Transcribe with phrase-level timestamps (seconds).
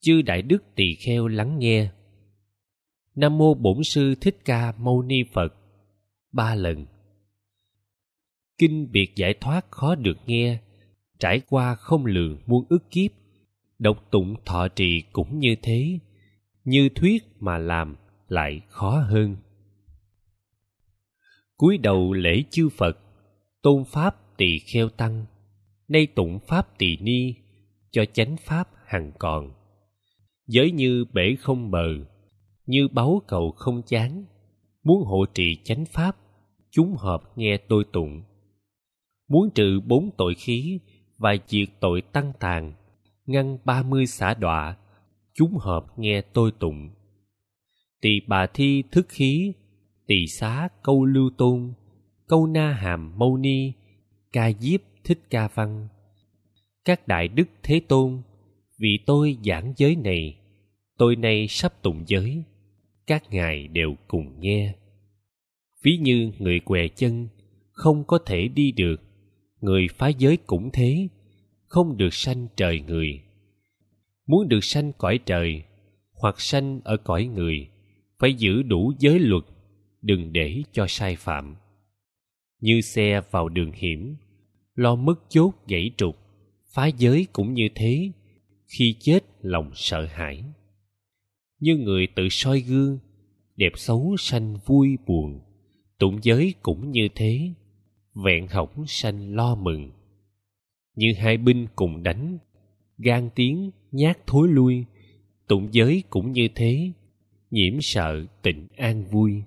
[0.00, 1.90] chư đại đức tỳ kheo lắng nghe.
[3.14, 5.54] Nam mô bổn sư thích ca mâu ni phật.
[6.32, 6.86] Ba lần.
[8.58, 10.58] Kinh biệt giải thoát khó được nghe,
[11.18, 13.10] trải qua không lường muôn ức kiếp,
[13.78, 15.98] độc tụng thọ trì cũng như thế,
[16.64, 17.96] như thuyết mà làm
[18.28, 19.36] lại khó hơn.
[21.56, 22.98] Cúi đầu lễ chư phật,
[23.62, 25.26] tôn pháp tỳ kheo tăng,
[25.88, 27.34] nay tụng pháp tỳ ni,
[27.90, 29.59] cho chánh pháp hằng còn
[30.50, 31.86] giới như bể không bờ
[32.70, 34.24] như báu cầu không chán.
[34.82, 36.16] Muốn hộ trì chánh pháp,
[36.70, 38.22] chúng hợp nghe tôi tụng.
[39.28, 40.80] Muốn trừ bốn tội khí
[41.18, 42.72] và diệt tội tăng tàn,
[43.26, 44.76] ngăn ba mươi xả đọa,
[45.34, 46.90] chúng hợp nghe tôi tụng.
[48.00, 49.52] Tỳ bà thi thức khí,
[50.06, 51.72] tỳ xá câu lưu tôn,
[52.26, 53.72] câu na hàm mâu ni,
[54.32, 55.88] ca diếp thích ca văn.
[56.84, 58.22] Các đại đức thế tôn,
[58.78, 60.39] vì tôi giảng giới này
[61.00, 62.42] tôi nay sắp tụng giới,
[63.06, 64.74] các ngài đều cùng nghe.
[65.82, 67.28] Ví như người què chân
[67.70, 69.02] không có thể đi được,
[69.60, 71.08] người phá giới cũng thế,
[71.66, 73.20] không được sanh trời người.
[74.26, 75.62] Muốn được sanh cõi trời
[76.12, 77.68] hoặc sanh ở cõi người,
[78.18, 79.44] phải giữ đủ giới luật,
[80.02, 81.56] đừng để cho sai phạm.
[82.60, 84.16] Như xe vào đường hiểm,
[84.74, 86.16] lo mất chốt gãy trục,
[86.74, 88.10] phá giới cũng như thế,
[88.66, 90.44] khi chết lòng sợ hãi
[91.60, 92.98] như người tự soi gương,
[93.56, 95.40] đẹp xấu sanh vui buồn,
[95.98, 97.52] tụng giới cũng như thế,
[98.14, 99.90] vẹn hỏng sanh lo mừng.
[100.96, 102.38] Như hai binh cùng đánh,
[102.98, 104.84] gan tiếng nhát thối lui,
[105.48, 106.92] tụng giới cũng như thế,
[107.50, 109.42] nhiễm sợ tịnh an vui.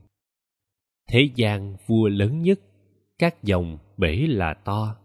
[1.09, 2.59] Thế gian vua lớn nhất,
[3.20, 4.95] các dòng bể là to,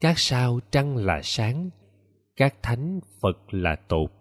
[0.00, 1.70] các sao trăng là sáng,
[2.36, 4.12] các thánh phật là tột.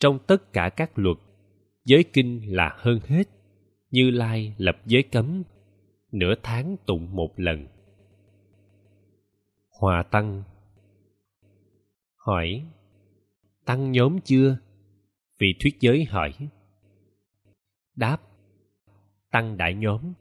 [0.00, 1.16] Trong tất cả các luật
[1.84, 3.28] giới kinh là hơn hết.
[3.90, 5.42] Như lai lập giới cấm,
[6.12, 7.66] nửa tháng tụng một lần.
[9.80, 10.42] Hòa tăng
[12.16, 12.66] hỏi,
[13.64, 14.58] tăng nhóm chưa?
[15.38, 16.32] Vị thuyết giới hỏi.
[17.96, 18.18] Đáp,
[19.30, 20.12] tăng đại nhóm.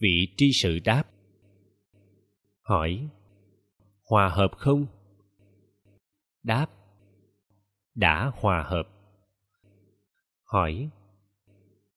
[0.00, 1.04] Vị tri sự đáp.
[2.62, 3.08] Hỏi,
[4.04, 4.86] hòa hợp không?
[6.42, 6.66] Đáp,
[7.94, 8.99] đã hòa hợp
[10.50, 10.90] hỏi,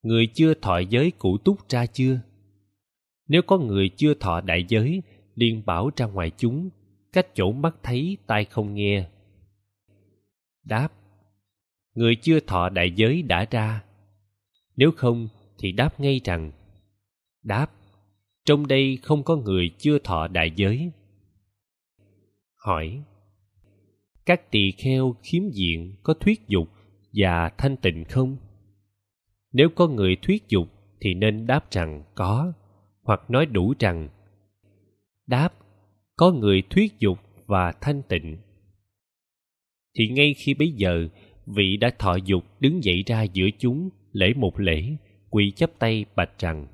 [0.01, 2.19] người chưa thọ giới cụ túc ra chưa?
[3.27, 5.01] Nếu có người chưa thọ đại giới,
[5.35, 6.69] liền bảo ra ngoài chúng,
[7.13, 9.09] cách chỗ mắt thấy tai không nghe.
[10.63, 10.89] Đáp,
[11.95, 13.83] người chưa thọ đại giới đã ra.
[14.75, 15.27] Nếu không
[15.59, 16.51] thì đáp ngay rằng,
[17.43, 17.71] đáp,
[18.45, 20.91] trong đây không có người chưa thọ đại giới.
[22.55, 23.03] Hỏi,
[24.25, 26.69] các tỳ kheo khiếm diện có thuyết dục
[27.13, 28.37] và thanh tịnh không?
[29.51, 30.67] Nếu có người thuyết dục
[31.01, 32.53] thì nên đáp rằng có,
[33.01, 34.09] hoặc nói đủ rằng
[35.27, 35.53] đáp,
[36.15, 38.37] có người thuyết dục và thanh tịnh.
[39.97, 41.07] Thì ngay khi bấy giờ,
[41.45, 44.97] vị đã thọ dục đứng dậy ra giữa chúng, lễ một lễ,
[45.29, 46.67] quỳ chắp tay bạch rằng,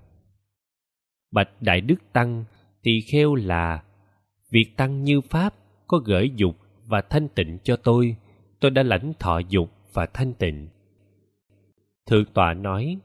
[1.32, 2.46] bạch đại đức tăng
[2.84, 3.84] tỳ kheo là,
[4.52, 5.56] việc tăng như pháp
[5.88, 6.56] có gửi dục
[6.86, 8.16] và thanh tịnh cho tôi.
[8.60, 10.68] Tôi đã lãnh thọ dục và thanh tịnh.
[12.06, 12.98] Thượng tọa nói,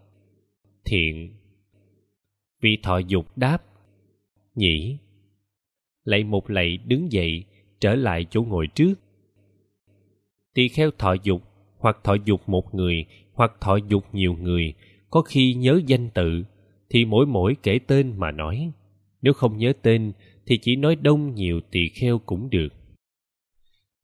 [0.85, 1.35] thiện.
[2.61, 3.65] Vị thọ dục đáp
[4.55, 4.99] nhỉ
[6.05, 7.45] lạy một lạy đứng dậy,
[7.81, 8.95] trở lại chỗ ngồi trước.
[10.55, 11.43] Tỳ kheo thọ dục
[11.79, 14.75] hoặc thọ dục một người hoặc thọ dục nhiều người,
[15.11, 16.45] có khi nhớ danh tự
[16.91, 18.73] thì mỗi mỗi kể tên mà nói.
[19.23, 20.13] Nếu không nhớ tên
[20.47, 22.69] thì chỉ nói đông nhiều tỳ kheo cũng được.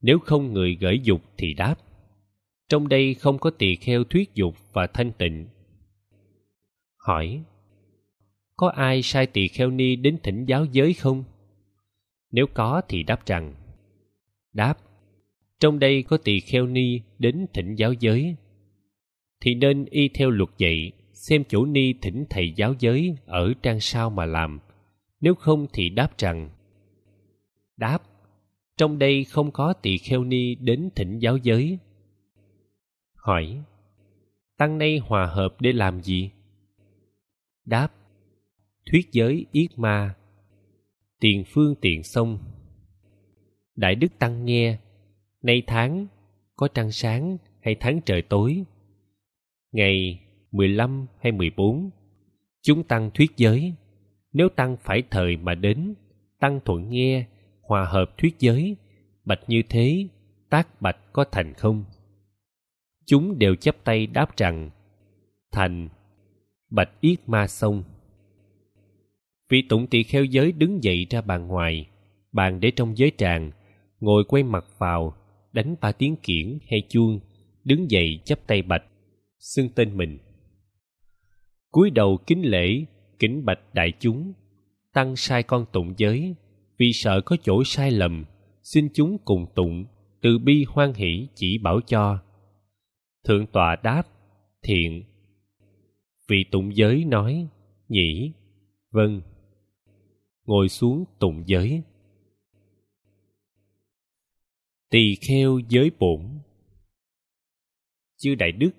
[0.03, 1.77] Nếu không người gửi dục thì đáp
[2.71, 5.47] trong đây không có tỳ kheo thuyết dục và thanh tịnh.
[6.97, 7.43] Hỏi,
[8.57, 11.25] có ai sai tỳ kheo ni đến thỉnh giáo giới không?
[12.31, 13.55] Nếu có thì đáp rằng,
[14.53, 14.75] đáp,
[15.61, 18.37] trong đây có tỳ kheo ni đến thỉnh giáo giới.
[19.41, 23.81] Thì nên y theo luật dạy, xem chủ ni thỉnh thầy giáo giới ở trang
[23.81, 24.61] sau mà làm.
[25.21, 26.51] Nếu không thì đáp rằng,
[27.77, 28.03] đáp,
[28.77, 31.79] trong đây không có tỳ kheo ni đến thỉnh giáo giới
[33.23, 33.63] hỏi,
[34.59, 36.31] tăng nay hòa hợp để làm gì?
[37.65, 37.89] Đáp,
[38.91, 40.15] thuyết giới yết ma,
[41.21, 42.39] tiền phương tiện sông.
[43.77, 44.79] Đại đức tăng nghe,
[45.43, 46.07] nay tháng
[46.57, 48.65] có trăng sáng hay tháng trời tối?
[49.73, 50.21] Ngày
[50.53, 51.91] 15 hay 14
[52.63, 53.75] chúng tăng thuyết giới.
[54.33, 55.95] Nếu tăng phải thời mà đến,
[56.41, 57.27] tăng thuận nghe
[57.63, 58.77] hòa hợp thuyết giới,
[59.25, 60.09] bạch như thế,
[60.51, 61.85] tác bạch có thành không?
[63.11, 64.71] Chúng đều chắp tay đáp rằng,
[65.53, 65.89] thành,
[66.71, 67.83] bạch yết ma sông.
[69.49, 71.87] Vị tụng tỳ kheo giới đứng dậy ra bàn ngoài,
[72.33, 73.51] bàn để trong giới tràng,
[74.01, 75.15] ngồi quay mặt vào,
[75.53, 77.21] đánh ba tiếng kiển hay chuông,
[77.65, 78.85] đứng dậy chắp tay bạch,
[79.39, 80.19] xưng tên mình.
[81.71, 82.85] Cúi đầu kính lễ,
[83.19, 84.33] kính bạch đại chúng,
[84.93, 86.35] tăng sai con tụng giới,
[86.79, 88.25] vì sợ có chỗ sai lầm,
[88.63, 89.85] xin chúng cùng tụng,
[90.23, 92.19] từ bi hoan hỷ chỉ bảo cho
[93.25, 94.03] thượng tọa đáp,
[94.63, 95.05] thiện.
[96.29, 97.49] Vị tụng giới nói
[97.89, 98.33] nhỉ
[98.91, 99.21] vâng.
[100.45, 101.83] Ngồi xuống tụng giới.
[104.91, 106.21] Tỳ kheo giới bổn.
[108.17, 108.71] Chư đại đức,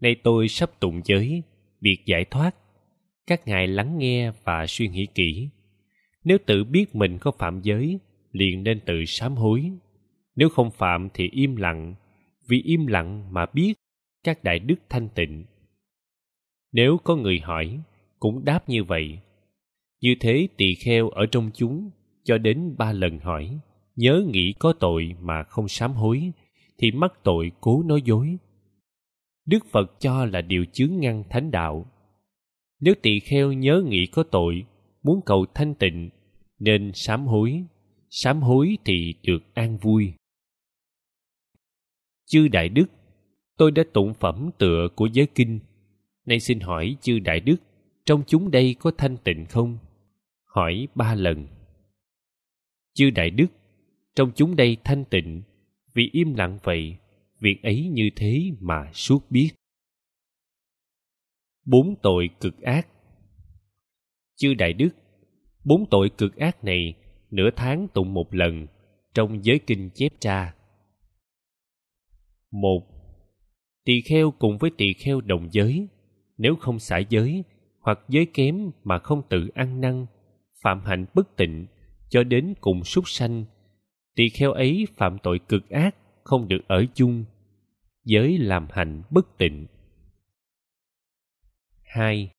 [0.00, 1.42] nay tôi sắp tụng giới,
[1.80, 2.56] việc giải thoát.
[3.26, 5.48] Các ngài lắng nghe và suy nghĩ kỹ.
[6.24, 7.98] Nếu tự biết mình có phạm giới,
[8.32, 9.72] liền nên tự sám hối.
[10.36, 11.94] Nếu không phạm thì im lặng
[12.48, 13.74] vì im lặng mà biết
[14.24, 15.44] các đại đức thanh tịnh.
[16.72, 17.80] Nếu có người hỏi,
[18.18, 19.18] cũng đáp như vậy.
[20.00, 21.90] Như thế tỳ kheo ở trong chúng,
[22.24, 23.58] cho đến ba lần hỏi,
[23.96, 26.32] nhớ nghĩ có tội mà không sám hối,
[26.78, 28.36] thì mắc tội cố nói dối.
[29.46, 31.86] Đức phật cho là điều chướng ngăn thánh đạo.
[32.80, 34.64] Nếu tỳ kheo nhớ nghĩ có tội,
[35.02, 36.10] muốn cầu thanh tịnh,
[36.58, 37.64] nên sám hối
[38.14, 40.12] sám hối thì được an vui
[42.32, 42.86] chư đại đức.
[43.56, 45.60] Tôi đã tụng phẩm tựa của giới kinh.
[46.26, 47.56] Nay xin hỏi chư đại đức,
[48.06, 49.78] trong chúng đây có thanh tịnh không?
[50.44, 51.46] Hỏi ba lần.
[52.94, 53.46] Chư đại đức,
[54.14, 55.42] trong chúng đây thanh tịnh,
[55.94, 56.96] vì im lặng vậy,
[57.40, 59.50] việc ấy như thế mà suốt biết.
[61.66, 62.88] Bốn tội cực ác.
[64.36, 64.90] Chư đại đức,
[65.64, 66.94] bốn tội cực ác này
[67.30, 68.66] nửa tháng tụng một lần,
[69.14, 70.54] trong giới kinh chép tra
[72.52, 72.82] một,
[73.84, 75.88] tỳ kheo cùng với tỳ kheo đồng giới.
[76.38, 77.44] Nếu không xả giới,
[77.80, 80.06] hoặc giới kém mà không tự ăn năn,
[80.62, 81.66] phạm hạnh bất tịnh,
[82.08, 83.44] cho đến cùng súc sanh,
[84.14, 87.24] tỳ kheo ấy phạm tội cực ác, không được ở chung,
[88.04, 89.66] giới làm hạnh bất tịnh.
[91.84, 92.30] Hai,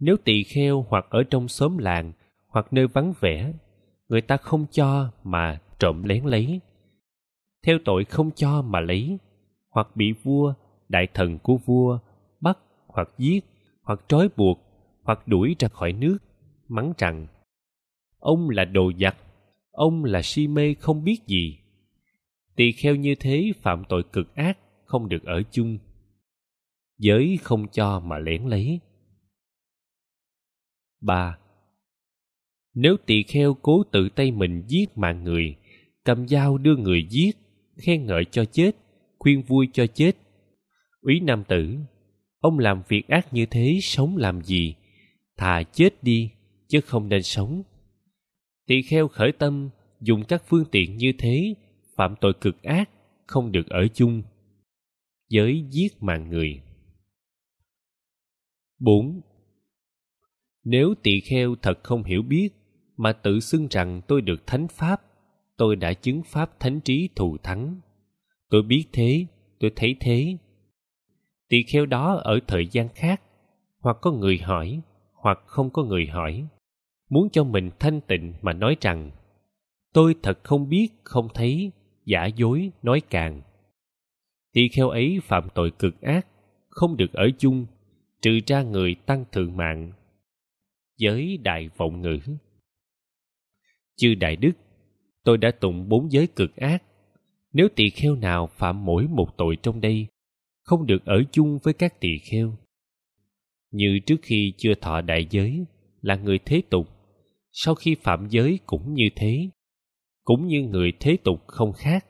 [0.00, 2.12] nếu tỳ kheo hoặc ở trong xóm làng
[2.46, 3.52] hoặc nơi vắng vẻ,
[4.08, 6.60] người ta không cho mà trộm lén lấy
[7.62, 9.18] theo tội không cho mà lấy,
[9.70, 10.54] hoặc bị vua,
[10.88, 11.98] đại thần của vua
[12.40, 13.44] bắt, hoặc giết,
[13.82, 14.58] hoặc trói buộc,
[15.02, 16.18] hoặc đuổi ra khỏi nước,
[16.68, 17.26] mắng rằng,
[18.18, 19.16] ông là đồ giặc,
[19.70, 21.58] ông là si mê không biết gì.
[22.56, 25.78] Tỳ kheo như thế phạm tội cực ác, không được ở chung.
[26.98, 28.80] Giới không cho mà lén lấy.
[31.00, 31.38] Ba.
[32.74, 35.56] Nếu tỳ kheo cố tự tay mình giết mạng người,
[36.04, 37.36] cầm dao đưa người giết
[37.78, 38.76] khen ngợi cho chết
[39.18, 40.12] khuyên vui cho chết.
[41.00, 41.76] Úy nam tử
[42.40, 44.74] ông làm việc ác như thế sống làm gì?
[45.36, 46.30] Thà chết đi
[46.68, 47.62] chứ không nên sống.
[48.66, 49.70] Tỳ kheo khởi tâm
[50.00, 51.54] dùng các phương tiện như thế
[51.96, 52.90] phạm tội cực ác
[53.26, 54.22] không được ở chung.
[55.28, 56.60] Giới giết mạng người.
[58.80, 59.20] 4.
[60.64, 62.48] Nếu tỳ kheo thật không hiểu biết
[62.96, 65.02] mà tự xưng rằng tôi được thánh pháp,
[65.58, 67.80] tôi đã chứng pháp thánh trí thù thắng.
[68.50, 69.26] Tôi biết thế,
[69.60, 70.36] tôi thấy thế.
[71.48, 73.22] Tỳ kheo đó ở thời gian khác,
[73.80, 74.80] hoặc có người hỏi,
[75.12, 76.46] hoặc không có người hỏi,
[77.10, 79.10] muốn cho mình thanh tịnh mà nói rằng
[79.92, 81.72] tôi thật không biết, không thấy,
[82.04, 83.42] giả dối, nói càng.
[84.52, 86.26] Tỳ kheo ấy phạm tội cực ác,
[86.68, 87.66] không được ở chung,
[88.22, 89.92] trừ ra người tăng thượng mạng.
[90.96, 92.18] Giới đại vọng ngữ
[93.96, 94.52] Chư đại đức,
[95.28, 96.82] tôi đã tụng bốn giới cực ác.
[97.52, 100.06] Nếu tỳ kheo nào phạm mỗi một tội trong đây,
[100.62, 102.56] không được ở chung với các tỳ kheo.
[103.70, 105.64] Như trước khi chưa thọ đại giới,
[106.02, 106.88] là người thế tục,
[107.52, 109.48] sau khi phạm giới cũng như thế
[110.24, 112.06] cũng như người thế tục không khác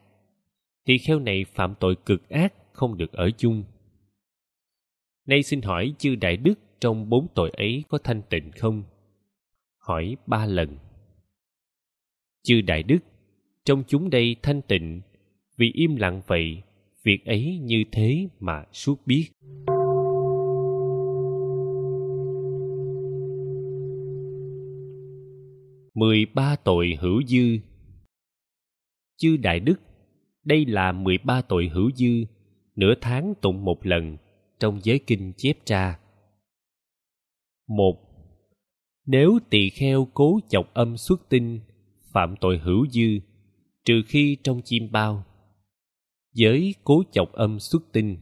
[0.85, 3.65] tỳ kheo này phạm tội cực ác không được ở chung
[5.27, 8.83] nay xin hỏi chư đại đức trong bốn tội ấy có thanh tịnh không
[9.79, 10.79] hỏi ba lần
[12.49, 12.99] chư đại đức.
[13.65, 15.01] Trong chúng đây thanh tịnh,
[15.57, 16.63] vì im lặng vậy,
[17.03, 19.29] việc ấy như thế mà suốt biết.
[25.95, 27.59] Mười ba tội hữu dư.
[29.17, 29.81] Chư đại đức,
[30.45, 32.25] đây là mười ba tội hữu dư,
[32.77, 34.17] nửa tháng tụng một lần,
[34.61, 35.99] trong giới kinh chép tra
[37.69, 37.97] một,
[39.07, 41.61] nếu tỳ kheo cố chọc âm xuất tinh
[42.19, 43.19] phạm tội hữu dư
[43.85, 45.25] trừ khi trong chim bao
[46.33, 48.17] giới cố chọc âm xuất tinh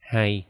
[0.00, 0.46] hai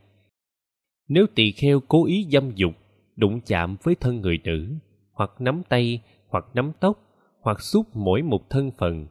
[1.09, 2.75] Nếu tỳ kheo cố ý dâm dục,
[3.17, 4.75] đụng chạm với thân người nữ,
[5.13, 6.99] hoặc nắm tay, hoặc nắm tóc,
[7.41, 9.07] hoặc xúc mỗi một thân phần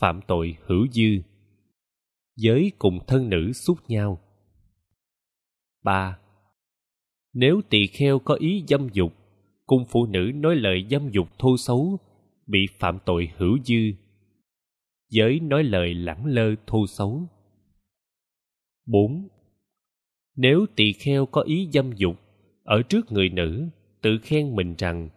[0.00, 1.22] phạm tội hữu dư.
[2.36, 4.20] Giới cùng thân nữ xúc nhau.
[5.84, 6.18] ba
[7.32, 9.12] Nếu tỳ kheo có ý dâm dục,
[9.66, 11.98] cùng phụ nữ nói lời dâm dục thô xấu,
[12.50, 13.92] bị phạm tội hữu dư.
[15.10, 17.22] Giới nói lời lẳng lơ thô xấu.
[18.86, 19.28] 4.
[20.36, 22.16] Nếu tỳ kheo có ý dâm dục,
[22.64, 23.68] ở trước người nữ,
[24.02, 25.08] tự khen mình rằng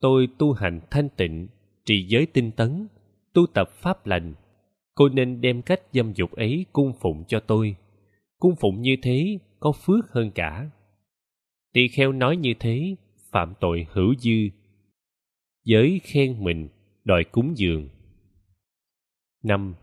[0.00, 1.48] tôi tu hành thanh tịnh,
[1.84, 2.86] trì giới tinh tấn,
[3.32, 4.34] tu tập pháp lành,
[4.94, 7.76] cô nên đem cách dâm dục ấy cung phụng cho tôi.
[8.38, 10.70] Cung phụng như thế có phước hơn cả.
[11.72, 12.96] Tỳ kheo nói như thế,
[13.30, 14.59] phạm tội hữu dư.
[15.64, 16.68] Giới khen mình,
[17.04, 17.88] đòi cúng dường.
[19.42, 19.74] năm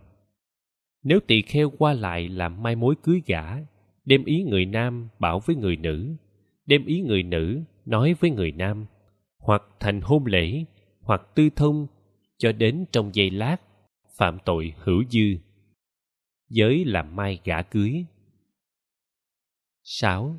[1.04, 3.44] Nếu tỳ kheo qua lại làm mai mối cưới gả,
[4.06, 6.16] đem ý người nam bảo với người nữ,
[6.66, 8.86] đem ý người nữ nói với người nam,
[9.40, 10.66] hoặc thành hôn lễ,
[11.02, 11.88] hoặc tư thông,
[12.38, 13.58] cho đến trong giây lát,
[14.18, 15.38] phạm tội hữu dư.
[16.50, 18.06] Giới làm mai gả cưới.
[19.84, 20.36] 6.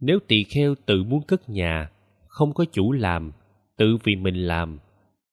[0.00, 1.90] Nếu tỳ kheo tự muốn cất nhà,
[2.26, 3.32] không có chủ làm,
[3.82, 4.78] tự vì mình làm,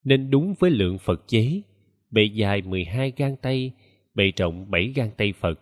[0.03, 1.61] nên đúng với lượng Phật chế,
[2.11, 3.71] bề dài 12 gang tay,
[4.13, 5.59] bề rộng 7 gang tay Phật.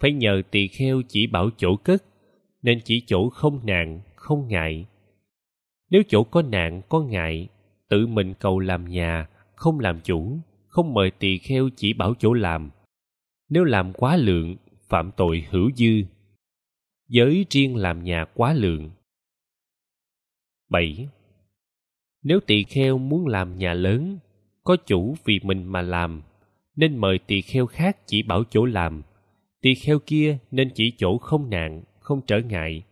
[0.00, 2.04] Phải nhờ tỳ kheo chỉ bảo chỗ cất,
[2.62, 4.86] nên chỉ chỗ không nạn, không ngại.
[5.90, 7.48] Nếu chỗ có nạn, có ngại,
[7.88, 10.38] tự mình cầu làm nhà, không làm chủ,
[10.68, 12.70] không mời tỳ kheo chỉ bảo chỗ làm.
[13.48, 14.56] Nếu làm quá lượng,
[14.88, 16.02] phạm tội hữu dư.
[17.08, 18.90] Giới riêng làm nhà quá lượng.
[20.70, 21.08] 7.
[22.24, 24.18] Nếu tỳ kheo muốn làm nhà lớn,
[24.64, 26.22] có chủ vì mình mà làm,
[26.76, 29.02] nên mời tỳ kheo khác chỉ bảo chỗ làm.
[29.60, 32.82] Tỳ kheo kia nên chỉ chỗ không nạn, không trở ngại.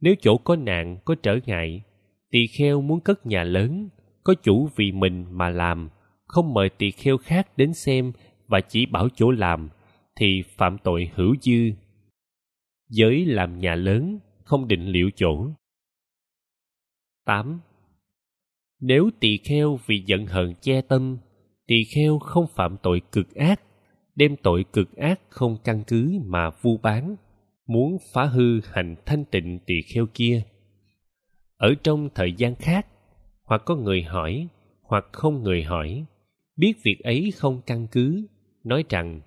[0.00, 1.82] Nếu chỗ có nạn, có trở ngại,
[2.30, 3.88] tỳ kheo muốn cất nhà lớn,
[4.24, 5.88] có chủ vì mình mà làm,
[6.26, 8.12] không mời tỳ kheo khác đến xem
[8.46, 9.68] và chỉ bảo chỗ làm,
[10.16, 11.70] thì phạm tội hữu dư.
[12.88, 15.48] Giới làm nhà lớn, không định liệu chỗ.
[17.24, 17.60] 8.
[18.80, 21.18] Nếu tỳ kheo vì giận hờn che tâm,
[21.66, 23.60] tỳ kheo không phạm tội cực ác,
[24.16, 27.16] đem tội cực ác không căn cứ mà vu bán,
[27.66, 30.42] muốn phá hư hành thanh tịnh tỳ kheo kia.
[31.56, 32.86] Ở trong thời gian khác,
[33.44, 34.48] hoặc có người hỏi,
[34.82, 36.04] hoặc không người hỏi,
[36.56, 38.26] biết việc ấy không căn cứ,
[38.64, 39.20] nói rằng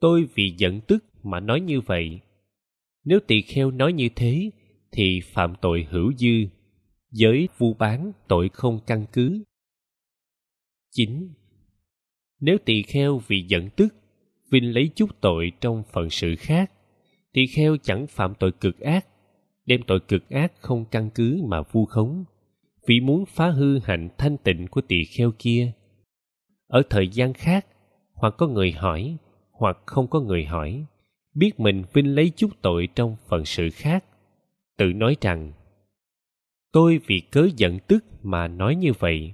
[0.00, 2.20] tôi vì giận tức mà nói như vậy.
[3.04, 4.50] Nếu tỳ kheo nói như thế,
[4.92, 6.46] thì phạm tội hữu dư
[7.10, 9.42] giới vu bán tội không căn cứ.
[10.90, 11.28] 9.
[12.40, 13.94] Nếu tỳ kheo vì giận tức,
[14.50, 16.72] vinh lấy chút tội trong phận sự khác,
[17.32, 19.06] tỳ kheo chẳng phạm tội cực ác,
[19.66, 22.24] đem tội cực ác không căn cứ mà vu khống,
[22.86, 25.72] vì muốn phá hư hạnh thanh tịnh của tỳ kheo kia.
[26.66, 27.66] Ở thời gian khác,
[28.14, 29.16] hoặc có người hỏi,
[29.50, 30.84] hoặc không có người hỏi,
[31.34, 34.04] biết mình vinh lấy chút tội trong phận sự khác,
[34.76, 35.52] tự nói rằng
[36.72, 39.32] tôi vì cớ giận tức mà nói như vậy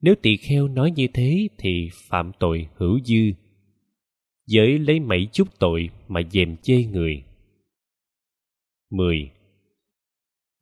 [0.00, 3.32] nếu tỳ kheo nói như thế thì phạm tội hữu dư
[4.46, 7.24] giới lấy mấy chút tội mà dèm chê người
[8.94, 9.30] 10.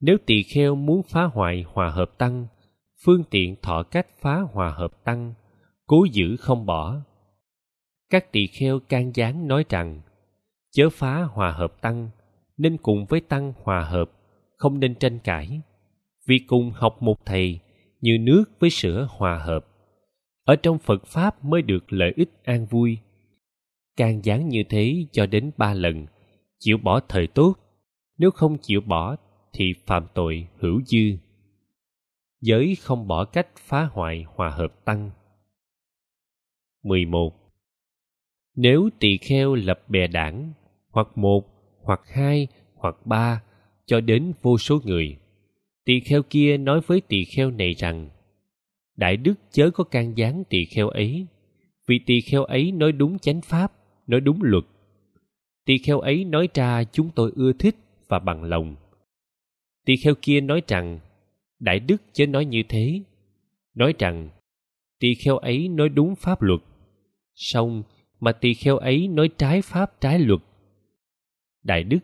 [0.00, 2.46] Nếu tỳ kheo muốn phá hoại hòa hợp tăng,
[3.04, 5.34] phương tiện thọ cách phá hòa hợp tăng,
[5.86, 6.96] cố giữ không bỏ.
[8.10, 10.00] Các tỳ kheo can gián nói rằng,
[10.70, 12.10] chớ phá hòa hợp tăng,
[12.56, 14.10] nên cùng với tăng hòa hợp,
[14.56, 15.60] không nên tranh cãi
[16.26, 17.60] vì cùng học một thầy
[18.00, 19.66] như nước với sữa hòa hợp.
[20.44, 22.98] Ở trong phật pháp mới được lợi ích an vui.
[23.96, 26.06] Càng gián như thế cho đến ba lần
[26.58, 27.54] chịu bỏ thời tốt
[28.18, 29.16] nếu không chịu bỏ
[29.52, 31.16] thì phạm tội hữu dư.
[32.40, 35.10] Giới không bỏ cách phá hoại hòa hợp tăng.
[36.82, 37.32] 11.
[38.54, 40.52] Nếu tỳ kheo lập bè đảng,
[40.90, 41.44] hoặc một,
[41.82, 43.42] hoặc hai, hoặc ba,
[43.86, 45.16] cho đến vô số người,
[45.84, 48.08] tỳ kheo kia nói với tỳ kheo này rằng,
[48.96, 51.26] đại đức chớ có can gián tỳ kheo ấy,
[51.86, 53.72] vì tỳ kheo ấy nói đúng chánh pháp,
[54.06, 54.64] nói đúng luật.
[55.64, 57.76] Tỳ kheo ấy nói ra chúng tôi ưa thích
[58.08, 58.76] và bằng lòng.
[59.84, 61.00] Tỳ kheo kia nói rằng,
[61.58, 63.00] đại đức chớ nói như thế.
[63.74, 64.30] Nói rằng,
[64.98, 66.60] tỳ kheo ấy nói đúng pháp luật.
[67.34, 67.82] Song
[68.20, 70.40] mà tỳ kheo ấy nói trái pháp trái luật.
[71.62, 71.98] Đại đức,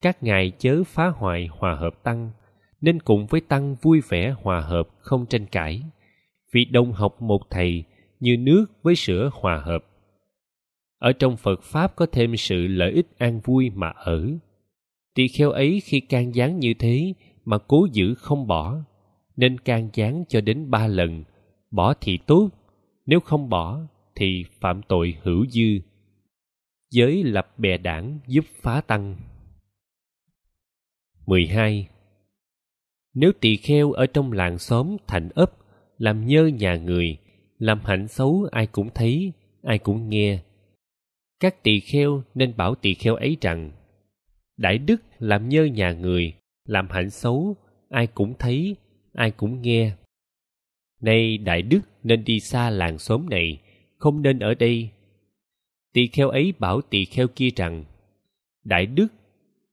[0.00, 2.30] các ngài chớ phá hoại hòa hợp tăng
[2.82, 5.82] nên cùng với tăng vui vẻ hòa hợp không tranh cãi,
[6.52, 7.84] vì đồng học một thầy
[8.20, 9.84] như nước với sữa hòa hợp.
[10.98, 14.28] Ở trong phật pháp có thêm sự lợi ích an vui mà ở.
[15.14, 18.76] Tỳ kheo ấy khi can gián như thế mà cố giữ không bỏ,
[19.36, 21.24] nên can gián cho đến ba lần,
[21.70, 22.48] bỏ thì tốt,
[23.06, 23.80] nếu không bỏ
[24.14, 25.80] thì phạm tội hữu dư.
[26.90, 29.16] Giới lập bè đảng giúp phá tăng.
[31.26, 31.88] 12.
[33.14, 35.52] Nếu tỳ kheo ở trong làng xóm thành ấp,
[35.98, 37.18] làm nhơ nhà người,
[37.58, 40.42] làm hạnh xấu ai cũng thấy, ai cũng nghe.
[41.40, 43.70] Các tỳ kheo nên bảo tỳ kheo ấy rằng,
[44.56, 47.56] đại đức làm nhơ nhà người, làm hạnh xấu,
[47.88, 48.76] ai cũng thấy,
[49.12, 49.92] ai cũng nghe.
[51.00, 53.58] Nay đại đức nên đi xa làng xóm này,
[53.96, 54.90] không nên ở đây.
[55.92, 57.84] Tỳ kheo ấy bảo tỳ kheo kia rằng,
[58.64, 59.08] đại đức,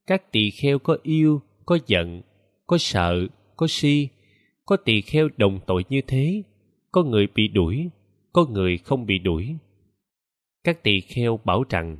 [0.06, 2.22] các tỳ kheo có yêu, có giận
[2.70, 4.08] có sợ, có si,
[4.66, 6.42] có tỳ kheo đồng tội như thế,
[6.92, 7.90] có người bị đuổi,
[8.32, 9.56] có người không bị đuổi.
[10.64, 11.96] Các tỳ kheo bảo rằng,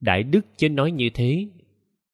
[0.00, 1.48] đại đức chớ nói như thế.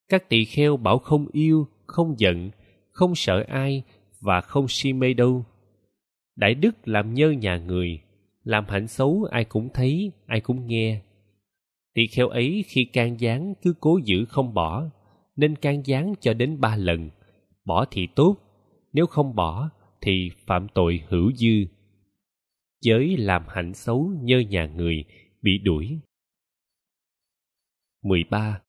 [0.08, 2.50] Các tỳ kheo bảo không yêu, không giận,
[2.90, 3.82] không sợ ai
[4.20, 5.44] và không si mê đâu.
[6.36, 8.00] Đại đức làm nhơ nhà người,
[8.44, 11.00] làm hạnh xấu ai cũng thấy, ai cũng nghe.
[11.94, 14.84] Tỳ kheo ấy khi can gián cứ cố giữ không bỏ,
[15.36, 17.10] nên can gián cho đến ba lần
[17.64, 18.36] bỏ thì tốt
[18.92, 21.66] nếu không bỏ thì phạm tội hữu dư
[22.80, 25.04] giới làm hạnh xấu nhơ nhà người
[25.42, 25.98] bị đuổi
[28.04, 28.60] 13.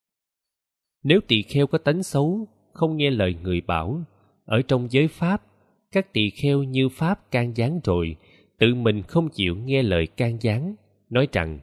[1.04, 4.04] Nếu tỳ kheo có tánh xấu, không nghe lời người bảo,
[4.46, 5.44] ở trong giới Pháp,
[5.92, 8.16] các tỳ kheo như Pháp can gián rồi,
[8.60, 10.76] tự mình không chịu nghe lời can gián,
[11.10, 11.60] nói rằng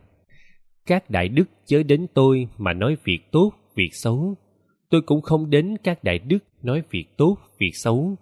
[0.87, 4.37] các đại đức chớ đến tôi mà nói việc tốt, việc xấu.
[4.93, 8.17] Tôi cũng không đến các đại đức nói việc tốt, việc xấu.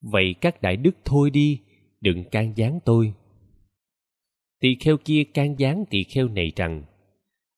[0.00, 1.60] Vậy các đại đức thôi đi,
[2.00, 3.12] đừng can gián tôi.
[4.60, 6.82] Tỳ kheo kia can gián tỳ kheo này rằng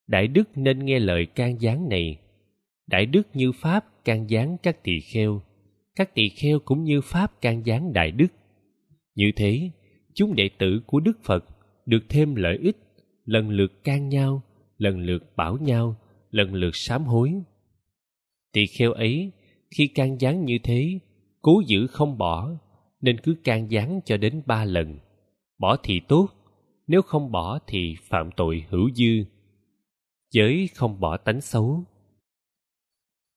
[0.07, 2.18] đại đức nên nghe lời can gián này.
[2.87, 5.42] Đại đức như pháp can gián các tỳ kheo
[5.97, 8.33] các tỳ kheo cũng như pháp can gián đại đức.
[9.14, 9.70] Như thế
[10.14, 11.44] chúng đệ tử của đức phật
[11.87, 12.77] được thêm lợi ích
[13.25, 14.42] lần lượt can nhau
[14.79, 15.97] lần lượt bảo nhau
[16.31, 17.33] lần lượt sám hối
[18.55, 19.33] tỳ kheo ấy,
[19.71, 20.99] khi can gián như thế,
[21.43, 22.51] cố giữ không bỏ,
[23.01, 24.99] nên cứ can gián cho đến ba lần.
[25.59, 26.29] Bỏ thì tốt,
[26.87, 29.25] nếu không bỏ thì phạm tội hữu dư.
[30.31, 31.85] Giới không bỏ tánh xấu.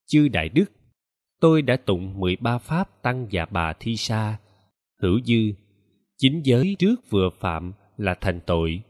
[0.07, 0.71] Chư đại đức,
[1.39, 4.39] tôi đã tụng mười ba pháp tăng và bà thi sa,
[5.01, 5.53] hữu dư.
[6.17, 8.81] Chính giới trước vừa phạm là thành tội,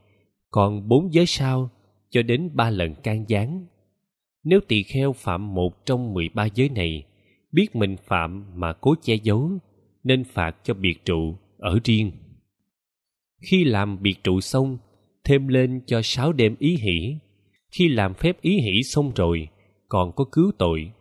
[0.49, 1.69] còn bốn giới sau
[2.09, 3.65] cho đến ba lần can gián
[4.49, 7.03] nếu tỳ kheo phạm một trong mười ba giới này,
[7.51, 9.51] biết mình phạm mà cố che giấu,
[10.03, 12.11] nên phạt cho biệt trụ ở riêng.
[13.41, 14.77] Khi làm biệt trụ xong,
[15.23, 17.15] thêm lên cho sáu đêm ý hỷ.
[17.71, 19.47] Khi làm phép ý hỷ xong rồi,
[19.89, 20.91] còn có cứu tội.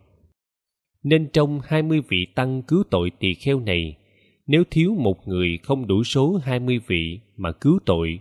[1.03, 3.95] Nên trong hai mươi vị tăng cứu tội tỳ kheo này,
[4.47, 8.19] nếu thiếu một người không đủ số hai mươi vị mà cứu tội,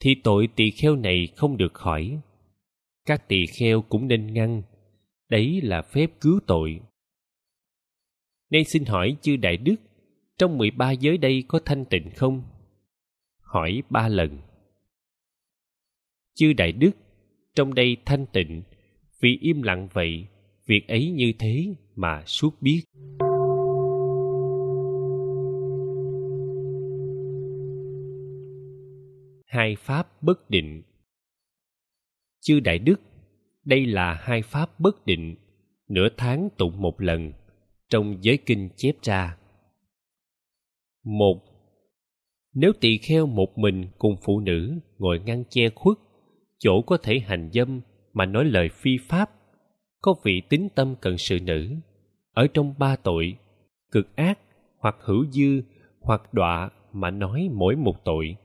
[0.00, 2.20] thì tội tỳ kheo này không được khỏi
[3.06, 4.62] các tỳ kheo cũng nên ngăn.
[5.28, 6.80] Đấy là phép cứu tội.
[8.50, 9.76] Nay xin hỏi chư đại đức,
[10.38, 12.42] trong mười ba giới đây có thanh tịnh không?
[13.40, 14.38] Hỏi ba lần.
[16.34, 16.90] Chư đại đức,
[17.54, 18.62] trong đây thanh tịnh,
[19.20, 20.26] vì im lặng vậy,
[20.66, 22.82] việc ấy như thế mà suốt biết.
[29.46, 30.82] Hai pháp bất định
[32.40, 33.00] chư đại đức,
[33.64, 35.36] đây là hai pháp bất định,
[35.88, 37.32] nửa tháng tụng một lần,
[37.88, 39.36] trong giới kinh chép ra.
[41.04, 41.40] Một,
[42.54, 45.96] nếu tỳ kheo một mình cùng phụ nữ ngồi ngăn che khuất,
[46.58, 47.80] chỗ có thể hành dâm
[48.12, 49.30] mà nói lời phi pháp,
[50.00, 51.74] có vị tính tâm cận sự nữ,
[52.32, 53.36] ở trong ba tội,
[53.90, 54.38] cực ác
[54.78, 55.62] hoặc hữu dư
[56.00, 58.36] hoặc đọa mà nói mỗi một tội.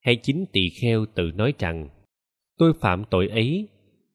[0.00, 1.88] Hay chính tỳ kheo tự nói rằng
[2.60, 3.68] tôi phạm tội ấy.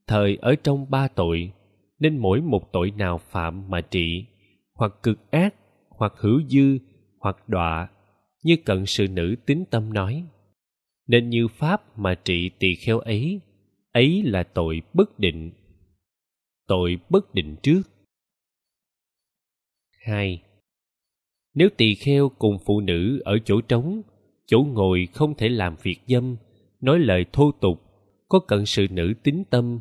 [0.08, 1.52] Thời ở trong ba tội,
[2.00, 4.26] nên mỗi một tội nào phạm mà trị,
[4.74, 5.56] hoặc cực ác,
[5.90, 6.78] hoặc hữu dư,
[7.20, 7.90] hoặc đọa,
[8.44, 10.24] như cận sự nữ tín tâm nói.
[11.08, 13.42] Nên như pháp mà trị tỳ kheo ấy
[13.92, 15.52] ấy là tội bất định.
[16.68, 17.82] Tội bất định trước.
[20.06, 20.42] Hai.
[21.54, 24.02] Nếu tỳ kheo cùng phụ nữ ở chỗ trống,
[24.46, 26.36] chỗ ngồi không thể làm việc dâm,
[26.82, 27.85] nói lời thô tục
[28.30, 29.80] có cận sự nữ tính tâm,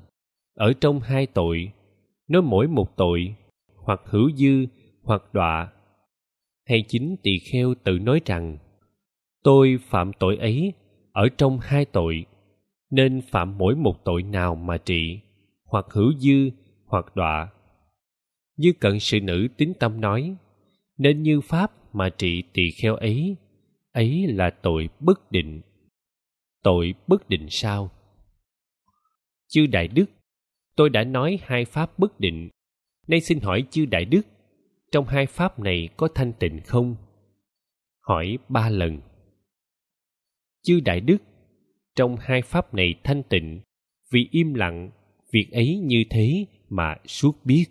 [0.55, 1.73] ở trong hai tội,
[2.29, 3.35] nói mỗi một tội,
[3.77, 4.67] hoặc hữu dư,
[5.03, 5.73] hoặc đọa.
[6.67, 8.59] Hay chính tỳ kheo tự nói rằng,
[9.43, 10.73] tôi phạm tội ấy
[11.13, 12.27] ở trong hai tội,
[12.91, 15.21] nên phạm mỗi một tội nào mà trị,
[15.65, 16.51] hoặc hữu dư,
[16.87, 17.53] hoặc đọa.
[18.57, 20.37] Như cận sự nữ tín tâm nói,
[20.99, 23.37] nên như pháp mà trị tỳ kheo ấy
[23.93, 25.61] ấy là tội bất định.
[26.63, 27.91] Tội bất định sao?
[29.49, 30.05] Chư đại đức,
[30.77, 32.49] tôi đã nói hai pháp bất định.
[33.07, 34.27] Nay xin hỏi chư đại đức,
[34.93, 36.97] trong hai pháp này có thanh tịnh không?
[38.01, 39.01] Hỏi ba lần.
[40.63, 41.19] Chư đại đức,
[41.97, 43.61] trong hai pháp này thanh tịnh,
[44.11, 44.91] vì im lặng,
[45.33, 47.65] việc ấy như thế mà suốt biết.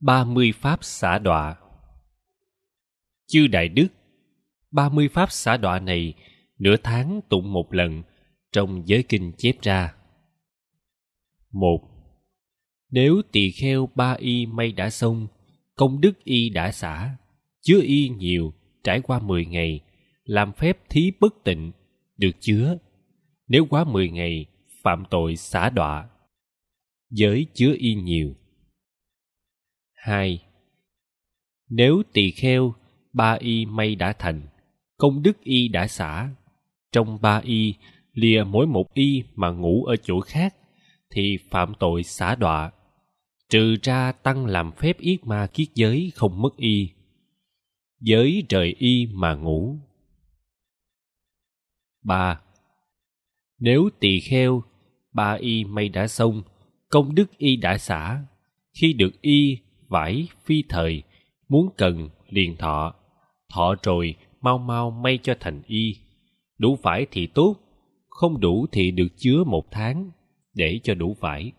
[0.00, 1.56] Ba mươi pháp xả đọa.
[3.26, 3.88] Chư đại đức
[4.70, 6.14] ba mươi pháp xả đọa này,
[6.58, 8.02] nửa tháng tụng một lần,
[8.52, 9.94] trong giới kinh chép ra.
[11.52, 11.80] Một,
[12.90, 15.26] nếu tỳ kheo ba y may đã xong,
[15.76, 17.16] công đức y đã xả,
[17.60, 18.52] chứa y nhiều,
[18.84, 19.80] trải qua mười ngày,
[20.24, 21.72] làm phép thí bất tịnh,
[22.16, 22.78] được chứa.
[23.48, 24.46] Nếu quá mười ngày,
[24.82, 26.08] phạm tội xả đọa,
[27.10, 28.34] giới chứa y nhiều.
[29.94, 30.44] Hai,
[31.68, 32.74] nếu tỳ kheo
[33.12, 34.46] ba y may đã thành
[34.98, 36.30] công đức y đã xả.
[36.92, 37.74] Trong ba y,
[38.12, 40.54] lìa mỗi một y mà ngủ ở chỗ khác,
[41.10, 42.72] thì phạm tội xả đọa.
[43.50, 46.90] Trừ ra tăng làm phép yết ma kiết giới không mất y.
[48.00, 49.76] Giới rời y mà ngủ.
[52.04, 52.40] Ba.
[53.58, 54.62] Nếu tỳ kheo,
[55.12, 56.42] ba y mây đã xong,
[56.88, 58.22] công đức y đã xả.
[58.80, 59.58] Khi được y
[59.88, 61.02] vải phi thời,
[61.48, 62.94] muốn cần liền thọ.
[63.54, 65.96] Thọ rồi mau mau may cho thành y.
[66.58, 67.56] Đủ vải thì tốt,
[68.08, 70.10] không đủ thì được chứa một tháng,
[70.54, 71.52] để cho đủ vải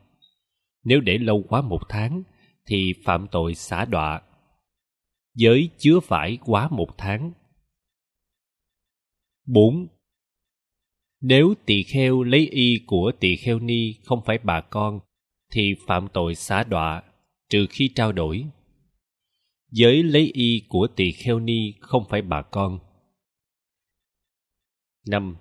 [0.84, 2.24] nếu để lâu quá một tháng,
[2.66, 4.22] thì phạm tội xả đọa.
[5.36, 7.32] Giới chứa vải quá một tháng.
[9.46, 9.88] Bốn.
[11.22, 15.00] Nếu tỳ kheo lấy y của tỳ kheo ni không phải bà con,
[15.52, 17.04] thì phạm tội xá đọa,
[17.50, 18.46] trừ khi trao đổi
[19.72, 22.80] giới lấy y của tỳ kheo ni không phải bà con
[25.08, 25.36] năm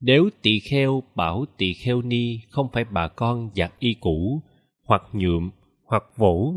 [0.00, 4.42] nếu tỳ kheo bảo tỳ kheo ni không phải bà con giặt y cũ
[4.82, 5.50] hoặc nhuộm
[5.84, 6.54] hoặc vỗ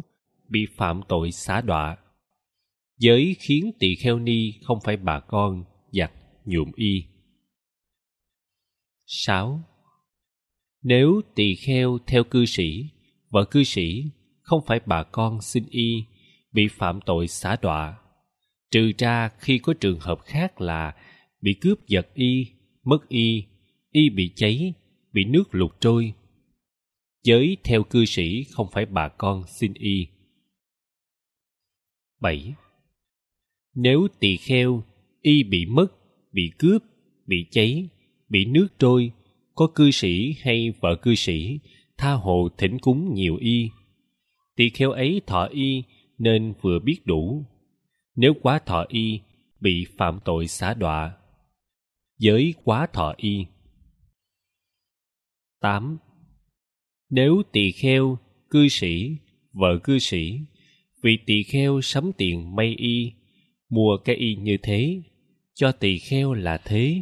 [0.50, 1.98] bị phạm tội xá đọa
[2.98, 6.12] giới khiến tỳ kheo ni không phải bà con giặt
[6.46, 7.04] nhuộm y
[9.14, 9.64] 6.
[10.84, 12.86] Nếu tỳ kheo theo cư sĩ,
[13.30, 14.04] vợ cư sĩ
[14.42, 16.04] không phải bà con xin y
[16.52, 17.98] bị phạm tội xả đọa,
[18.72, 20.96] trừ ra khi có trường hợp khác là
[21.42, 22.48] bị cướp giật y,
[22.84, 23.44] mất y,
[23.92, 24.74] y bị cháy,
[25.14, 26.14] bị nước lụt trôi.
[27.24, 30.08] Giới theo cư sĩ không phải bà con xin y.
[32.22, 32.54] 7.
[33.76, 34.84] Nếu tỳ kheo,
[35.22, 35.88] y bị mất,
[36.32, 36.84] bị cướp,
[37.26, 37.90] bị cháy,
[38.30, 39.12] bị nước trôi
[39.56, 41.60] có cư sĩ hay vợ cư sĩ
[41.98, 43.70] tha hồ thỉnh cúng nhiều y
[44.56, 45.84] tỳ kheo ấy thọ y
[46.22, 47.46] nên vừa biết đủ.
[48.16, 49.20] Nếu quá thọ y
[49.60, 51.18] bị phạm tội xá đọa.
[52.18, 53.46] Giới quá thọ y.
[55.62, 55.98] 8.
[57.10, 58.18] Nếu tỳ kheo,
[58.50, 59.18] cư sĩ,
[59.52, 60.40] vợ cư sĩ,
[61.04, 63.12] vì tỳ kheo sắm tiền may y,
[63.70, 65.02] mua cái y như thế,
[65.54, 67.02] cho tỳ kheo là thế,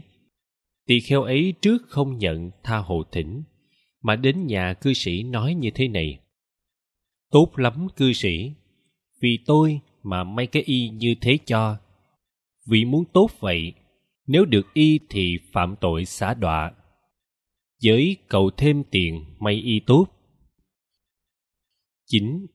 [0.87, 3.43] tỳ kheo ấy trước không nhận tha hồ thỉnh
[4.01, 6.19] mà đến nhà cư sĩ nói như thế này.
[7.31, 8.51] Tốt lắm cư sĩ
[9.21, 11.77] vì tôi mà may cái y như thế cho.
[12.69, 13.73] Vì muốn tốt vậy
[14.27, 16.71] nếu được y thì phạm tội xả đọa.
[17.79, 20.07] Giới cầu thêm tiền may y tốt.
[22.07, 22.45] Chín.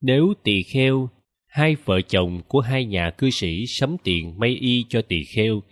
[0.00, 1.08] Nếu tỳ kheo,
[1.46, 5.62] hai vợ chồng của hai nhà cư sĩ sắm tiền may y cho tỳ kheo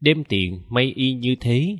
[0.00, 1.76] đem tiền may y như thế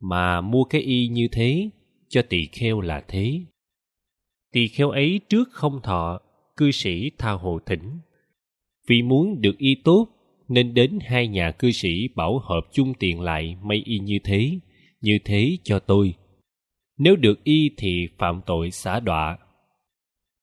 [0.00, 1.70] mà mua cái y như thế
[2.08, 3.40] cho tỳ kheo là thế.
[4.52, 6.20] Tỳ kheo ấy trước không thọ
[6.58, 7.98] cư sĩ tha hồ thỉnh.
[8.88, 10.08] Vì muốn được y tốt,
[10.48, 14.58] nên đến hai nhà cư sĩ bảo hợp chung tiền lại may y như thế
[15.00, 16.14] như thế cho tôi.
[16.98, 19.38] Nếu được y thì phạm tội xả đọa.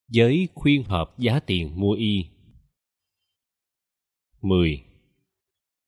[0.09, 2.25] Giới khuyên hợp giá tiền mua y.
[4.41, 4.83] 10.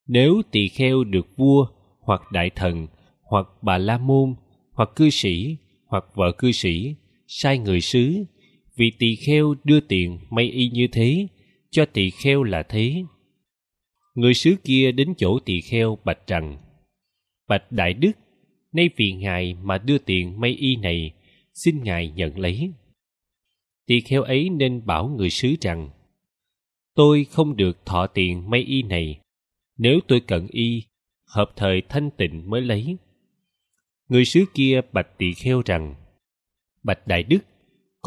[0.08, 1.68] Nếu tỳ kheo được vua,
[2.00, 2.88] hoặc đại thần,
[3.22, 4.36] hoặc bà la môn,
[4.72, 6.96] hoặc cư sĩ, hoặc vợ cư sĩ,
[7.28, 8.26] sai người sứ
[8.78, 11.28] vì tỳ kheo đưa tiền may y như thế,
[11.72, 13.04] cho tỳ kheo là thế.
[14.16, 16.58] Người sứ kia đến chỗ tỳ kheo bạch rằng,
[17.48, 18.12] bạch đại đức,
[18.72, 21.14] nay vì ngài mà đưa tiền may y này,
[21.54, 22.72] xin ngài nhận lấy.
[23.86, 25.90] Tỳ kheo ấy nên bảo người sứ rằng,
[26.96, 29.20] tôi không được thọ tiền may y này,
[29.78, 30.84] nếu tôi cần y,
[31.26, 32.98] hợp thời thanh tịnh mới lấy.
[34.10, 35.96] Người sứ kia bạch tỳ kheo rằng,
[36.84, 37.40] bạch đại đức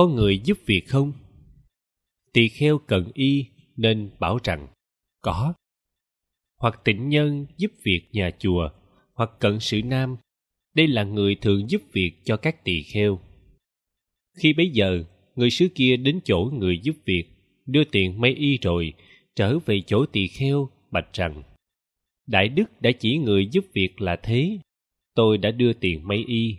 [0.01, 1.13] có người giúp việc không?
[2.33, 4.69] Tỳ kheo cần y nên bảo rằng,
[5.23, 5.55] có.
[6.57, 8.69] Hoặc tịnh nhân giúp việc nhà chùa,
[9.15, 10.17] hoặc cận sự nam,
[10.75, 13.21] đây là người thường giúp việc cho các tỳ kheo.
[14.39, 15.05] Khi bấy giờ,
[15.37, 17.25] người sứ kia đến chỗ người giúp việc,
[17.67, 18.93] đưa tiền may y rồi,
[19.37, 21.43] trở về chỗ tỳ kheo, bạch rằng,
[22.27, 24.59] đại đức đã chỉ người giúp việc là thế,
[25.15, 26.57] tôi đã đưa tiền may y.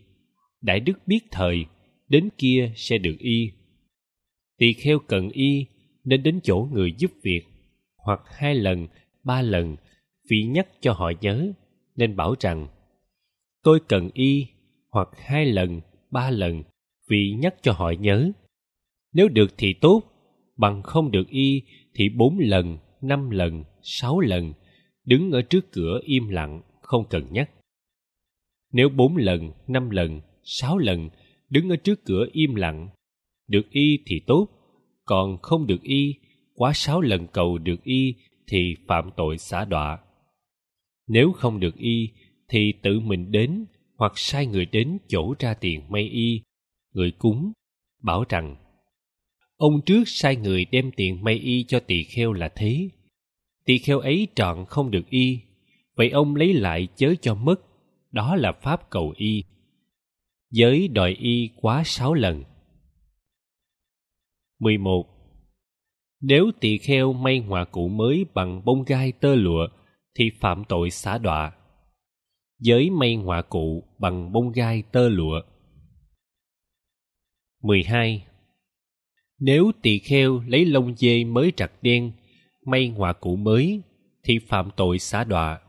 [0.62, 1.66] Đại đức biết thời
[2.12, 3.52] đến kia sẽ được y.
[4.58, 5.66] Tỳ kheo cần y
[6.04, 7.42] nên đến chỗ người giúp việc,
[7.98, 8.88] hoặc hai lần,
[9.24, 9.76] ba lần,
[10.30, 11.52] vì nhắc cho họ nhớ,
[11.96, 12.68] nên bảo rằng,
[13.64, 14.46] tôi cần y,
[14.90, 16.64] hoặc hai lần, ba lần,
[17.10, 18.32] vì nhắc cho họ nhớ.
[19.14, 20.04] Nếu được thì tốt,
[20.58, 21.62] bằng không được y
[21.94, 24.54] thì bốn lần, năm lần, sáu lần,
[25.06, 27.50] đứng ở trước cửa im lặng, không cần nhắc.
[28.72, 31.10] Nếu bốn lần, năm lần, sáu lần
[31.52, 32.90] đứng ở trước cửa im lặng.
[33.48, 34.48] Được y thì tốt,
[35.06, 36.16] còn không được y,
[36.54, 38.16] quá sáu lần cầu được y
[38.48, 40.00] thì phạm tội xả đọa.
[41.08, 42.10] Nếu không được y,
[42.50, 43.66] thì tự mình đến
[43.98, 46.42] hoặc sai người đến chỗ ra tiền may y,
[46.94, 47.52] người cúng,
[48.04, 48.56] bảo rằng,
[49.58, 52.90] ông trước sai người đem tiền may y cho tỳ kheo là thế.
[53.66, 55.40] Tỳ kheo ấy trọn không được y,
[55.96, 57.62] vậy ông lấy lại chớ cho mất,
[58.12, 59.44] đó là pháp cầu y
[60.52, 62.44] giới đòi y quá sáu lần
[64.60, 65.06] 11.
[66.22, 69.68] Nếu tỳ kheo may họa cụ mới bằng bông gai tơ lụa
[70.16, 71.54] thì phạm tội xả đọa.
[72.60, 75.42] Giới may họa cụ bằng bông gai tơ lụa.
[77.64, 78.26] 12.
[79.40, 82.12] Nếu tỳ kheo lấy lông dê mới trặt đen,
[82.66, 83.82] may họa cụ mới,
[84.24, 85.62] thì phạm tội xả đọa.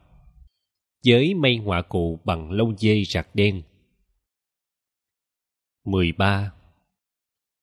[1.02, 3.62] Giới may họa cụ bằng lông dê rạc đen.
[5.84, 6.50] 13.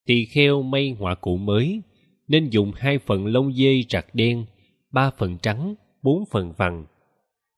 [0.05, 1.82] Tỳ kheo may họa cụ mới,
[2.27, 4.45] nên dùng hai phần lông dê rạc đen,
[4.91, 6.86] ba phần trắng, bốn phần vàng.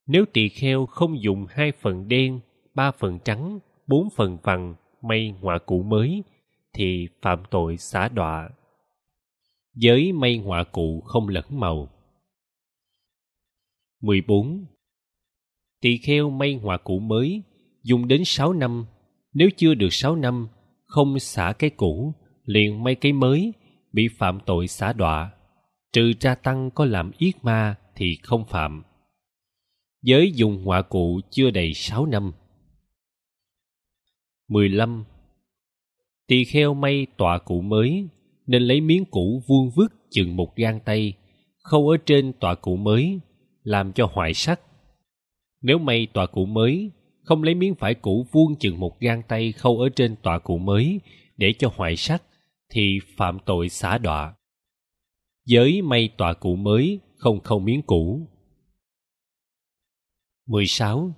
[0.08, 2.40] Nếu tỳ kheo không dùng hai phần đen,
[2.74, 6.24] ba phần trắng, bốn phần vàng may họa cụ mới,
[6.74, 8.50] thì phạm tội xả đọa.
[9.76, 11.90] Giới may họa cụ không lẫn màu.
[14.02, 14.66] 14.
[15.82, 17.42] Tỳ kheo may họa cụ mới,
[17.84, 18.86] dùng đến 6 năm,
[19.34, 20.48] nếu chưa được 6 năm,
[20.86, 22.14] không xả cái cũ,
[22.46, 23.54] liền may cái mới,
[23.94, 25.32] bị phạm tội xả đọa.
[25.94, 28.84] Trừ tra tăng có làm yết ma thì không phạm.
[30.02, 32.32] Giới dùng họa cụ chưa đầy 6 năm.
[34.48, 35.04] 15
[36.32, 38.08] tỳ kheo may tọa cụ mới
[38.48, 41.14] nên lấy miếng cũ vuông vức chừng một gang tay
[41.64, 43.20] khâu ở trên tọa cụ mới
[43.64, 44.62] làm cho hoại sắc
[45.62, 46.92] nếu may tọa cụ mới
[47.32, 50.58] không lấy miếng vải cũ vuông chừng một gang tay khâu ở trên tọa cụ
[50.58, 51.00] mới
[51.38, 52.24] để cho hoại sắc,
[52.70, 54.36] thì phạm tội xả đọa.
[55.46, 58.28] Giới may tọa cụ mới không khâu miếng cũ.
[60.48, 61.12] 16.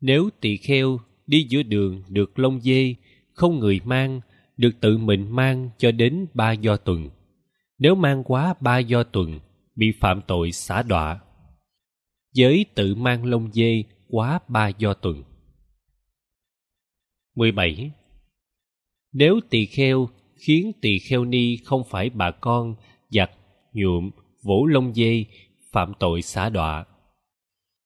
[0.00, 2.94] Nếu tỳ kheo đi giữa đường được lông dê,
[3.32, 4.20] không người mang,
[4.56, 7.10] được tự mình mang cho đến ba do tuần.
[7.78, 9.40] Nếu mang quá ba do tuần,
[9.76, 11.20] bị phạm tội xả đọa.
[12.32, 15.22] Giới tự mang lông dê quá ba do tuần
[17.34, 17.90] 17.
[19.12, 22.74] Nếu tỳ kheo khiến tỳ kheo ni không phải bà con
[23.10, 23.30] giặt
[23.72, 24.10] nhuộm
[24.42, 25.24] vỗ lông dê
[25.72, 26.84] phạm tội xả đọa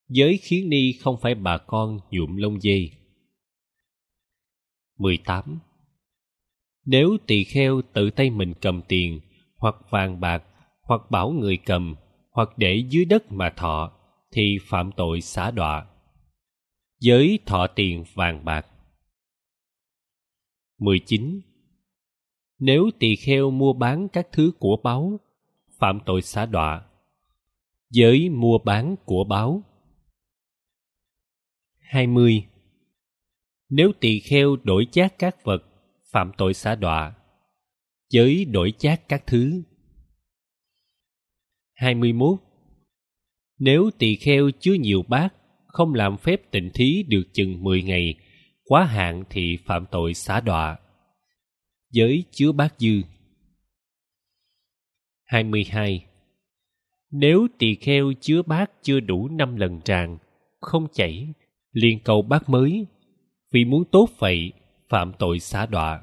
[0.09, 2.89] giới khiến ni không phải bà con nhuộm lông dê
[4.97, 5.59] 18.
[6.85, 9.19] Nếu tỳ kheo tự tay mình cầm tiền,
[9.57, 10.43] hoặc vàng bạc,
[10.81, 11.95] hoặc bảo người cầm,
[12.31, 13.91] hoặc để dưới đất mà thọ,
[14.31, 15.85] thì phạm tội xả đọa.
[16.99, 18.65] Giới thọ tiền vàng bạc
[20.77, 21.41] 19.
[22.59, 25.19] Nếu tỳ kheo mua bán các thứ của báu,
[25.79, 26.85] phạm tội xả đọa.
[27.89, 29.63] Giới mua bán của báu
[31.77, 32.47] 20
[33.69, 35.63] nếu tỳ kheo đổi chác các vật
[36.11, 37.15] phạm tội xả đọa
[38.09, 39.63] giới đổi chác các thứ
[41.73, 42.39] 21.
[43.59, 45.33] Nếu tỳ kheo chứa nhiều bát,
[45.69, 48.15] không làm phép tịnh thí được chừng 10 ngày,
[48.63, 50.77] quá hạn thì phạm tội xả đọa.
[51.91, 53.01] Giới chứa bát dư.
[55.25, 56.05] 22.
[57.11, 60.17] Nếu tỳ kheo chứa bát chưa đủ năm lần tràn,
[60.61, 61.27] không chảy,
[61.71, 62.85] liền cầu bát mới
[63.51, 64.51] vì muốn tốt vậy
[64.89, 66.01] phạm tội xả đọa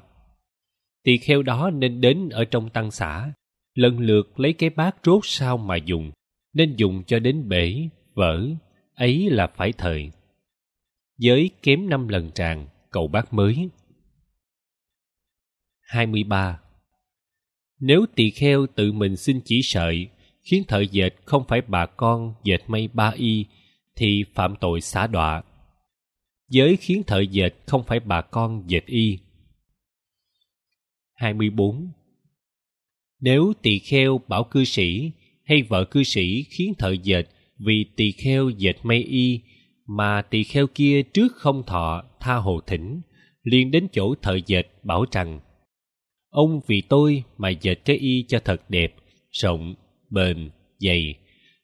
[1.04, 3.32] tỳ kheo đó nên đến ở trong tăng xã
[3.74, 6.10] lần lượt lấy cái bát rốt sao mà dùng
[6.52, 8.46] nên dùng cho đến bể vỡ
[8.96, 10.10] ấy là phải thời
[11.18, 13.68] giới kém năm lần tràng cầu bát mới
[15.80, 16.60] 23.
[17.78, 20.08] Nếu tỳ kheo tự mình xin chỉ sợi,
[20.42, 23.46] khiến thợ dệt không phải bà con dệt may ba y,
[23.96, 25.42] thì phạm tội xả đọa.
[26.48, 29.18] Giới khiến thợ dệt không phải bà con dệt y.
[31.14, 31.90] 24.
[33.20, 35.10] Nếu tỳ kheo bảo cư sĩ
[35.44, 37.22] hay vợ cư sĩ khiến thợ dệt
[37.58, 39.40] vì tỳ kheo dệt may y,
[39.86, 43.00] mà tỳ kheo kia trước không thọ tha hồ thỉnh,
[43.42, 45.40] liền đến chỗ thợ dệt bảo rằng,
[46.30, 48.94] ông vì tôi mà dệt cái y cho thật đẹp,
[49.30, 49.74] rộng,
[50.10, 51.14] bền, dày,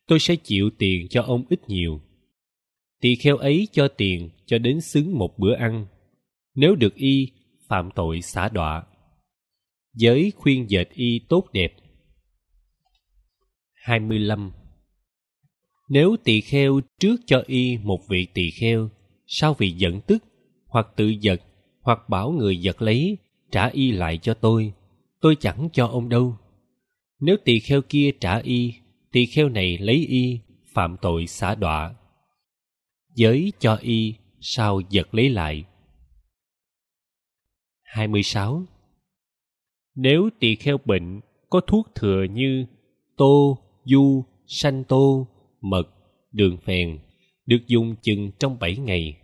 [0.07, 2.01] tôi sẽ chịu tiền cho ông ít nhiều.
[3.01, 5.87] Tỳ kheo ấy cho tiền cho đến xứng một bữa ăn.
[6.55, 7.33] Nếu được y,
[7.69, 8.87] phạm tội xả đọa.
[9.95, 11.73] Giới khuyên dệt y tốt đẹp.
[13.73, 14.53] 25
[15.93, 18.91] nếu tỳ kheo trước cho y một vị tỳ kheo
[19.27, 20.25] sau vì giận tức
[20.67, 21.43] hoặc tự giật
[21.81, 23.19] hoặc bảo người giật lấy
[23.51, 24.73] trả y lại cho tôi?
[25.21, 26.37] Tôi chẳng cho ông đâu.
[27.21, 28.75] Nếu tỳ kheo kia trả y
[29.13, 31.95] tỳ kheo này lấy y phạm tội xả đọa.
[33.15, 35.65] Giới cho y sao giật lấy lại?
[37.83, 38.65] 26.
[39.95, 42.67] Nếu tỳ kheo bệnh có thuốc thừa như
[43.17, 45.27] tô, du, sanh tô,
[45.63, 45.89] mật,
[46.33, 46.99] đường phèn
[47.47, 49.17] được dùng chừng trong bảy ngày.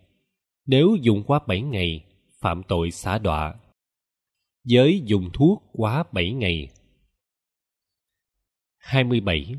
[0.66, 2.04] Nếu dùng quá bảy ngày,
[2.40, 3.54] phạm tội xả đọa.
[4.64, 6.68] Giới dùng thuốc quá bảy ngày.
[8.78, 9.54] 27.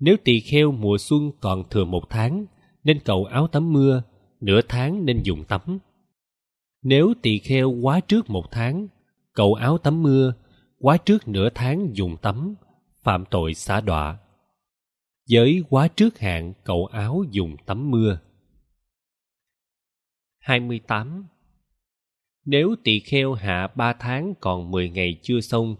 [0.00, 2.46] Nếu tỳ kheo mùa xuân còn thừa một tháng,
[2.84, 4.02] nên cầu áo tắm mưa,
[4.40, 5.78] nửa tháng nên dùng tắm.
[6.82, 8.88] Nếu tỳ kheo quá trước một tháng,
[9.32, 10.34] cầu áo tắm mưa,
[10.78, 12.54] quá trước nửa tháng dùng tắm,
[13.02, 14.18] phạm tội xả đọa.
[15.26, 18.20] Giới quá trước hạn cậu áo dùng tắm mưa.
[20.38, 21.26] 28.
[22.44, 25.76] Nếu tỳ kheo hạ ba tháng còn mười ngày chưa xong,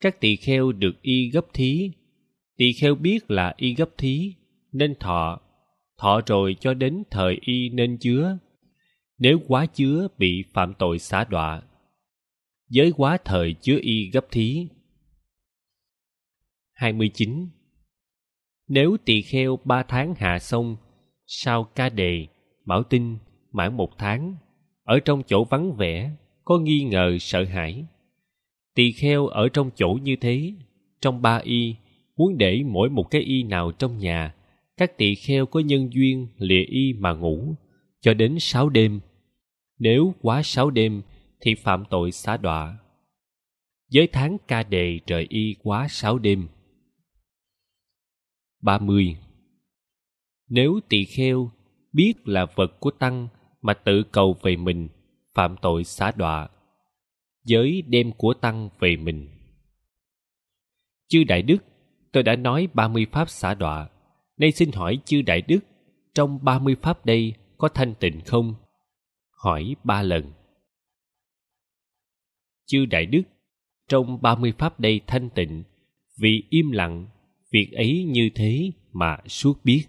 [0.00, 1.90] các tỳ kheo được y gấp thí.
[2.56, 4.34] Tỳ kheo biết là y gấp thí,
[4.72, 5.40] nên thọ.
[5.98, 8.38] Thọ rồi cho đến thời y nên chứa.
[9.18, 11.62] Nếu quá chứa bị phạm tội xả đọa.
[12.68, 14.68] Giới quá thời chứa y gấp thí.
[16.72, 17.48] 29.
[18.68, 20.76] Nếu tỳ kheo ba tháng hạ xong,
[21.26, 22.26] sau ca đề,
[22.64, 23.18] bảo tinh,
[23.52, 24.34] mãn một tháng,
[24.84, 26.10] ở trong chỗ vắng vẻ,
[26.44, 27.84] có nghi ngờ sợ hãi.
[28.74, 30.52] Tỳ kheo ở trong chỗ như thế,
[31.00, 31.74] trong ba y,
[32.16, 34.34] muốn để mỗi một cái y nào trong nhà,
[34.76, 37.54] các tỳ kheo có nhân duyên lìa y mà ngủ,
[38.00, 39.00] cho đến sáu đêm.
[39.78, 41.02] Nếu quá sáu đêm,
[41.40, 42.78] thì phạm tội xá đọa.
[43.90, 46.48] Giới tháng ca đề trời y quá sáu đêm.
[48.60, 49.16] 30.
[50.48, 51.50] Nếu tỳ kheo
[51.92, 53.28] biết là vật của tăng
[53.62, 54.88] mà tự cầu về mình,
[55.34, 56.48] phạm tội xá đọa.
[57.44, 59.28] Giới đem của tăng về mình.
[61.08, 61.56] Chư Đại Đức,
[62.12, 63.88] tôi đã nói 30 pháp xả đọa.
[64.36, 65.58] Nay xin hỏi chư Đại Đức,
[66.14, 68.54] trong 30 pháp đây có thanh tịnh không?
[69.30, 70.32] Hỏi ba lần.
[72.66, 73.22] Chư Đại Đức,
[73.88, 75.62] trong 30 pháp đây thanh tịnh,
[76.18, 77.06] vì im lặng
[77.50, 79.84] việc ấy như thế mà suốt biết.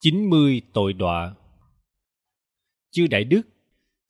[0.00, 1.34] Chín mươi tội đọa.
[2.90, 3.42] Chư đại đức,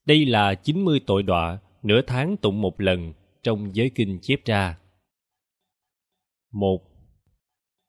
[0.07, 4.45] đây là chín mươi tội đọa nửa tháng tụng một lần trong giới kinh chép
[4.45, 4.79] ra.
[6.53, 6.81] Một,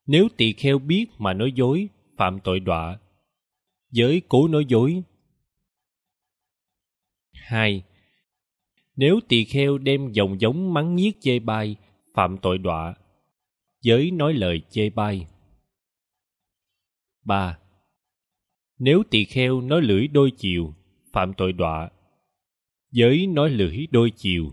[0.05, 2.99] nếu tỳ kheo biết mà nói dối, phạm tội đọa,
[3.91, 5.03] giới cố nói dối.
[7.33, 7.83] Hai
[9.01, 11.75] nếu tỳ kheo đem dòng giống mắng nhiếc chê bai,
[12.13, 12.95] phạm tội đọa.
[13.81, 15.27] Giới nói lời chê bai.
[17.25, 17.59] ba
[18.77, 20.73] Nếu tỳ kheo nói lưỡi đôi chiều,
[21.13, 21.89] phạm tội đọa.
[22.91, 24.51] Giới nói lưỡi đôi chiều.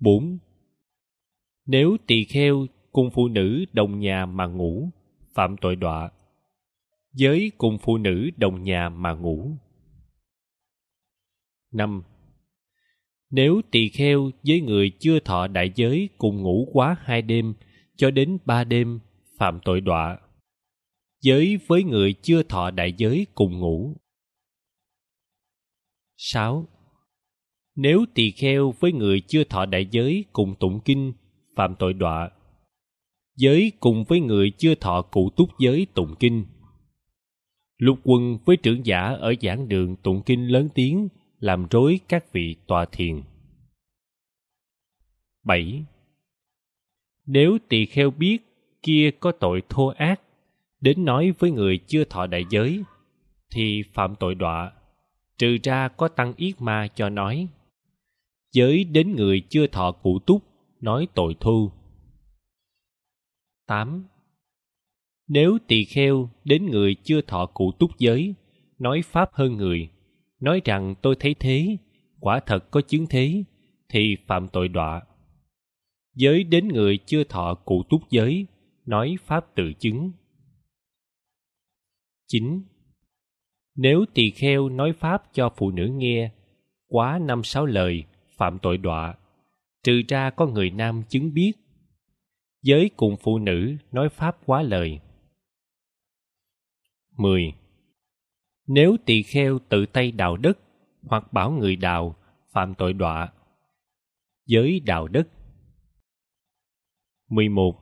[0.00, 0.38] bốn
[1.66, 4.90] Nếu tỳ kheo cùng phụ nữ đồng nhà mà ngủ,
[5.34, 6.10] phạm tội đọa.
[7.12, 9.50] Giới cùng phụ nữ đồng nhà mà ngủ.
[11.72, 12.02] năm
[13.30, 17.54] nếu tỳ kheo với người chưa thọ đại giới cùng ngủ quá hai đêm,
[17.96, 19.00] cho đến ba đêm,
[19.38, 20.18] phạm tội đọa.
[21.20, 23.96] Giới với người chưa thọ đại giới cùng ngủ.
[26.16, 26.66] 6.
[27.76, 31.12] Nếu tỳ kheo với người chưa thọ đại giới cùng tụng kinh,
[31.56, 32.30] phạm tội đọa.
[33.36, 36.46] Giới cùng với người chưa thọ cụ túc giới tụng kinh.
[37.76, 41.08] lục quân với trưởng giả ở giảng đường tụng kinh lớn tiếng
[41.40, 43.22] làm rối các vị tòa thiền
[45.44, 45.84] 7.
[47.26, 48.38] Nếu tỳ kheo biết
[48.82, 50.20] kia có tội thô ác,
[50.80, 52.82] đến nói với người chưa thọ đại giới,
[53.50, 54.72] thì phạm tội đọa,
[55.38, 57.48] trừ ra có tăng yết ma cho nói.
[58.52, 60.42] Giới đến người chưa thọ cụ túc,
[60.80, 61.70] nói tội thu.
[63.66, 64.04] 8.
[65.28, 68.34] Nếu tỳ kheo đến người chưa thọ cụ túc giới,
[68.78, 69.88] nói pháp hơn người,
[70.40, 71.76] nói rằng tôi thấy thế,
[72.20, 73.44] quả thật có chứng thế,
[73.88, 75.02] thì phạm tội đọa.
[76.14, 78.46] Giới đến người chưa thọ cụ túc giới,
[78.86, 80.12] nói pháp tự chứng.
[82.26, 82.62] 9.
[83.74, 86.30] Nếu tỳ kheo nói pháp cho phụ nữ nghe,
[86.86, 88.04] quá năm sáu lời,
[88.36, 89.14] phạm tội đọa,
[89.82, 91.52] trừ ra có người nam chứng biết.
[92.62, 95.00] Giới cùng phụ nữ nói pháp quá lời.
[97.16, 97.52] 10.
[98.68, 100.58] Nếu tỳ kheo tự tay đào đất
[101.02, 102.16] hoặc bảo người đào,
[102.52, 103.32] phạm tội đọa.
[104.46, 105.28] Giới đào đất.
[107.28, 107.80] 11.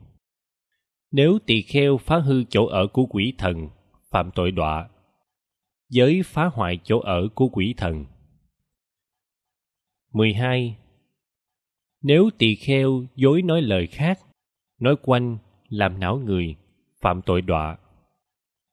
[1.11, 3.69] Nếu tỳ kheo phá hư chỗ ở của quỷ thần,
[4.09, 4.89] phạm tội đọa.
[5.89, 8.05] Giới phá hoại chỗ ở của quỷ thần.
[10.13, 10.77] 12.
[12.01, 14.19] Nếu tỳ kheo dối nói lời khác,
[14.79, 15.37] nói quanh,
[15.69, 16.55] làm não người,
[17.01, 17.77] phạm tội đọa.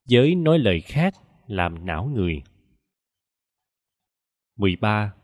[0.06, 1.14] Giới nói lời khác,
[1.46, 2.42] làm não người.
[4.56, 5.14] 13.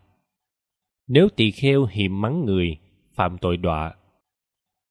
[1.06, 2.78] Nếu tỳ kheo hiềm mắng người,
[3.14, 3.94] phạm tội đọa.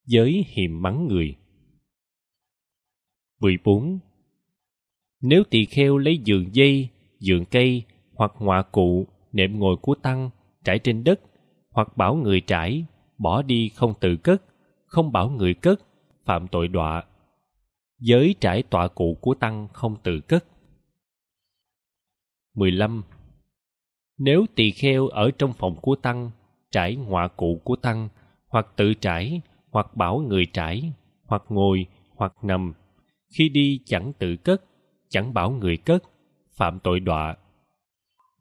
[0.06, 1.36] Giới hiềm mắng người.
[3.40, 4.00] 14.
[5.22, 10.30] Nếu tỳ kheo lấy giường dây, giường cây hoặc ngọa cụ, nệm ngồi của tăng
[10.64, 11.20] trải trên đất
[11.72, 12.86] hoặc bảo người trải,
[13.18, 14.44] bỏ đi không tự cất,
[14.86, 15.82] không bảo người cất,
[16.26, 17.04] phạm tội đọa.
[18.00, 20.46] Giới trải tọa cụ của tăng không tự cất.
[22.60, 23.04] 15.
[24.18, 26.32] Nếu tỳ kheo ở trong phòng của tăng,
[26.72, 28.10] trải ngọa cụ của tăng,
[28.48, 30.94] hoặc tự trải, hoặc bảo người trải,
[31.26, 31.86] hoặc ngồi,
[32.16, 32.74] hoặc nằm,
[33.34, 34.64] khi đi chẳng tự cất,
[35.10, 36.04] chẳng bảo người cất,
[36.52, 37.38] phạm tội đọa.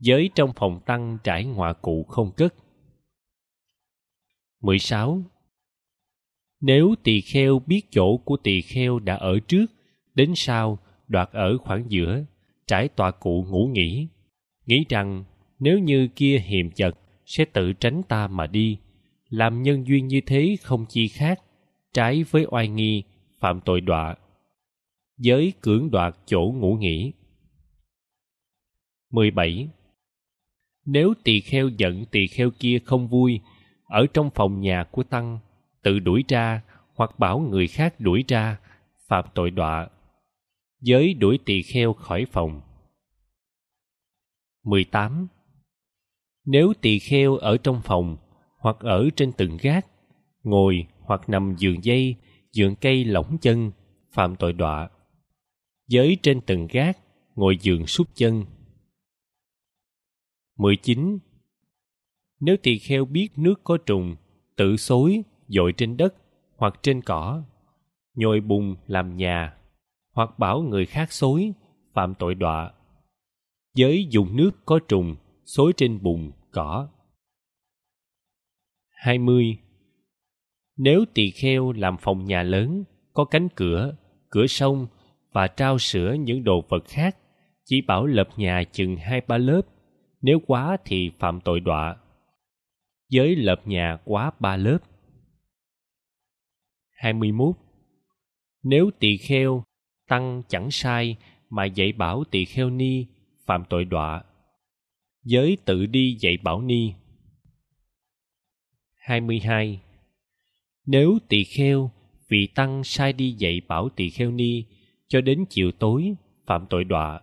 [0.01, 2.55] Giới trong phòng tăng trải ngọa cụ không cất.
[4.61, 5.23] 16.
[6.61, 9.67] Nếu tỳ kheo biết chỗ của tỳ kheo đã ở trước,
[10.15, 12.25] đến sau, đoạt ở khoảng giữa,
[12.69, 14.09] trải tọa cụ ngủ nghỉ,
[14.67, 15.25] nghĩ rằng
[15.59, 18.79] nếu như kia hiềm chật sẽ tự tránh ta mà đi,
[19.29, 21.41] làm nhân duyên như thế không chi khác,
[21.93, 23.03] trái với oai nghi,
[23.41, 24.17] phạm tội đọa.
[25.19, 27.13] Giới cưỡng đoạt chỗ ngủ nghỉ.
[29.11, 29.69] 17.
[30.85, 33.41] Nếu tỳ kheo giận tỳ kheo kia không vui,
[33.85, 35.39] ở trong phòng nhà của tăng,
[35.83, 36.63] tự đuổi ra
[36.95, 38.57] hoặc bảo người khác đuổi ra,
[39.09, 39.89] phạm tội đọa.
[40.81, 42.61] Giới đuổi tỳ kheo khỏi phòng.
[44.65, 45.29] 18.
[46.45, 48.17] Nếu tỳ kheo ở trong phòng
[48.59, 49.87] hoặc ở trên từng gác,
[50.43, 52.17] ngồi hoặc nằm giường dây,
[52.53, 53.71] giường cây lỏng chân,
[54.13, 54.91] phạm tội đọa.
[55.87, 56.99] Giới trên từng gác,
[57.35, 58.45] ngồi giường sút chân.
[60.57, 61.19] 19.
[62.41, 64.17] Nếu tỳ kheo biết nước có trùng,
[64.57, 66.15] tự xối, dội trên đất
[66.57, 67.43] hoặc trên cỏ,
[68.15, 69.58] nhồi bùn làm nhà,
[70.19, 71.53] hoặc bảo người khác xối,
[71.95, 72.73] phạm tội đọa.
[73.75, 76.89] Giới dùng nước có trùng, xối trên bùn, cỏ.
[78.89, 79.59] 20.
[80.77, 83.97] Nếu tỳ kheo làm phòng nhà lớn, có cánh cửa,
[84.31, 84.87] cửa sông
[85.33, 87.17] và trao sữa những đồ vật khác,
[87.65, 89.63] chỉ bảo lập nhà chừng hai ba lớp,
[90.21, 91.97] nếu quá thì phạm tội đọa.
[93.09, 94.79] Giới lập nhà quá ba lớp.
[96.91, 97.57] 21.
[98.63, 99.65] Nếu tỳ kheo,
[100.09, 101.17] tăng chẳng sai
[101.51, 103.07] mà dạy bảo tỳ kheo ni,
[103.47, 104.25] phạm tội đọa.
[105.23, 106.93] Giới tự đi dạy bảo ni.
[108.95, 109.81] 22.
[110.87, 111.91] Nếu tỳ kheo,
[112.29, 114.65] vị tăng sai đi dạy bảo tỳ kheo ni
[115.09, 116.15] cho đến chiều tối,
[116.47, 117.21] phạm tội đọa.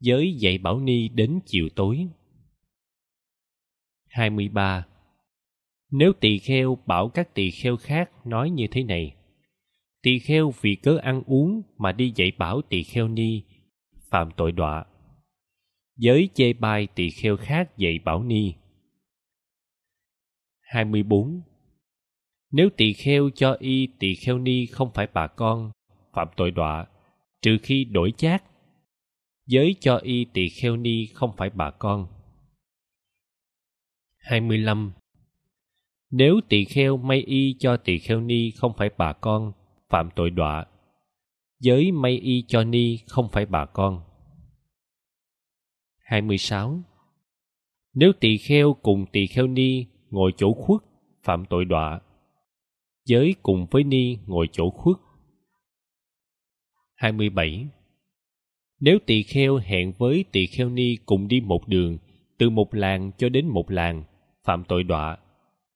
[0.00, 2.08] Giới dạy bảo ni đến chiều tối.
[4.06, 4.86] 23.
[5.90, 9.15] Nếu tỳ kheo bảo các tỳ kheo khác nói như thế này,
[10.06, 13.42] tỳ kheo vì cớ ăn uống mà đi dạy bảo tỳ kheo ni,
[14.10, 14.86] phạm tội đọa.
[15.96, 18.54] Giới chê bai tỳ kheo khác dạy bảo ni.
[20.60, 21.42] 24.
[22.50, 25.70] Nếu tỳ kheo cho y tỳ kheo ni không phải bà con,
[26.12, 26.86] phạm tội đọa,
[27.42, 28.44] trừ khi đổi chác.
[29.46, 32.06] Giới cho y tỳ kheo ni không phải bà con.
[34.16, 34.92] 25.
[36.10, 39.52] Nếu tỳ kheo may y cho tỳ kheo ni không phải bà con,
[39.88, 40.66] phạm tội đọa.
[41.60, 44.02] Giới may y cho ni không phải bà con.
[45.98, 46.80] 26.
[47.94, 50.80] Nếu tỳ kheo cùng tỳ kheo ni ngồi chỗ khuất,
[51.22, 52.00] phạm tội đọa.
[53.04, 54.96] Giới cùng với ni ngồi chỗ khuất.
[56.94, 57.68] 27.
[58.80, 61.98] Nếu tỳ kheo hẹn với tỳ kheo ni cùng đi một đường,
[62.38, 64.04] từ một làng cho đến một làng,
[64.44, 65.18] phạm tội đọa,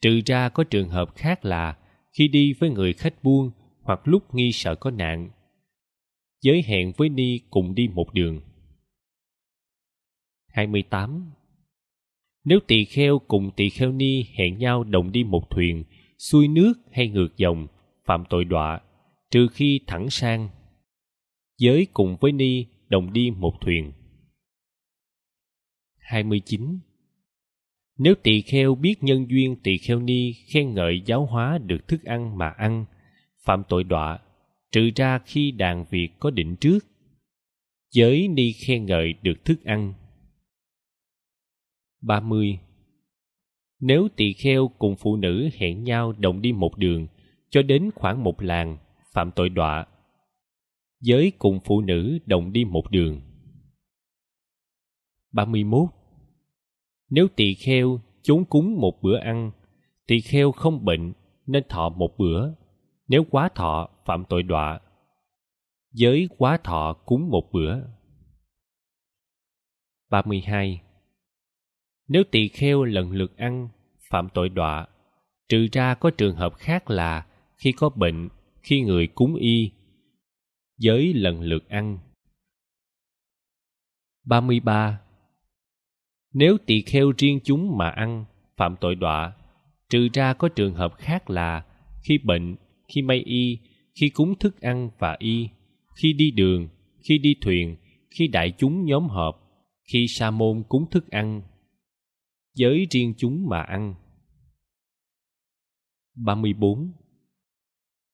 [0.01, 1.77] trừ ra có trường hợp khác là
[2.13, 3.51] khi đi với người khách buôn
[3.91, 5.31] hoặc lúc nghi sợ có nạn.
[6.43, 8.41] Giới hẹn với ni cùng đi một đường.
[10.47, 11.31] 28.
[12.45, 15.85] Nếu tỳ kheo cùng tỳ kheo ni hẹn nhau đồng đi một thuyền,
[16.19, 17.67] xuôi nước hay ngược dòng,
[18.05, 18.81] phạm tội đọa,
[19.31, 20.49] trừ khi thẳng sang.
[21.59, 23.93] Giới cùng với ni đồng đi một thuyền.
[25.99, 26.79] 29.
[27.99, 32.05] Nếu tỳ kheo biết nhân duyên tỳ kheo ni khen ngợi giáo hóa được thức
[32.05, 32.85] ăn mà ăn,
[33.45, 34.19] phạm tội đọa,
[34.73, 36.79] trừ ra khi đàn việc có định trước.
[37.91, 39.95] Giới ni khen ngợi được thức ăn.
[42.03, 42.59] 30.
[43.81, 47.07] Nếu tỳ kheo cùng phụ nữ hẹn nhau đồng đi một đường
[47.51, 48.79] cho đến khoảng một làng,
[49.13, 49.87] phạm tội đọa.
[51.01, 53.21] Giới cùng phụ nữ đồng đi một đường.
[55.33, 55.89] 31.
[57.11, 59.51] Nếu tỳ kheo chốn cúng một bữa ăn,
[60.07, 61.13] tỳ kheo không bệnh
[61.47, 62.51] nên thọ một bữa.
[63.11, 64.81] Nếu quá thọ phạm tội đọa.
[65.93, 67.77] Giới quá thọ cúng một bữa.
[70.11, 70.83] 32.
[72.09, 73.69] Nếu tỳ kheo lần lượt ăn,
[74.11, 74.87] phạm tội đọa,
[75.49, 78.29] trừ ra có trường hợp khác là khi có bệnh,
[78.63, 79.73] khi người cúng y,
[80.79, 81.99] giới lần lượt ăn.
[84.25, 85.01] 33.
[86.33, 88.25] Nếu tỳ kheo riêng chúng mà ăn,
[88.57, 89.37] phạm tội đọa,
[89.89, 91.65] trừ ra có trường hợp khác là
[92.03, 92.57] khi bệnh,
[92.95, 93.59] khi may y,
[94.01, 95.49] khi cúng thức ăn và y,
[95.97, 96.69] khi đi đường,
[97.09, 97.77] khi đi thuyền,
[98.11, 99.35] khi đại chúng nhóm họp,
[99.93, 101.43] khi sa môn cúng thức ăn
[102.55, 103.95] giới riêng chúng mà ăn.
[106.17, 106.93] 34.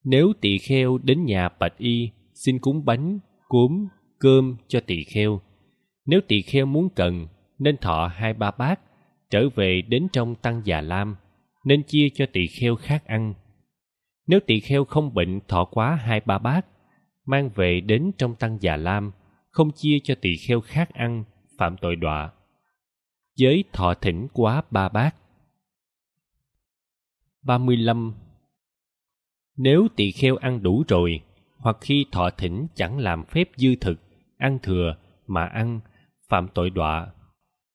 [0.04, 3.18] Nếu tỳ kheo đến nhà bạch y xin cúng bánh,
[3.48, 3.86] cốm,
[4.18, 5.40] cơm cho tỳ kheo.
[6.06, 7.26] Nếu tỳ kheo muốn cần,
[7.58, 8.80] nên thọ hai ba bát,
[9.30, 11.16] trở về đến trong tăng già lam,
[11.64, 13.34] nên chia cho tỳ kheo khác ăn.
[14.26, 16.66] Nếu tỳ kheo không bệnh thọ quá hai ba bát,
[17.24, 19.12] mang về đến trong tăng già lam,
[19.50, 21.24] không chia cho tỳ kheo khác ăn,
[21.58, 22.32] phạm tội đọa
[23.36, 25.14] giới thọ thỉnh quá ba bát.
[27.42, 28.14] 35.
[29.56, 31.20] Nếu tỳ kheo ăn đủ rồi,
[31.56, 34.00] hoặc khi thọ thỉnh chẳng làm phép dư thực,
[34.36, 34.96] ăn thừa
[35.26, 35.80] mà ăn,
[36.28, 37.12] phạm tội đọa,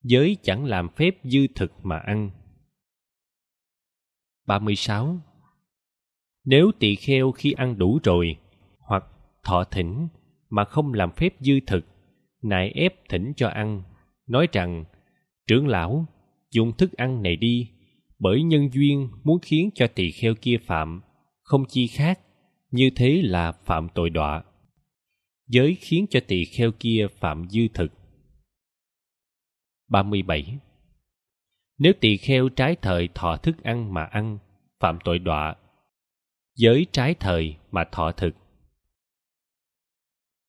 [0.03, 2.31] giới chẳng làm phép dư thực mà ăn.
[4.47, 5.19] 36.
[6.45, 8.35] Nếu tỳ kheo khi ăn đủ rồi,
[8.79, 9.03] hoặc
[9.43, 10.07] thọ thỉnh
[10.49, 11.85] mà không làm phép dư thực,
[12.41, 13.83] nại ép thỉnh cho ăn,
[14.27, 14.85] nói rằng
[15.47, 16.05] trưởng lão
[16.51, 17.69] dùng thức ăn này đi
[18.19, 21.01] bởi nhân duyên muốn khiến cho tỳ kheo kia phạm
[21.41, 22.19] không chi khác
[22.71, 24.43] như thế là phạm tội đọa
[25.47, 27.91] giới khiến cho tỳ kheo kia phạm dư thực
[29.91, 30.57] 37.
[31.77, 34.37] Nếu tỳ kheo trái thời thọ thức ăn mà ăn,
[34.79, 35.55] phạm tội đọa.
[36.61, 38.31] Giới trái thời mà thọ thực.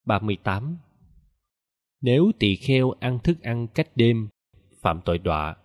[0.05, 0.79] 38.
[2.01, 4.29] Nếu tỳ kheo ăn thức ăn cách đêm
[4.83, 5.57] phạm tội đọa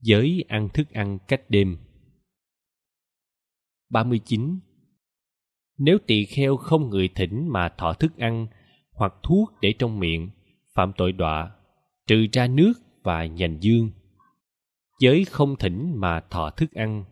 [0.00, 1.78] giới ăn thức ăn cách đêm
[3.90, 4.58] 39.
[5.78, 8.46] Nếu tỳ kheo không người thỉnh mà thọ thức ăn
[8.92, 10.30] hoặc thuốc để trong miệng,
[10.74, 11.50] phạm tội đọa,
[12.06, 13.90] trừ ra nước và nhành dương.
[15.00, 17.04] Giới không thỉnh mà thọ thức ăn.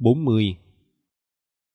[0.00, 0.56] 40.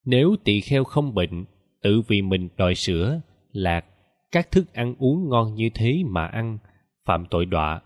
[0.05, 1.45] Nếu tỳ kheo không bệnh,
[1.81, 3.21] tự vì mình đòi sữa,
[3.51, 3.85] lạc,
[4.31, 6.57] các thức ăn uống ngon như thế mà ăn,
[7.05, 7.81] phạm tội đọa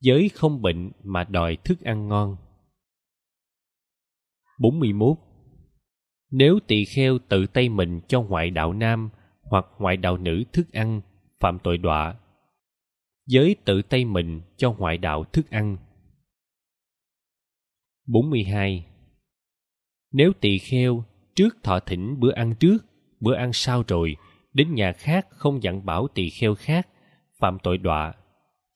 [0.00, 2.36] giới không bệnh mà đòi thức ăn ngon
[4.58, 5.18] 41.
[6.30, 9.10] Nếu tỳ kheo tự tay mình cho ngoại đạo nam
[9.42, 11.00] hoặc ngoại đạo nữ thức ăn,
[11.40, 12.14] phạm tội đọa.
[13.26, 15.76] Giới tự tay mình cho ngoại đạo thức ăn.
[18.06, 18.86] 42.
[20.12, 21.04] Nếu tỳ kheo
[21.36, 22.78] trước thọ thỉnh bữa ăn trước,
[23.20, 24.16] bữa ăn sau rồi,
[24.52, 26.88] đến nhà khác không dặn bảo tỳ kheo khác
[27.38, 28.14] phạm tội đọa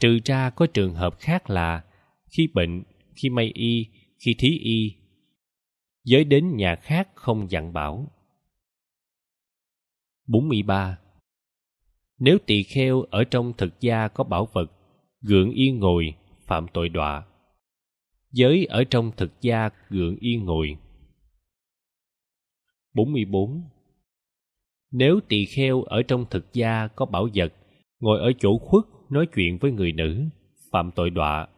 [0.01, 1.85] trừ ra có trường hợp khác là
[2.31, 2.83] khi bệnh
[3.15, 3.87] khi may y
[4.19, 4.97] khi thí y
[6.05, 8.13] giới đến nhà khác không dặn bảo
[10.27, 10.99] 43.
[12.19, 14.73] Nếu tỳ kheo ở trong thực gia có bảo vật,
[15.21, 16.15] gượng yên ngồi,
[16.47, 17.27] phạm tội đọa.
[18.31, 20.77] Giới ở trong thực gia gượng yên ngồi.
[22.95, 23.63] 44.
[24.91, 27.53] Nếu tỳ kheo ở trong thực gia có bảo vật,
[28.01, 30.25] ngồi ở chỗ khuất nói chuyện với người nữ
[30.73, 31.49] phạm tội đọa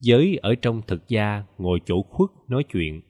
[0.00, 3.00] giới ở trong thực gia ngồi chỗ khuất nói chuyện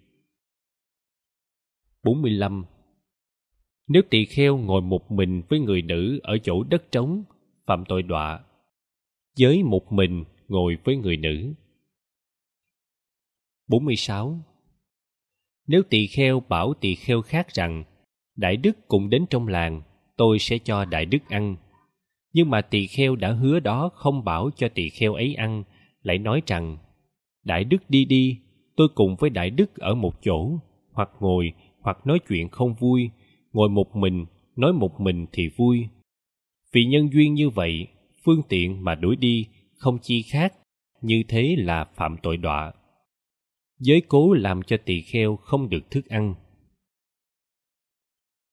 [2.02, 2.64] 45.
[3.88, 7.24] Nếu tỳ kheo ngồi một mình với người nữ ở chỗ đất trống,
[7.66, 8.44] phạm tội đọa.
[9.36, 11.52] Giới một mình ngồi với người nữ.
[13.68, 14.38] 46.
[15.66, 17.84] Nếu tỳ kheo bảo tỳ kheo khác rằng,
[18.36, 19.82] Đại Đức cùng đến trong làng,
[20.16, 21.56] tôi sẽ cho Đại Đức ăn.
[22.32, 25.62] Nhưng mà tỳ kheo đã hứa đó không bảo cho tỳ kheo ấy ăn,
[26.02, 26.78] lại nói rằng,
[27.44, 28.38] Đại Đức đi đi,
[28.76, 30.58] tôi cùng với Đại Đức ở một chỗ,
[30.92, 33.10] hoặc ngồi, hoặc nói chuyện không vui,
[33.52, 35.88] ngồi một mình, nói một mình thì vui.
[36.72, 37.86] Vì nhân duyên như vậy,
[38.24, 39.46] phương tiện mà đuổi đi
[39.76, 40.52] không chi khác,
[41.02, 42.72] như thế là phạm tội đọa.
[43.78, 46.34] Giới cố làm cho tỳ kheo không được thức ăn.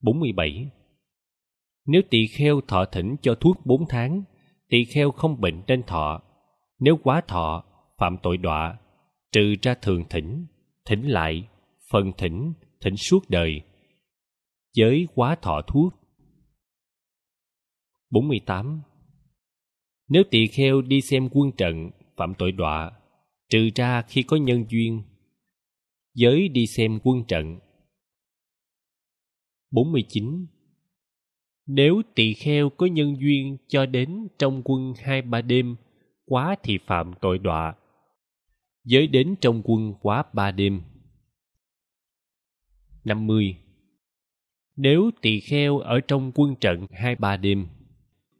[0.01, 0.69] 47.
[1.85, 4.23] Nếu tỳ kheo thọ thỉnh cho thuốc 4 tháng,
[4.69, 6.21] tỳ kheo không bệnh trên thọ.
[6.79, 7.63] Nếu quá thọ,
[7.97, 8.79] phạm tội đọa,
[9.31, 10.45] trừ ra thường thỉnh,
[10.85, 11.47] thỉnh lại,
[11.91, 13.61] phần thỉnh, thỉnh suốt đời.
[14.73, 15.93] Giới quá thọ thuốc.
[18.09, 18.81] 48.
[20.07, 22.91] Nếu tỳ kheo đi xem quân trận, phạm tội đọa,
[23.49, 25.03] trừ ra khi có nhân duyên.
[26.13, 27.59] Giới đi xem quân trận.
[29.71, 30.45] 49.
[31.65, 35.75] Nếu tỳ kheo có nhân duyên cho đến trong quân hai ba đêm,
[36.25, 37.75] quá thì phạm tội đọa.
[38.83, 40.81] Giới đến trong quân quá ba đêm.
[43.03, 43.57] 50.
[44.75, 47.67] Nếu tỳ kheo ở trong quân trận hai ba đêm,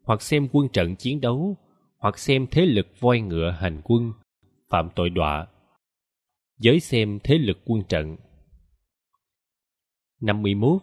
[0.04, 1.58] hoặc xem quân trận chiến đấu,
[1.98, 4.14] hoặc xem thế lực voi ngựa hành quân,
[4.70, 5.48] phạm tội đọa.
[6.64, 8.18] Giới xem thế lực quân trận.
[10.22, 10.82] 51.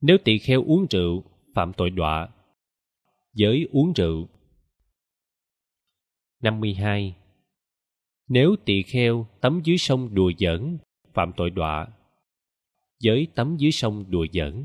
[0.00, 2.28] Nếu tỳ kheo uống rượu, phạm tội đọa.
[3.32, 4.28] Giới uống rượu.
[6.40, 7.16] 52.
[8.28, 10.78] Nếu tỳ kheo tắm dưới sông đùa giỡn,
[11.14, 11.88] phạm tội đọa
[13.02, 14.64] giới tắm dưới sông đùa giỡn.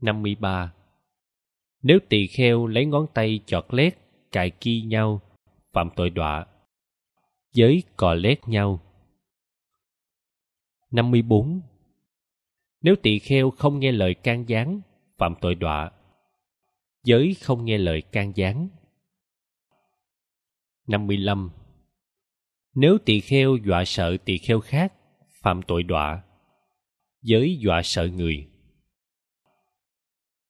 [0.00, 0.72] 53.
[1.82, 3.98] Nếu tỳ kheo lấy ngón tay chọt lét,
[4.32, 5.20] cài ki nhau,
[5.72, 6.46] phạm tội đọa.
[7.52, 8.80] Giới cò lét nhau.
[10.90, 11.60] 54.
[12.80, 14.80] Nếu tỳ kheo không nghe lời can gián,
[15.18, 15.90] phạm tội đọa.
[17.04, 18.68] Giới không nghe lời can gián.
[20.86, 21.50] 55.
[22.74, 24.92] Nếu tỳ kheo dọa sợ tỳ kheo khác,
[25.42, 26.22] phạm tội đọa
[27.22, 28.48] giới dọa sợ người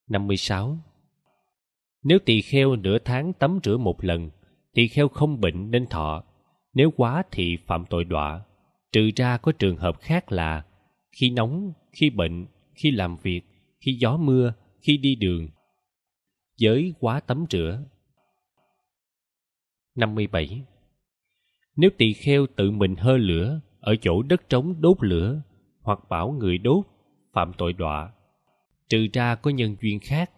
[0.09, 0.78] 56.
[2.03, 4.30] Nếu tỳ kheo nửa tháng tắm rửa một lần,
[4.72, 6.24] tỳ kheo không bệnh nên thọ.
[6.75, 8.45] Nếu quá thì phạm tội đọa.
[8.93, 10.64] Trừ ra có trường hợp khác là
[11.12, 13.41] khi nóng, khi bệnh, khi làm việc,
[13.81, 15.49] khi gió mưa, khi đi đường.
[16.57, 17.83] Giới quá tắm rửa.
[19.95, 20.62] 57.
[21.77, 25.43] Nếu tỳ kheo tự mình hơ lửa ở chỗ đất trống đốt lửa
[25.81, 26.87] hoặc bảo người đốt
[27.33, 28.12] phạm tội đọa
[28.89, 30.31] trừ ra có nhân duyên khác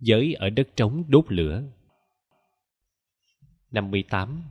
[0.00, 1.62] giới ở đất trống đốt lửa
[3.70, 4.42] 58.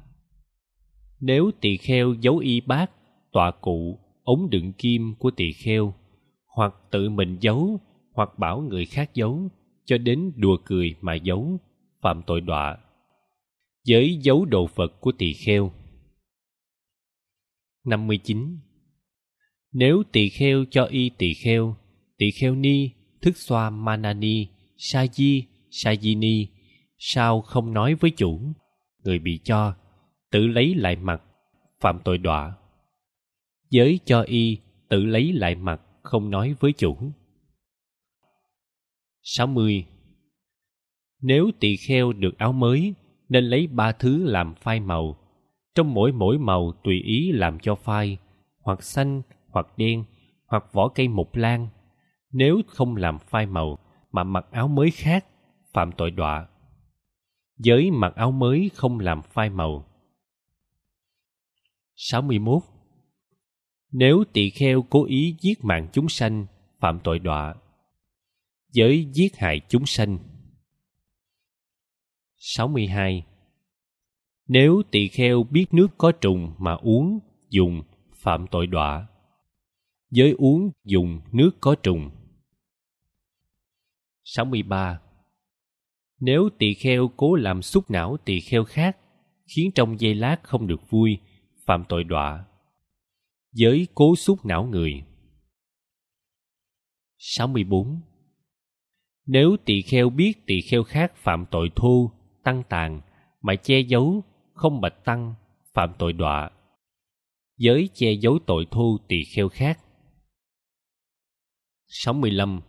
[1.19, 2.91] Nếu tỳ kheo giấu y bát,
[3.31, 5.93] tọa cụ, ống đựng kim của tỳ kheo,
[6.45, 7.79] hoặc tự mình giấu,
[8.13, 9.49] hoặc bảo người khác giấu,
[9.85, 11.57] cho đến đùa cười mà giấu,
[12.01, 12.77] phạm tội đọa.
[13.83, 15.71] Giới giấu đồ vật của tỳ kheo
[17.87, 18.57] 59.
[19.71, 21.75] Nếu tỳ kheo cho y tỳ kheo,
[22.17, 22.89] tỳ kheo ni,
[23.21, 24.47] thức xoa manani,
[24.77, 26.47] sa di, sa di ni,
[26.97, 28.41] sao không nói với chủ,
[29.03, 29.75] người bị cho,
[30.31, 31.21] tự lấy lại mặt,
[31.79, 32.57] phạm tội đọa.
[33.69, 34.57] Giới cho y,
[34.89, 36.97] tự lấy lại mặt, không nói với chủ.
[39.21, 39.85] 60.
[41.21, 42.93] Nếu tỳ kheo được áo mới,
[43.29, 45.17] nên lấy ba thứ làm phai màu,
[45.77, 48.17] trong mỗi mỗi màu tùy ý làm cho phai
[48.61, 50.03] hoặc xanh hoặc đen
[50.47, 51.67] hoặc vỏ cây mục lan
[52.31, 53.77] nếu không làm phai màu
[54.11, 55.25] mà mặc áo mới khác
[55.73, 56.47] phạm tội đọa
[57.57, 59.85] giới mặc áo mới không làm phai màu
[61.99, 62.63] 61.
[63.91, 66.45] Nếu tỳ kheo cố ý giết mạng chúng sanh,
[66.79, 67.55] phạm tội đọa.
[68.71, 70.17] Giới giết hại chúng sanh.
[72.35, 73.25] 62.
[74.47, 77.19] Nếu tỳ kheo biết nước có trùng mà uống,
[77.49, 77.83] dùng,
[78.13, 79.07] phạm tội đọa.
[80.09, 82.09] Giới uống, dùng nước có trùng.
[84.23, 84.99] 63.
[86.19, 88.97] Nếu tỳ kheo cố làm xúc não tỳ kheo khác,
[89.55, 91.19] khiến trong giây lát không được vui,
[91.67, 92.45] phạm tội đọa.
[93.51, 95.03] Giới cố xúc não người.
[97.17, 98.01] 64.
[99.25, 102.11] nếu tỳ kheo biết tỳ kheo khác phạm tội thô
[102.43, 103.01] tăng tàn
[103.41, 105.33] mà che giấu không bạch tăng
[105.73, 106.51] phạm tội đọa
[107.57, 109.79] giới che giấu tội thô tỳ kheo khác
[111.87, 112.61] 65.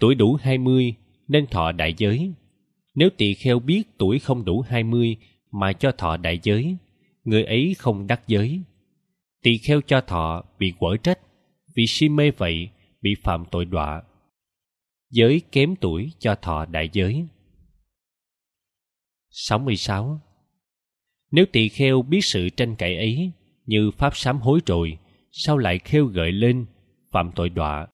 [0.00, 0.94] Tuổi đủ 20
[1.28, 2.32] nên thọ đại giới.
[2.94, 5.16] Nếu tỳ kheo biết tuổi không đủ 20
[5.50, 6.76] mà cho thọ đại giới,
[7.26, 8.62] người ấy không đắc giới.
[9.42, 11.18] Tỳ kheo cho thọ bị quở trách,
[11.74, 12.70] vì si mê vậy
[13.00, 14.02] bị phạm tội đọa.
[15.10, 17.26] Giới kém tuổi cho thọ đại giới.
[19.30, 20.20] 66.
[21.30, 23.32] Nếu tỳ kheo biết sự tranh cãi ấy
[23.64, 24.98] như pháp sám hối rồi,
[25.32, 26.66] sao lại khêu gợi lên
[27.12, 27.88] phạm tội đọa?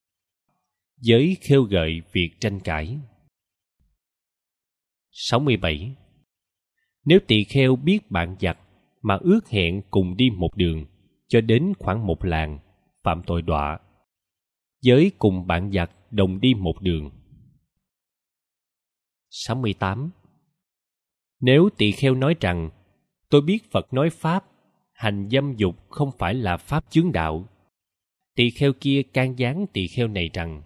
[0.97, 2.99] Giới khêu gợi việc tranh cãi.
[5.11, 5.97] 67.
[7.05, 8.59] Nếu tỳ kheo biết bạn giặc
[9.03, 10.85] mà ước hẹn cùng đi một đường
[11.29, 12.59] cho đến khoảng một làng,
[13.03, 13.81] phạm tội đọa.
[14.81, 17.11] Giới cùng bạn giặc đồng đi một đường.
[19.31, 20.11] 68.
[21.41, 22.71] Nếu tỳ kheo nói rằng,
[23.29, 24.45] tôi biết Phật nói Pháp,
[24.93, 27.49] hành dâm dục không phải là Pháp chướng đạo.
[28.35, 30.63] Tỳ kheo kia can gián tỳ kheo này rằng,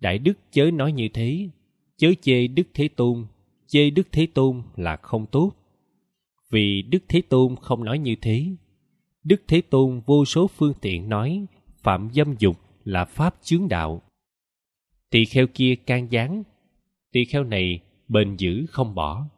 [0.00, 1.48] Đại Đức chớ nói như thế,
[1.96, 3.26] chớ chê Đức Thế Tôn,
[3.66, 5.52] chê Đức Thế Tôn là không tốt.
[6.50, 8.46] Vì Đức Thế Tôn không nói như thế.
[9.24, 11.46] Đức Thế Tôn vô số phương tiện nói
[11.82, 14.02] phạm dâm dục là pháp chướng đạo.
[15.10, 16.42] Tỳ kheo kia can gián,
[17.12, 19.28] tỳ kheo này bền giữ không bỏ.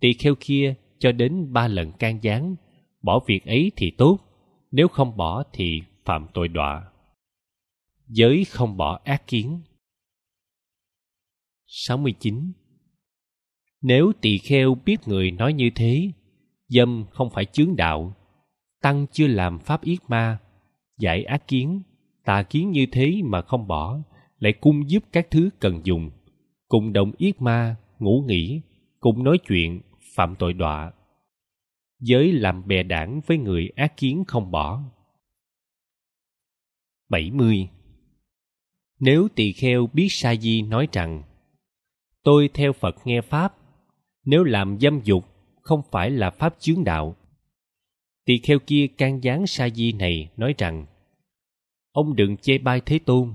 [0.00, 2.56] Tỳ kheo kia cho đến ba lần can gián,
[3.02, 4.18] bỏ việc ấy thì tốt,
[4.70, 6.92] nếu không bỏ thì phạm tội đọa.
[8.06, 9.60] Giới không bỏ ác kiến.
[11.66, 12.52] 69.
[13.80, 16.12] Nếu tỳ kheo biết người nói như thế,
[16.74, 18.14] dâm không phải chướng đạo,
[18.82, 20.38] tăng chưa làm pháp yết ma,
[20.98, 21.82] giải ác kiến,
[22.24, 23.98] tà kiến như thế mà không bỏ,
[24.38, 26.10] lại cung giúp các thứ cần dùng,
[26.68, 28.60] cùng đồng yết ma, ngủ nghỉ,
[29.00, 29.80] cùng nói chuyện,
[30.16, 30.92] phạm tội đọa.
[32.00, 34.82] Giới làm bè đảng với người ác kiến không bỏ.
[37.08, 37.68] 70.
[39.00, 41.22] Nếu tỳ kheo biết sa di nói rằng
[42.22, 43.54] Tôi theo Phật nghe Pháp,
[44.24, 45.31] nếu làm dâm dục
[45.62, 47.16] không phải là Pháp chướng đạo.
[48.24, 50.86] Tỳ kheo kia can gián sa di này nói rằng
[51.92, 53.32] Ông đừng chê bai Thế Tôn.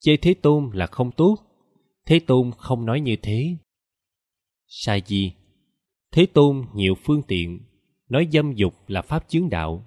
[0.00, 1.36] Chê Thế Tôn là không tốt.
[2.06, 3.56] Thế Tôn không nói như thế.
[4.66, 5.32] Sa di
[6.12, 7.60] Thế Tôn nhiều phương tiện,
[8.08, 9.86] nói dâm dục là pháp chướng đạo.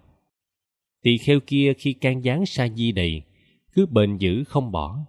[1.01, 3.22] Tỳ kheo kia khi can gián sa di đầy,
[3.74, 4.99] cứ bền giữ không bỏ.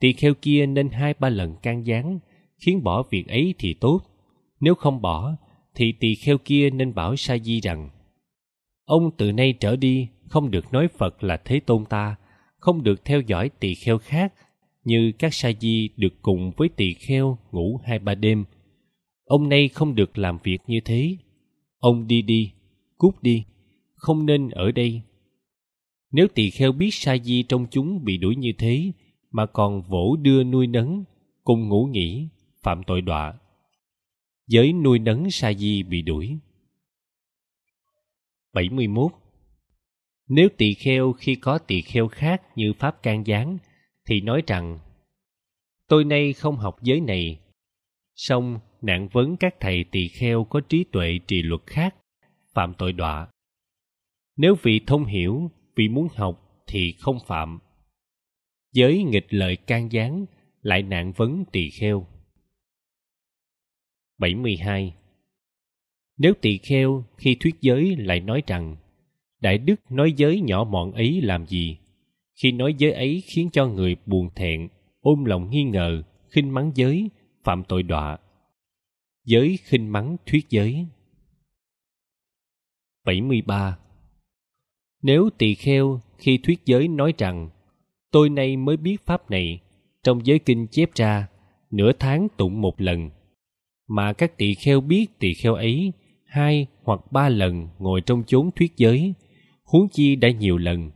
[0.00, 2.18] Tỳ kheo kia nên hai ba lần can gián
[2.58, 4.00] khiến bỏ việc ấy thì tốt
[4.60, 5.36] nếu không bỏ
[5.74, 7.90] thì tỳ kheo kia nên bảo sa di rằng,
[8.84, 12.16] ông từ nay trở đi không được nói phật là thế tôn ta,
[12.58, 14.32] không được theo dõi tỳ kheo khác
[14.84, 18.44] như các sa di được cùng với tỳ kheo ngủ hai ba đêm.
[19.24, 21.16] Ông nay không được làm việc như thế.
[21.78, 22.52] Ông đi đi,
[22.98, 23.44] cút đi,
[23.94, 25.02] không nên ở đây.
[26.12, 28.92] Nếu tỳ kheo biết sa di trong chúng bị đuổi như thế,
[29.30, 31.04] mà còn vỗ đưa nuôi nấng
[31.44, 32.28] cùng ngủ nghỉ,
[32.62, 33.34] phạm tội đọa
[34.46, 36.38] giới nuôi nấng sa di bị đuổi.
[38.52, 39.12] 71
[40.34, 43.58] nếu tỳ kheo khi có tỳ kheo khác như pháp can gián
[44.06, 44.78] thì nói rằng,
[45.88, 47.40] tôi nay không học giới này.
[48.14, 51.94] Song nạn vấn các thầy tỳ kheo có trí tuệ trì luật khác,
[52.54, 53.28] phạm tội đọa.
[54.36, 57.58] Nếu vị thông hiểu, vị muốn học thì không phạm.
[58.72, 60.26] Giới nghịch lời can gián
[60.62, 62.06] lại nạn vấn tỳ kheo.
[64.18, 64.94] 72
[66.18, 68.76] Nếu tỳ kheo khi thuyết giới lại nói rằng
[69.40, 71.78] Đại Đức nói giới nhỏ mọn ấy làm gì?
[72.42, 74.68] Khi nói giới ấy khiến cho người buồn thẹn,
[75.00, 77.10] ôm lòng nghi ngờ, khinh mắng giới,
[77.44, 78.18] phạm tội đọa.
[79.24, 80.86] Giới khinh mắng thuyết giới
[83.04, 83.78] 73
[85.02, 87.50] Nếu tỳ kheo khi thuyết giới nói rằng
[88.10, 89.60] Tôi nay mới biết pháp này,
[90.02, 91.28] trong giới kinh chép ra,
[91.70, 93.10] nửa tháng tụng một lần–
[93.88, 95.92] mà các tỳ kheo biết tỳ kheo ấy,
[96.24, 99.14] hai hoặc ba lần ngồi trong chốn thuyết giới,
[99.64, 100.90] huống chi đã nhiều lần.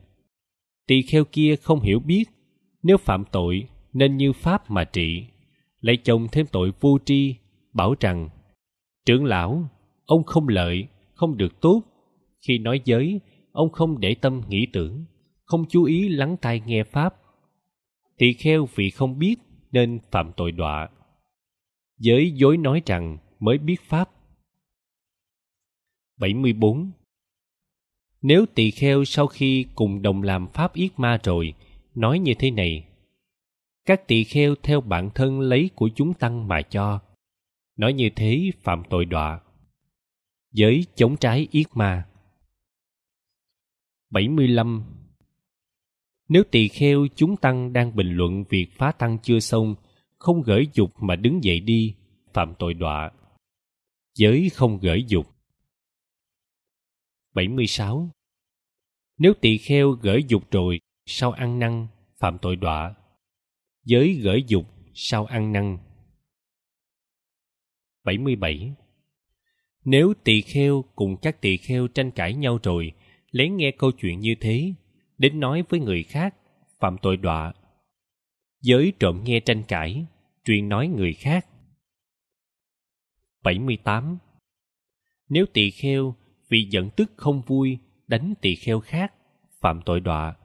[0.87, 2.24] Tỳ kheo kia không hiểu biết,
[2.82, 5.24] nếu phạm tội nên như pháp mà trị,
[5.80, 7.34] lại chồng thêm tội vô tri,
[7.72, 8.28] bảo rằng,
[9.07, 9.68] trưởng lão,
[10.07, 11.82] ông không lợi, không được tốt.
[12.47, 13.20] Khi nói giới,
[13.53, 15.05] ông không để tâm nghĩ tưởng,
[15.45, 17.14] không chú ý lắng tai nghe pháp.
[18.18, 19.37] Tỳ kheo vì không biết
[19.72, 20.89] nên phạm tội đọa
[21.99, 24.11] giới dối nói rằng mới biết pháp.
[26.16, 26.90] 74
[28.22, 31.55] Nếu tỳ kheo sau khi cùng đồng làm pháp yết ma rồi
[31.94, 32.86] nói như thế này
[33.86, 37.01] các tỳ kheo theo bản thân lấy của chúng tăng mà cho.
[37.76, 39.40] Nói như thế phạm tội đọa.
[40.53, 42.09] Giới chống trái yết ma.
[44.11, 44.84] 75
[46.28, 49.74] Nếu tỳ kheo chúng tăng đang bình luận việc phá tăng chưa xong,
[50.27, 51.95] không gửi dục mà đứng dậy đi,
[52.33, 53.11] phạm tội đọa.
[54.14, 55.27] Giới không gửi dục
[57.35, 58.11] 76
[59.18, 61.87] Nếu tỳ kheo gửi dục rồi, sau ăn năn,
[62.18, 62.95] phạm tội đọa.
[63.85, 65.79] Giới gửi dục sau ăn năn
[68.05, 68.74] 77
[69.85, 72.93] Nếu tỳ kheo cùng các tỳ kheo tranh cãi nhau rồi,
[73.31, 74.72] lén nghe câu chuyện như thế,
[75.18, 76.35] đến nói với người khác,
[76.81, 77.55] phạm tội đọa.
[78.61, 80.07] Giới trộm nghe tranh cãi,
[80.47, 81.47] truyền nói người khác.
[83.42, 84.18] 78.
[85.28, 86.16] Nếu tỳ kheo
[86.49, 89.14] vì giận tức không vui đánh tỳ kheo khác,
[89.61, 90.36] phạm tội đọa.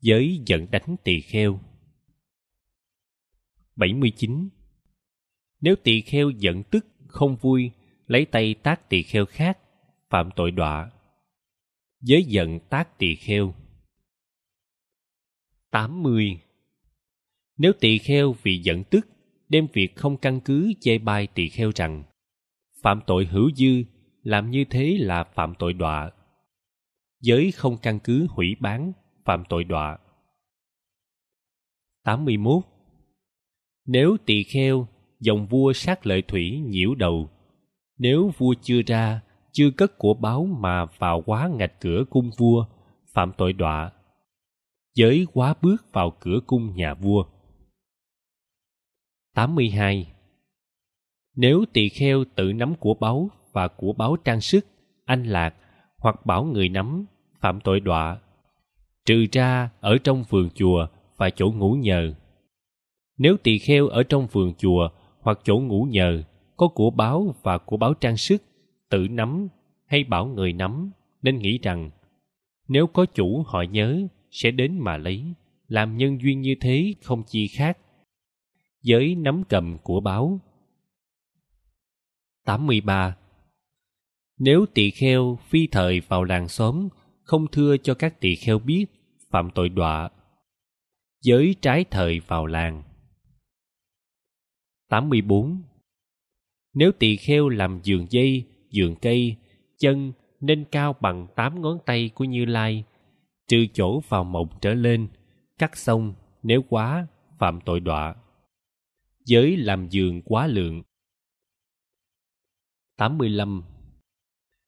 [0.00, 1.60] Giới giận đánh tỳ kheo.
[3.76, 4.48] 79.
[5.60, 7.70] Nếu tỳ kheo giận tức không vui
[8.06, 9.58] lấy tay tác tỳ kheo khác,
[10.10, 10.90] phạm tội đọa
[12.00, 13.54] giới giận tác tỳ kheo
[15.70, 16.40] 80.
[17.58, 19.08] Nếu tỳ kheo vì giận tức,
[19.48, 22.02] đem việc không căn cứ chê bai tỳ kheo rằng,
[22.82, 23.82] phạm tội hữu dư,
[24.22, 26.10] làm như thế là phạm tội đọa.
[27.20, 28.92] Giới không căn cứ hủy bán,
[29.24, 29.98] phạm tội đọa.
[32.04, 32.62] 81.
[33.86, 34.86] Nếu tỳ kheo,
[35.20, 37.30] dòng vua sát lợi thủy nhiễu đầu,
[37.98, 39.20] nếu vua chưa ra,
[39.52, 42.66] chưa cất của báo mà vào quá ngạch cửa cung vua,
[43.14, 43.92] phạm tội đọa.
[44.94, 47.24] Giới quá bước vào cửa cung nhà vua.
[49.34, 50.12] 82.
[51.36, 54.66] Nếu tỳ kheo tự nắm của báu và của báu trang sức,
[55.04, 55.54] anh lạc
[55.98, 57.06] hoặc bảo người nắm,
[57.40, 58.18] phạm tội đọa,
[59.04, 62.14] trừ ra ở trong vườn chùa và chỗ ngủ nhờ.
[63.18, 64.88] Nếu tỳ kheo ở trong vườn chùa
[65.20, 66.22] hoặc chỗ ngủ nhờ
[66.56, 68.42] có của báo và của báo trang sức
[68.90, 69.48] tự nắm
[69.86, 70.90] hay bảo người nắm
[71.22, 71.90] nên nghĩ rằng
[72.68, 75.24] nếu có chủ họ nhớ sẽ đến mà lấy
[75.68, 77.78] làm nhân duyên như thế không chi khác
[78.88, 80.40] với nắm cầm của báo
[82.44, 83.16] 83.
[84.38, 86.88] Nếu tỳ kheo phi thời vào làng xóm
[87.22, 88.86] không thưa cho các tỳ kheo biết
[89.30, 90.10] phạm tội đọa
[91.20, 92.82] giới trái thời vào làng
[94.88, 95.62] 84.
[96.74, 99.36] Nếu tỳ kheo làm giường dây, giường cây
[99.78, 102.84] chân nên cao bằng tám ngón tay của Như Lai,
[103.48, 105.08] trừ chỗ vào mộng trở lên,
[105.58, 107.06] cắt xong nếu quá
[107.38, 108.14] phạm tội đọa.
[109.28, 110.82] Giới làm giường quá lượng.
[112.96, 113.62] 85.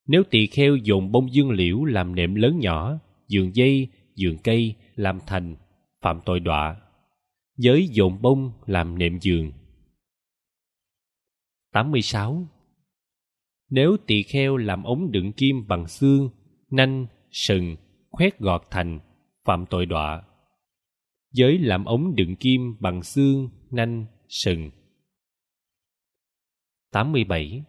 [0.06, 2.98] Nếu tỳ kheo dùng bông dương liễu làm nệm lớn nhỏ,
[3.28, 5.56] giường dây, giường cây làm thành,
[6.00, 6.80] phạm tội đọa.
[7.56, 9.52] Giới dồn bông làm nệm giường.
[11.72, 12.46] 86
[13.70, 16.30] nếu tỳ kheo làm ống đựng kim bằng xương
[16.70, 17.76] nanh sừng
[18.10, 18.98] khoét gọt thành
[19.44, 20.22] phạm tội đọa
[21.32, 24.70] giới làm ống đựng kim bằng xương nanh sừng.
[26.92, 27.62] 87.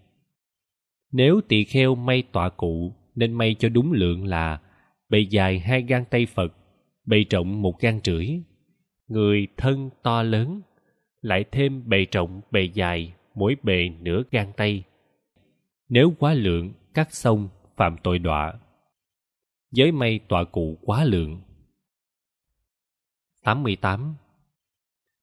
[1.11, 4.61] Nếu tỳ kheo may tọa cụ nên may cho đúng lượng là
[5.09, 6.53] bề dài hai gan tay Phật,
[7.05, 8.27] bề rộng một gan rưỡi,
[9.07, 10.61] người thân to lớn,
[11.21, 14.83] lại thêm bề rộng bề dài mỗi bề nửa gan tay.
[15.89, 18.53] Nếu quá lượng cắt xong phạm tội đọa.
[19.71, 21.41] Giới may tọa cụ quá lượng.
[23.43, 24.15] 88.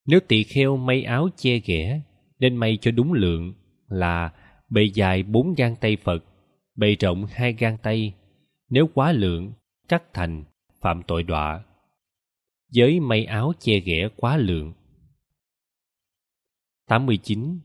[0.08, 2.00] Nếu tỳ kheo may áo che ghẻ
[2.38, 3.54] nên may cho đúng lượng
[3.88, 4.32] là
[4.68, 6.24] bề dài bốn gang tay Phật,
[6.74, 8.14] bề rộng hai gang tay.
[8.70, 9.52] Nếu quá lượng,
[9.88, 10.44] cắt thành,
[10.80, 11.64] phạm tội đọa.
[12.70, 14.72] Giới may áo che ghẻ quá lượng.
[16.86, 17.60] 89.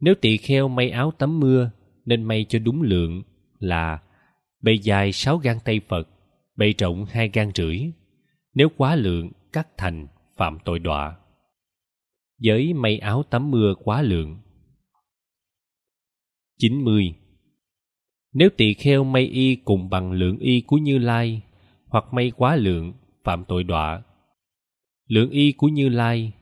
[0.00, 1.70] Nếu tỳ kheo may áo tắm mưa
[2.04, 3.22] nên may cho đúng lượng
[3.58, 4.02] là
[4.62, 6.08] bề dài sáu gang tay Phật,
[6.56, 7.80] bề rộng hai gang rưỡi.
[8.54, 10.06] Nếu quá lượng, cắt thành,
[10.36, 11.19] phạm tội đọa.
[12.40, 14.38] Giới may áo tắm mưa quá lượng.
[16.58, 17.14] 90.
[18.32, 21.42] Nếu tỳ kheo may y cùng bằng lượng y của Như Lai,
[21.86, 22.92] hoặc may quá lượng,
[23.24, 24.02] phạm tội đọa.
[25.06, 26.32] Lượng y của Như Lai,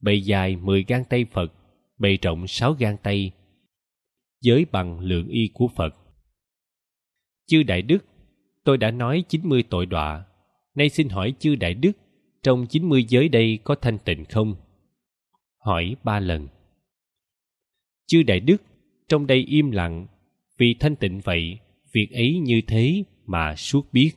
[0.00, 1.52] bề dài 10 gang tay Phật,
[1.98, 3.30] bề rộng 6 gang tay,
[4.40, 5.94] giới bằng lượng y của Phật.
[7.46, 8.04] Chư Đại Đức,
[8.64, 10.24] tôi đã nói 90 tội đọa.
[10.74, 11.92] Nay xin hỏi chư Đại Đức,
[12.42, 14.54] trong 90 giới đây có thanh tịnh không?
[15.68, 16.48] Hỏi ba lần.
[18.06, 18.62] Chư Đại Đức,
[19.08, 20.06] trong đây im lặng,
[20.58, 21.58] vì thanh tịnh vậy,
[21.92, 24.10] việc ấy như thế mà suốt biết.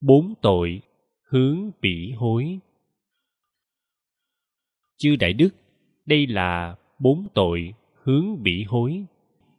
[0.00, 0.80] bốn tội
[1.28, 2.58] hướng bỉ hối
[4.96, 5.48] chư đại đức
[6.06, 9.04] đây là bốn tội hướng bỉ hối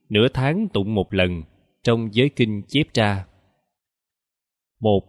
[0.10, 1.44] nửa tháng tụng một lần
[1.84, 3.26] trong giới kinh chép ra
[4.80, 5.04] một,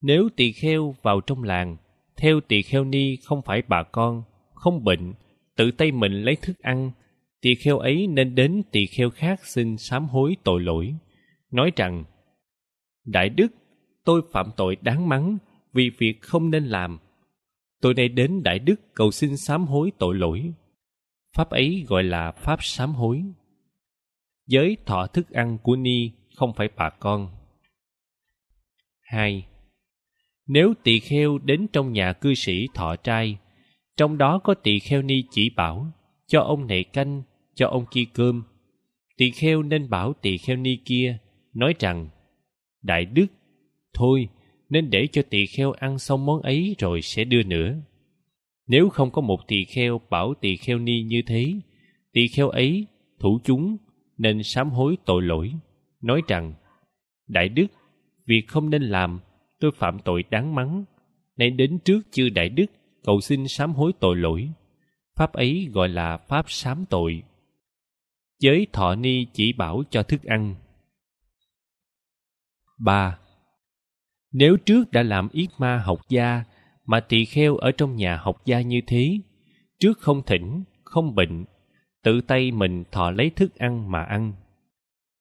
[0.00, 1.76] nếu tỳ kheo vào trong làng,
[2.16, 4.22] theo tỳ kheo ni không phải bà con,
[4.54, 5.14] không bệnh,
[5.56, 6.90] tự tay mình lấy thức ăn,
[7.40, 10.94] tỳ kheo ấy nên đến tỳ kheo khác xin sám hối tội lỗi.
[11.50, 12.04] Nói rằng,
[13.04, 13.52] đại đức,
[14.04, 15.38] tôi phạm tội đáng mắng
[15.72, 16.98] vì việc không nên làm.
[17.80, 20.52] Tôi nay đến đại đức cầu xin sám hối tội lỗi.
[21.36, 23.24] Pháp ấy gọi là pháp sám hối.
[24.46, 27.28] Giới thọ thức ăn của ni không phải bà con
[29.06, 29.46] hai,
[30.46, 33.38] nếu tỳ kheo đến trong nhà cư sĩ thọ trai,
[33.96, 35.92] trong đó có tỳ kheo ni chỉ bảo,
[36.26, 37.22] cho ông này canh,
[37.54, 38.42] cho ông kia cơm.
[39.16, 41.18] Tỳ kheo nên bảo tỳ kheo ni kia,
[41.54, 42.08] nói rằng,
[42.82, 43.26] đại đức,
[43.94, 44.28] thôi,
[44.68, 47.74] nên để cho tỳ kheo ăn xong món ấy rồi sẽ đưa nữa.
[48.66, 51.54] Nếu không có một tỳ kheo bảo tỳ kheo ni như thế,
[52.12, 52.86] tỳ kheo ấy,
[53.20, 53.76] thủ chúng,
[54.18, 55.52] nên sám hối tội lỗi,
[56.00, 56.54] nói rằng,
[57.28, 57.66] đại đức
[58.26, 59.20] việc không nên làm,
[59.60, 60.84] tôi phạm tội đáng mắng.
[61.36, 62.66] Nay đến trước chư đại đức,
[63.04, 64.48] cầu xin sám hối tội lỗi.
[65.16, 67.22] Pháp ấy gọi là pháp sám tội.
[68.38, 70.54] Giới thọ ni chỉ bảo cho thức ăn.
[72.78, 73.18] Ba.
[74.32, 76.44] Nếu trước đã làm yết ma học gia,
[76.84, 79.18] mà tỳ kheo ở trong nhà học gia như thế,
[79.78, 81.44] trước không thỉnh, không bệnh,
[82.02, 84.32] tự tay mình thọ lấy thức ăn mà ăn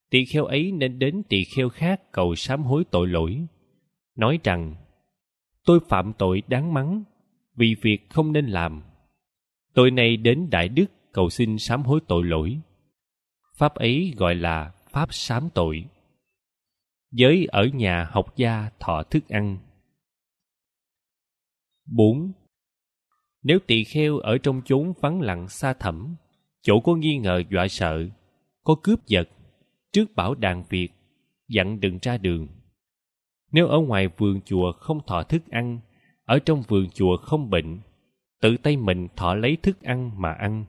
[0.10, 3.48] tỳ kheo ấy nên đến tỳ kheo khác cầu sám hối tội lỗi
[4.16, 4.76] nói rằng
[5.66, 7.04] tôi phạm tội đáng mắng
[7.56, 8.84] vì việc không nên làm.
[9.74, 12.60] Tôi nay đến đại đức cầu xin sám hối tội lỗi.
[13.58, 15.86] Pháp ấy gọi là pháp sám tội.
[17.12, 19.58] Giới ở nhà học gia thọ thức ăn.
[21.86, 22.32] 4.
[23.44, 26.16] Nếu tỳ kheo ở trong chốn vắng lặng xa thẳm,
[26.62, 28.06] chỗ có nghi ngờ dọa sợ,
[28.64, 29.30] có cướp giật,
[29.96, 30.90] trước bảo đàn việt
[31.48, 32.48] dặn đừng ra đường.
[33.52, 35.80] Nếu ở ngoài vườn chùa không thọ thức ăn,
[36.26, 37.80] ở trong vườn chùa không bệnh,
[38.42, 40.66] tự tay mình thọ lấy thức ăn mà ăn,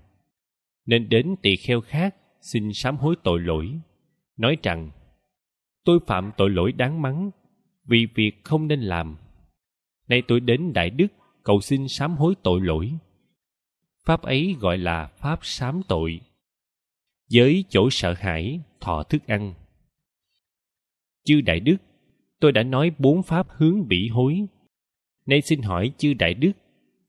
[0.85, 3.81] nên đến tỳ kheo khác xin sám hối tội lỗi,
[4.37, 4.91] nói rằng
[5.85, 7.31] tôi phạm tội lỗi đáng mắng
[7.85, 9.16] vì việc không nên làm.
[10.09, 11.09] Nay tôi đến đại đức
[11.43, 12.93] cầu xin sám hối tội lỗi.
[14.05, 16.20] Pháp ấy gọi là pháp sám tội
[17.33, 19.55] với chỗ sợ hãi, thọ thức ăn.
[21.24, 21.77] Chư đại đức,
[22.41, 24.47] tôi đã nói bốn pháp hướng bỉ hối.
[25.27, 26.53] Nay xin hỏi chư đại đức,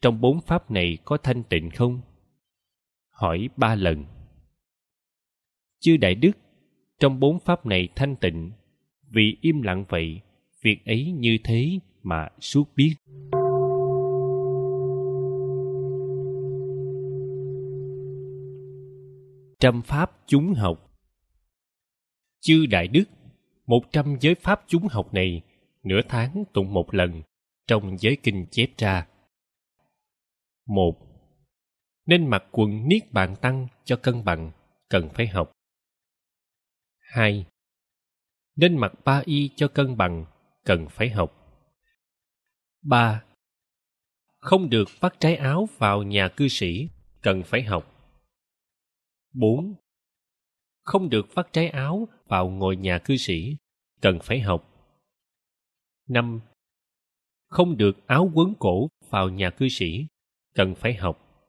[0.01, 2.01] trong bốn pháp này có thanh tịnh không?
[3.09, 4.05] Hỏi ba lần.
[5.79, 6.31] Chư đại đức,
[6.99, 8.51] trong bốn pháp này thanh tịnh,
[9.09, 10.21] vì im lặng vậy,
[10.61, 12.95] việc ấy như thế mà suốt biết.
[19.59, 20.91] Trăm pháp chúng học.
[22.39, 23.03] Chư đại đức,
[23.65, 25.41] một trăm giới pháp chúng học này,
[25.83, 27.21] nửa tháng tụng một lần
[27.67, 29.07] trong giới kinh chép ra
[30.65, 30.93] một,
[32.05, 34.51] nên mặc quần niết bàn tăng cho cân bằng,
[34.89, 35.51] cần phải học.
[36.99, 37.45] Hai,
[38.55, 40.25] nên mặc ba y cho cân bằng,
[40.65, 41.33] cần phải học.
[42.81, 43.23] Ba,
[44.37, 46.89] không được vắt trái áo vào nhà cư sĩ,
[47.21, 47.96] cần phải học
[49.39, 49.75] bốn
[50.81, 53.57] không được vắt trái áo vào ngồi nhà cư sĩ
[54.01, 54.73] cần phải học
[56.07, 56.41] năm
[57.47, 60.05] không được áo quấn cổ vào nhà cư sĩ
[60.55, 61.45] cần phải học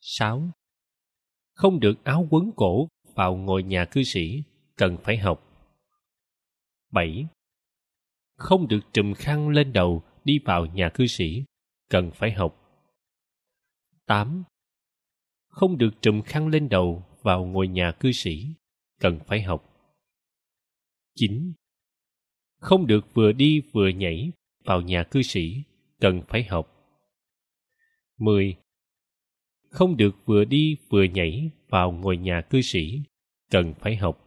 [0.00, 0.50] sáu
[1.54, 4.42] không được áo quấn cổ vào ngồi nhà cư sĩ
[4.76, 5.52] cần phải học
[6.92, 7.26] 7.
[8.36, 11.44] Không được trùm khăn lên đầu đi vào nhà cư sĩ,
[11.88, 12.58] cần phải học.
[14.06, 14.44] 8.
[15.52, 18.46] Không được trùm khăn lên đầu vào ngôi nhà cư sĩ,
[19.00, 19.68] cần phải học.
[21.14, 21.52] 9.
[22.58, 24.32] Không được vừa đi vừa nhảy
[24.64, 25.62] vào nhà cư sĩ,
[26.00, 26.68] cần phải học.
[28.18, 28.56] 10.
[29.70, 33.02] Không được vừa đi vừa nhảy vào ngôi nhà cư sĩ,
[33.50, 34.18] cần phải học.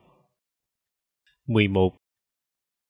[1.48, 1.98] 11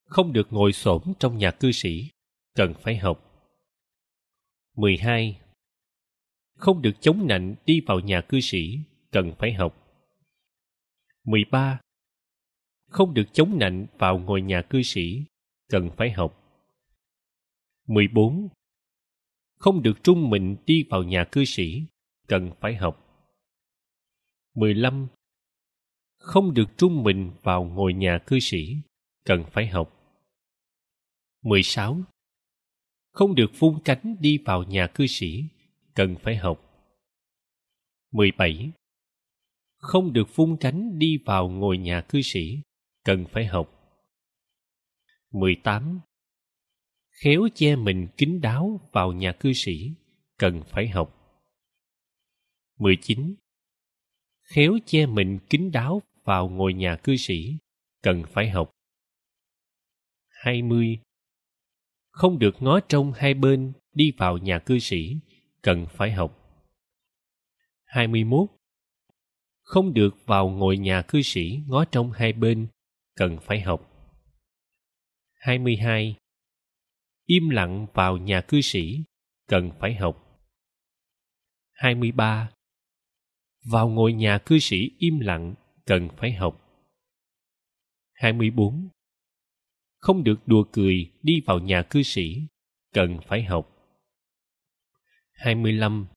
[0.06, 2.10] không được ngồi xổm trong nhà cư sĩ,
[2.56, 3.22] cần phải học.
[4.76, 5.40] 12.
[6.56, 8.80] Không được chống nạnh đi vào nhà cư sĩ,
[9.12, 9.86] cần phải học.
[11.24, 11.80] 13.
[12.88, 15.24] Không được chống nạnh vào ngồi nhà cư sĩ,
[15.70, 16.42] cần phải học.
[17.88, 18.50] 14.
[19.58, 21.84] Không được trung mình đi vào nhà cư sĩ,
[22.28, 23.02] cần phải học.
[24.56, 25.08] 15.
[26.18, 28.76] Không được trung mình vào ngồi nhà cư sĩ,
[29.26, 29.92] cần phải học.
[31.42, 32.02] 16.
[33.12, 35.44] Không được vung cánh đi vào nhà cư sĩ,
[35.96, 36.62] cần phải học.
[38.12, 38.72] 17.
[39.78, 42.62] Không được phun tránh đi vào ngồi nhà cư sĩ,
[43.04, 43.72] cần phải học.
[45.32, 46.00] 18.
[47.10, 49.92] Khéo che mình kín đáo vào nhà cư sĩ,
[50.38, 51.16] cần phải học.
[52.80, 53.36] 19.
[54.44, 57.58] Khéo che mình kín đáo vào ngồi nhà cư sĩ,
[58.02, 58.72] cần phải học.
[60.30, 61.00] 20.
[62.12, 65.20] Không được ngó trông hai bên đi vào nhà cư sĩ,
[65.66, 66.62] cần phải học.
[67.86, 68.50] 21.
[69.62, 72.68] Không được vào ngồi nhà cư sĩ ngó trong hai bên,
[73.16, 73.92] cần phải học.
[75.34, 76.16] 22.
[77.26, 79.04] Im lặng vào nhà cư sĩ,
[79.48, 80.42] cần phải học.
[81.72, 82.52] 23.
[83.72, 85.56] Vào ngồi nhà cư sĩ im lặng,
[85.86, 86.62] cần phải học.
[88.14, 88.90] 24.
[89.98, 92.48] Không được đùa cười đi vào nhà cư sĩ,
[92.94, 93.75] cần phải học.
[95.36, 96.08] 25.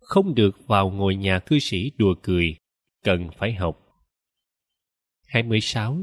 [0.00, 2.56] Không được vào ngồi nhà cư sĩ đùa cười,
[3.04, 3.80] cần phải học.
[5.26, 5.98] 26.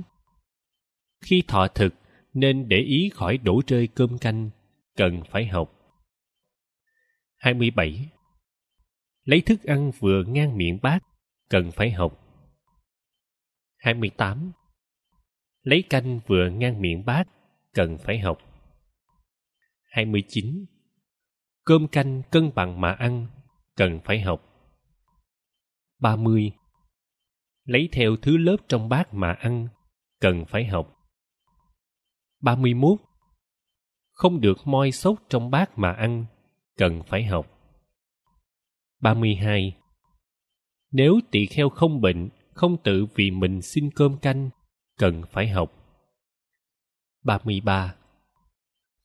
[1.22, 1.94] Khi thọ thực
[2.34, 4.50] nên để ý khỏi đổ rơi cơm canh,
[4.96, 5.74] cần phải học.
[7.38, 8.10] 27.
[9.24, 11.00] Lấy thức ăn vừa ngang miệng bát,
[11.50, 12.24] cần phải học.
[13.78, 14.52] 28.
[15.62, 17.28] Lấy canh vừa ngang miệng bát,
[17.74, 18.38] cần phải học.
[19.84, 20.66] 29.
[21.68, 23.28] Cơm canh cân bằng mà ăn,
[23.76, 24.42] cần phải học.
[26.00, 26.52] 30.
[27.64, 29.68] Lấy theo thứ lớp trong bát mà ăn,
[30.22, 30.96] cần phải học.
[32.42, 33.00] 31.
[34.12, 36.26] Không được moi sốt trong bát mà ăn,
[36.78, 37.48] cần phải học.
[39.02, 39.78] 32.
[40.92, 44.50] Nếu tỳ kheo không bệnh, không tự vì mình xin cơm canh,
[44.98, 45.74] cần phải học.
[47.24, 47.96] 33.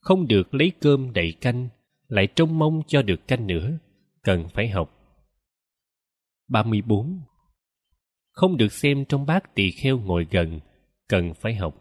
[0.01, 1.69] Không được lấy cơm đầy canh,
[2.13, 3.79] lại trông mong cho được canh nữa,
[4.23, 4.91] cần phải học.
[6.49, 7.23] 34.
[8.31, 10.61] Không được xem trong bát tỳ kheo ngồi gần,
[11.09, 11.75] cần phải học.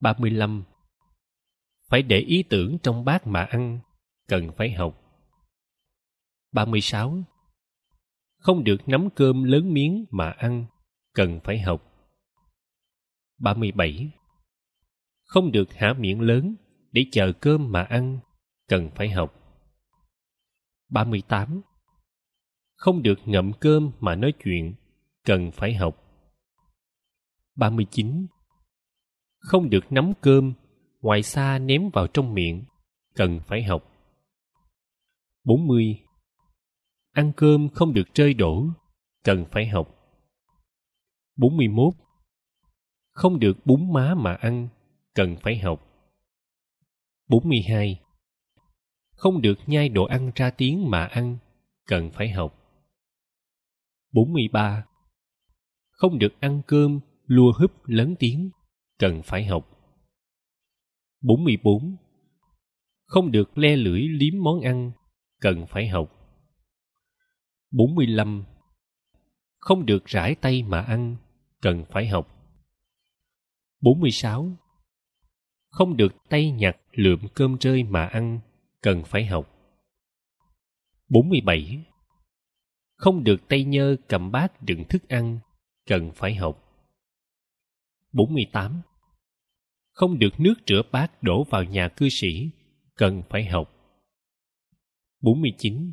[0.00, 0.64] 35.
[1.90, 3.80] Phải để ý tưởng trong bát mà ăn,
[4.28, 5.00] cần phải học.
[6.52, 7.18] 36.
[8.38, 10.66] Không được nắm cơm lớn miếng mà ăn,
[11.14, 11.82] cần phải học.
[13.38, 14.10] 37.
[15.24, 16.54] Không được há miệng lớn
[16.92, 18.20] để chờ cơm mà ăn,
[18.68, 19.34] cần phải học.
[20.88, 21.62] 38.
[22.76, 24.74] Không được ngậm cơm mà nói chuyện,
[25.24, 26.04] cần phải học.
[27.56, 28.26] 39.
[29.38, 30.52] Không được nắm cơm,
[31.00, 32.64] ngoài xa ném vào trong miệng,
[33.14, 33.90] cần phải học.
[35.44, 36.00] 40.
[37.12, 38.66] Ăn cơm không được rơi đổ,
[39.24, 39.88] cần phải học.
[41.36, 41.94] 41.
[43.10, 44.68] Không được bún má mà ăn,
[45.14, 45.86] cần phải học.
[47.28, 48.03] 42.
[49.24, 51.38] Không được nhai đồ ăn ra tiếng mà ăn,
[51.86, 52.58] cần phải học.
[54.12, 54.86] 43.
[55.90, 58.50] Không được ăn cơm, lua húp lớn tiếng,
[58.98, 59.68] cần phải học.
[61.20, 61.96] 44.
[63.04, 64.92] Không được le lưỡi liếm món ăn,
[65.40, 66.12] cần phải học.
[67.70, 68.44] 45.
[69.58, 71.16] Không được rải tay mà ăn,
[71.60, 72.28] cần phải học.
[73.80, 74.56] 46.
[75.68, 78.40] Không được tay nhặt lượm cơm rơi mà ăn,
[78.84, 79.50] cần phải học.
[81.08, 81.84] 47.
[82.96, 85.38] Không được tay nhơ cầm bát đựng thức ăn,
[85.86, 86.62] cần phải học.
[88.12, 88.82] 48.
[89.92, 92.50] Không được nước rửa bát đổ vào nhà cư sĩ,
[92.94, 93.70] cần phải học.
[95.20, 95.92] 49.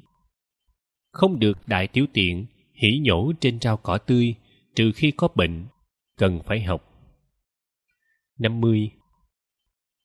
[1.12, 4.36] Không được đại tiểu tiện, hỉ nhổ trên rau cỏ tươi,
[4.76, 5.68] trừ khi có bệnh,
[6.18, 6.82] cần phải học.
[8.40, 8.92] 50.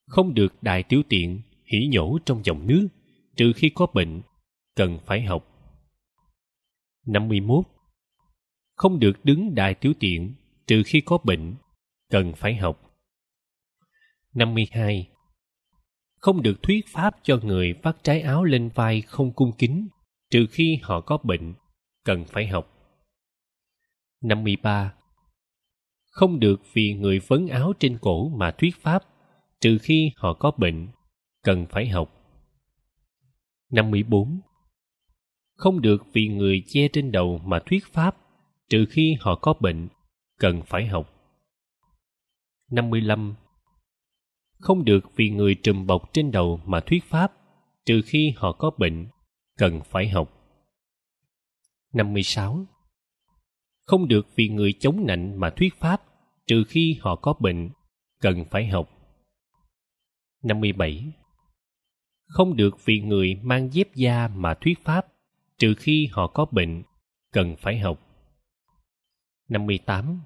[0.06, 2.88] Không được đại tiểu tiện, hỉ nhổ trong dòng nước,
[3.36, 4.22] trừ khi có bệnh,
[4.76, 5.46] cần phải học.
[7.06, 7.64] 51.
[8.74, 10.34] Không được đứng đại tiểu tiện,
[10.66, 11.54] trừ khi có bệnh,
[12.10, 12.82] cần phải học.
[14.34, 15.08] 52.
[16.18, 19.88] Không được thuyết pháp cho người vắt trái áo lên vai không cung kính,
[20.30, 21.54] trừ khi họ có bệnh,
[22.04, 22.72] cần phải học.
[24.22, 24.94] 53.
[26.10, 29.02] Không được vì người vấn áo trên cổ mà thuyết pháp,
[29.60, 30.88] trừ khi họ có bệnh,
[31.46, 32.12] cần phải học.
[33.70, 34.40] 54.
[35.54, 38.16] Không được vì người che trên đầu mà thuyết pháp,
[38.68, 39.88] trừ khi họ có bệnh,
[40.38, 41.12] cần phải học.
[42.70, 43.34] 55.
[44.58, 47.32] Không được vì người trùm bọc trên đầu mà thuyết pháp,
[47.84, 49.08] trừ khi họ có bệnh,
[49.58, 50.32] cần phải học.
[51.92, 52.66] 56.
[53.84, 56.02] Không được vì người chống nạnh mà thuyết pháp,
[56.46, 57.70] trừ khi họ có bệnh,
[58.20, 58.90] cần phải học.
[60.42, 61.12] 57.
[62.26, 65.06] Không được vì người mang dép da mà thuyết pháp,
[65.58, 66.82] trừ khi họ có bệnh,
[67.32, 68.00] cần phải học.
[69.48, 70.20] 58.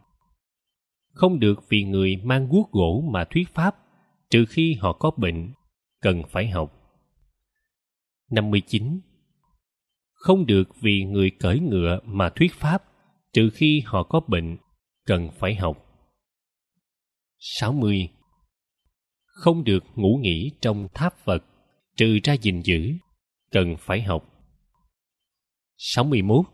[1.12, 3.76] Không được vì người mang guốc gỗ mà thuyết pháp,
[4.30, 5.52] trừ khi họ có bệnh,
[6.00, 6.80] cần phải học.
[8.30, 9.00] 59.
[10.12, 12.84] Không được vì người cởi ngựa mà thuyết pháp,
[13.32, 14.56] trừ khi họ có bệnh,
[15.06, 15.86] cần phải học.
[17.38, 18.08] 60.
[19.24, 21.44] Không được ngủ nghỉ trong tháp Phật,
[21.96, 22.92] trừ ra gìn giữ,
[23.50, 24.30] cần phải học.
[25.76, 26.46] 61.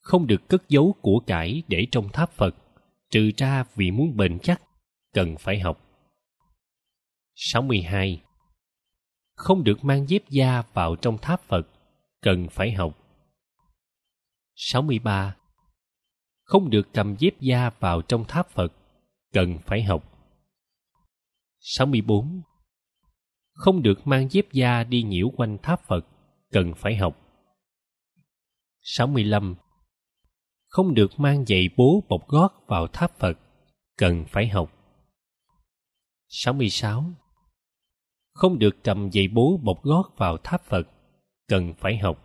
[0.00, 2.56] Không được cất giấu của cải để trong tháp Phật,
[3.10, 4.62] trừ ra vì muốn bền chắc,
[5.12, 5.82] cần phải học.
[7.34, 8.22] 62.
[9.34, 11.68] Không được mang dép da vào trong tháp Phật,
[12.20, 12.98] cần phải học.
[14.54, 15.36] 63.
[16.42, 18.72] Không được cầm dép da vào trong tháp Phật,
[19.32, 20.12] cần phải học.
[21.60, 22.42] 64.
[23.56, 26.06] Không được mang dép da đi nhiễu quanh tháp Phật,
[26.52, 27.16] cần phải học.
[28.80, 29.54] 65.
[30.66, 33.38] Không được mang giày bố bọc gót vào tháp Phật,
[33.98, 34.72] cần phải học.
[36.28, 37.04] 66.
[38.32, 40.88] Không được cầm giày bố bọc gót vào tháp Phật,
[41.48, 42.22] cần phải học.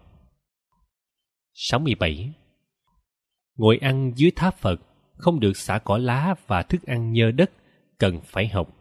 [1.54, 2.34] 67.
[3.56, 4.82] Ngồi ăn dưới tháp Phật,
[5.14, 7.52] không được xả cỏ lá và thức ăn nhơ đất,
[8.00, 8.76] cần phải học.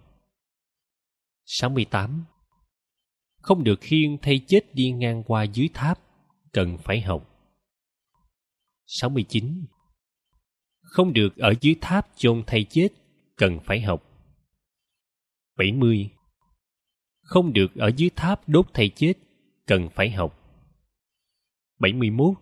[1.45, 2.25] 68.
[3.41, 6.01] Không được khiêng thay chết đi ngang qua dưới tháp,
[6.53, 7.27] cần phải học.
[8.87, 9.65] 69.
[10.81, 12.89] Không được ở dưới tháp chôn thay chết,
[13.37, 14.03] cần phải học.
[15.57, 16.11] 70.
[17.23, 19.13] Không được ở dưới tháp đốt thay chết,
[19.67, 20.37] cần phải học.
[21.79, 22.35] 71.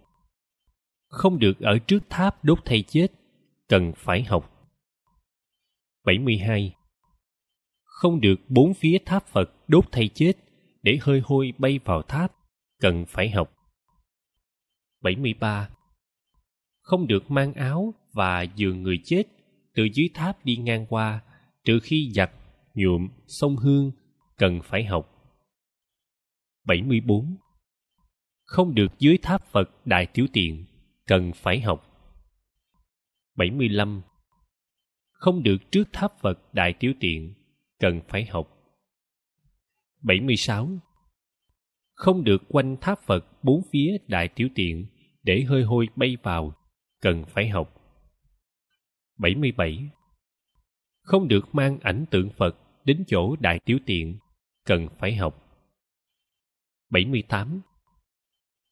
[1.08, 3.06] Không được ở trước tháp đốt thay chết,
[3.68, 4.70] cần phải học.
[6.04, 6.74] 72.
[7.82, 10.32] Không được bốn phía tháp Phật đốt thay chết
[10.82, 12.32] để hơi hôi bay vào tháp,
[12.80, 13.54] cần phải học.
[15.02, 15.68] 73.
[16.80, 19.22] Không được mang áo và giường người chết
[19.74, 21.20] từ dưới tháp đi ngang qua,
[21.64, 22.30] trừ khi giặt,
[22.74, 23.92] nhuộm, sông hương,
[24.36, 25.14] cần phải học.
[26.64, 27.36] 74.
[28.44, 30.64] Không được dưới tháp Phật Đại Tiểu Tiện,
[31.06, 31.84] cần phải học.
[33.36, 34.02] 75.
[35.12, 37.34] Không được trước tháp Phật Đại Tiểu Tiện,
[37.80, 38.57] cần phải học.
[40.08, 40.78] 76.
[41.94, 44.86] Không được quanh tháp Phật bốn phía Đại Tiểu Tiện
[45.22, 46.52] để hơi hôi bay vào,
[47.00, 47.74] cần phải học.
[49.18, 49.90] 77.
[51.02, 54.18] Không được mang ảnh tượng Phật đến chỗ Đại Tiểu Tiện,
[54.64, 55.60] cần phải học.
[56.90, 57.60] 78.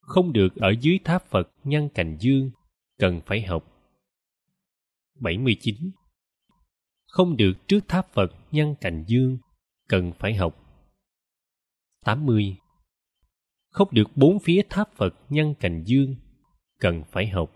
[0.00, 2.50] Không được ở dưới tháp Phật nhăn cành dương,
[2.98, 3.64] cần phải học.
[5.20, 5.76] 79.
[7.06, 9.38] Không được trước tháp Phật nhăn cành dương,
[9.88, 10.65] cần phải học.
[12.07, 12.57] 80.
[13.70, 16.16] Không được bốn phía tháp Phật nhăn cành dương,
[16.81, 17.51] cần phải học.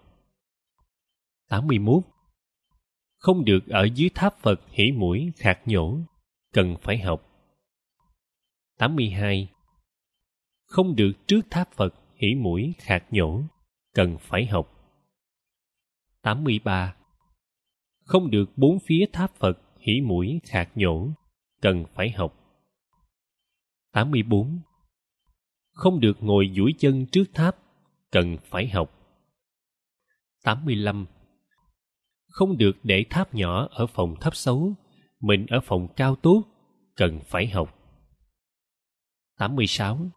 [1.48, 2.02] 81.
[3.16, 5.98] Không được ở dưới tháp Phật hỉ mũi khạc nhổ,
[6.52, 7.28] cần phải học.
[8.78, 9.48] 82.
[10.64, 13.42] Không được trước tháp Phật hỉ mũi khạc nhổ,
[13.94, 14.92] cần phải học.
[16.22, 16.96] 83.
[18.04, 21.08] Không được bốn phía tháp Phật hỉ mũi khạc nhổ,
[21.60, 22.39] cần phải học.
[23.92, 24.60] 84.
[25.72, 27.56] Không được ngồi duỗi chân trước tháp,
[28.10, 29.00] cần phải học.
[30.44, 31.06] 85.
[32.28, 34.74] Không được để tháp nhỏ ở phòng thấp xấu,
[35.20, 36.44] mình ở phòng cao tốt,
[36.96, 37.78] cần phải học.
[39.38, 40.10] 86.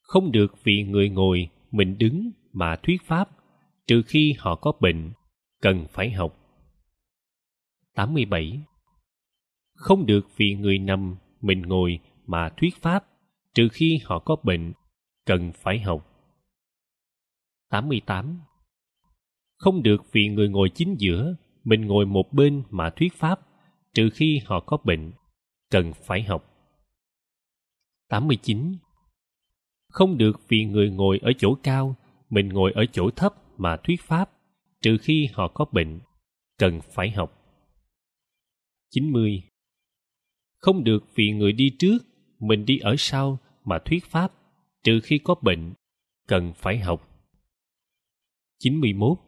[0.00, 3.30] Không được vì người ngồi, mình đứng mà thuyết pháp,
[3.86, 5.12] trừ khi họ có bệnh,
[5.60, 6.38] cần phải học.
[7.94, 8.62] 87.
[9.74, 13.06] Không được vì người nằm, mình ngồi mà thuyết pháp,
[13.54, 14.72] trừ khi họ có bệnh,
[15.26, 16.10] cần phải học.
[17.70, 18.40] 88.
[19.56, 23.40] Không được vì người ngồi chính giữa, mình ngồi một bên mà thuyết pháp,
[23.94, 25.12] trừ khi họ có bệnh,
[25.70, 26.50] cần phải học.
[28.08, 28.76] 89.
[29.88, 31.96] Không được vì người ngồi ở chỗ cao,
[32.30, 34.30] mình ngồi ở chỗ thấp mà thuyết pháp,
[34.82, 36.00] trừ khi họ có bệnh,
[36.58, 37.40] cần phải học.
[38.90, 39.42] 90.
[40.58, 41.98] Không được vì người đi trước,
[42.46, 44.32] mình đi ở sau mà thuyết pháp,
[44.82, 45.72] trừ khi có bệnh,
[46.28, 47.08] cần phải học.
[48.58, 49.18] 91.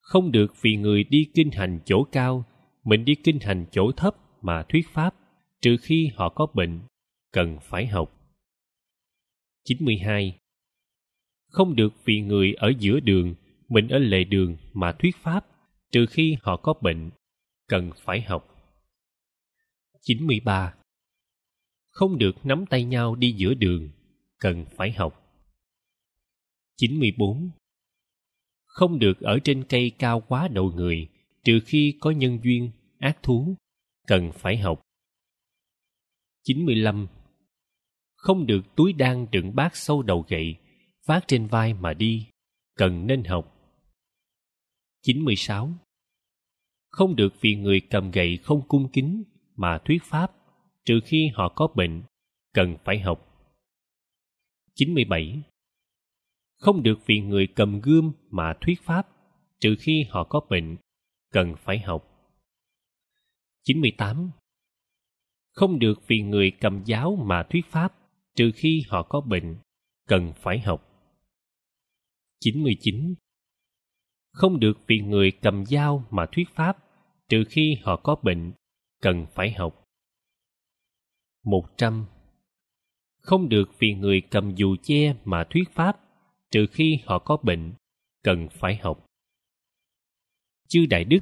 [0.00, 2.44] Không được vì người đi kinh hành chỗ cao,
[2.84, 5.14] mình đi kinh hành chỗ thấp mà thuyết pháp,
[5.60, 6.80] trừ khi họ có bệnh,
[7.32, 8.14] cần phải học.
[9.64, 10.38] 92.
[11.48, 13.34] Không được vì người ở giữa đường,
[13.68, 15.46] mình ở lề đường mà thuyết pháp,
[15.92, 17.10] trừ khi họ có bệnh,
[17.68, 18.54] cần phải học.
[20.02, 20.77] 93
[21.98, 23.90] không được nắm tay nhau đi giữa đường,
[24.38, 25.32] cần phải học.
[26.76, 27.50] 94
[28.64, 31.08] không được ở trên cây cao quá đầu người,
[31.44, 33.54] trừ khi có nhân duyên, ác thú,
[34.06, 34.82] cần phải học.
[36.42, 37.06] 95
[38.14, 40.56] không được túi đan đựng bát sâu đầu gậy,
[41.06, 42.26] vác trên vai mà đi,
[42.76, 43.56] cần nên học.
[45.02, 45.72] 96
[46.88, 49.24] không được vì người cầm gậy không cung kính
[49.56, 50.37] mà thuyết pháp
[50.88, 52.02] trừ khi họ có bệnh,
[52.54, 53.48] cần phải học.
[54.74, 55.42] 97
[56.56, 59.08] không được vì người cầm gươm mà thuyết pháp,
[59.60, 60.76] trừ khi họ có bệnh,
[61.32, 62.30] cần phải học.
[63.62, 64.30] 98
[65.52, 67.94] không được vì người cầm giáo mà thuyết pháp,
[68.34, 69.56] trừ khi họ có bệnh,
[70.06, 70.88] cần phải học.
[72.40, 73.14] 99
[74.32, 76.78] không được vì người cầm dao mà thuyết pháp,
[77.28, 78.52] trừ khi họ có bệnh,
[79.02, 79.87] cần phải học.
[81.48, 82.06] 100
[83.28, 86.00] không được vì người cầm dù che mà thuyết pháp,
[86.50, 87.72] trừ khi họ có bệnh,
[88.22, 89.06] cần phải học.
[90.68, 91.18] Chư đại đức,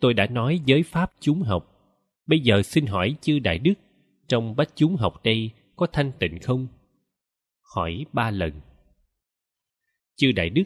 [0.00, 1.74] tôi đã nói giới pháp chúng học.
[2.26, 3.74] Bây giờ xin hỏi chư đại đức,
[4.28, 6.66] trong bách chúng học đây có thanh tịnh không?
[7.74, 8.52] Hỏi ba lần.
[10.16, 10.64] Chư đại đức,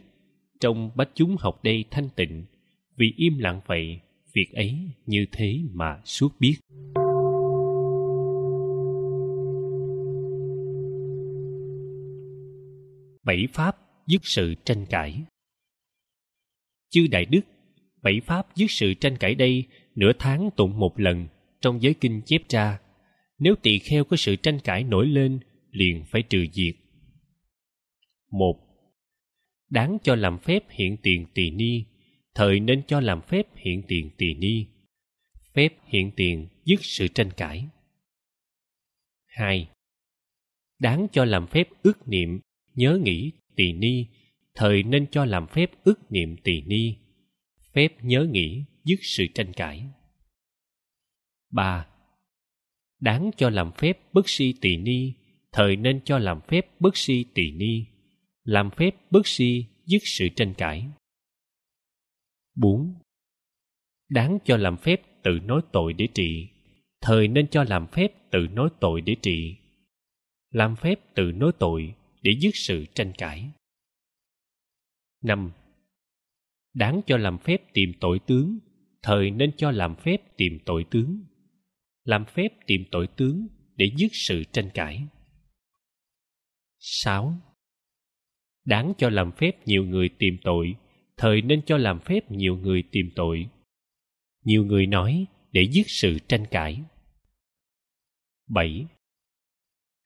[0.61, 2.45] trong bách chúng học đây thanh tịnh,
[2.97, 4.01] vì im lặng vậy,
[4.33, 6.55] việc ấy như thế mà suốt biết.
[13.23, 13.77] Bảy pháp
[14.07, 15.23] dứt sự tranh cãi.
[16.91, 17.41] Chư đại đức,
[18.03, 21.29] bảy pháp dứt sự tranh cãi đây nửa tháng tụng một lần
[21.61, 22.81] trong giới kinh chép ra.
[23.39, 25.41] Nếu tỳ kheo có sự tranh cãi nổi lên,
[25.71, 26.75] liền phải trừ diệt.
[28.31, 28.61] Một,
[29.71, 31.85] đáng cho làm phép hiện tiền tỳ ni,
[32.35, 34.67] thời nên cho làm phép hiện tiền tỳ ni.
[35.55, 37.69] Phép hiện tiền dứt sự tranh cãi.
[39.27, 39.69] Hai,
[40.79, 42.41] đáng cho làm phép ước niệm
[42.75, 44.07] nhớ nghĩ tỳ ni
[44.55, 46.97] thời nên cho làm phép ước niệm tỳ ni
[47.73, 49.87] phép nhớ nghĩ dứt sự tranh cãi
[51.51, 51.87] ba
[53.01, 55.13] đáng cho làm phép bất si tỳ ni
[55.53, 57.85] thời nên cho làm phép bất si tỳ ni
[58.45, 60.87] làm phép bất si dứt sự tranh cãi
[62.55, 62.95] 4.
[64.09, 66.49] Đáng cho làm phép tự nói tội để trị,
[67.01, 69.57] thời nên cho làm phép tự nói tội để trị.
[70.51, 73.51] Làm phép tự nói tội để dứt sự tranh cãi.
[75.23, 75.51] 5.
[76.75, 78.59] Đáng cho làm phép tìm tội tướng,
[79.03, 81.25] thời nên cho làm phép tìm tội tướng.
[82.05, 83.47] Làm phép tìm tội tướng
[83.77, 85.07] để dứt sự tranh cãi.
[86.79, 87.35] 6.
[88.65, 90.75] Đáng cho làm phép nhiều người tìm tội,
[91.17, 93.49] thời nên cho làm phép nhiều người tìm tội.
[94.45, 96.83] Nhiều người nói để dứt sự tranh cãi.
[98.49, 98.87] 7.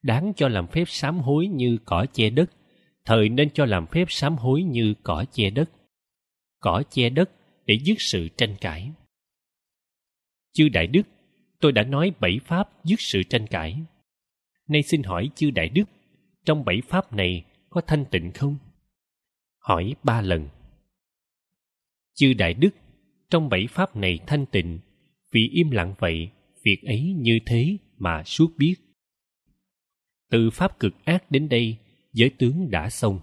[0.02, 2.50] Đáng cho làm phép sám hối như cỏ che đất,
[3.04, 5.70] thời nên cho làm phép sám hối như cỏ che đất.
[6.60, 7.30] Cỏ che đất
[7.66, 8.90] để dứt sự tranh cãi.
[10.52, 11.02] Chư Đại Đức,
[11.60, 13.76] tôi đã nói bảy pháp dứt sự tranh cãi.
[14.68, 15.84] Nay xin hỏi chư Đại Đức,
[16.44, 18.58] trong bảy pháp này có thanh tịnh không?
[19.58, 20.48] Hỏi ba lần.
[22.14, 22.70] Chư Đại Đức,
[23.30, 24.78] trong bảy pháp này thanh tịnh,
[25.32, 26.30] vì im lặng vậy,
[26.64, 28.74] việc ấy như thế mà suốt biết.
[30.30, 31.76] Từ pháp cực ác đến đây,
[32.12, 33.20] giới tướng đã xong.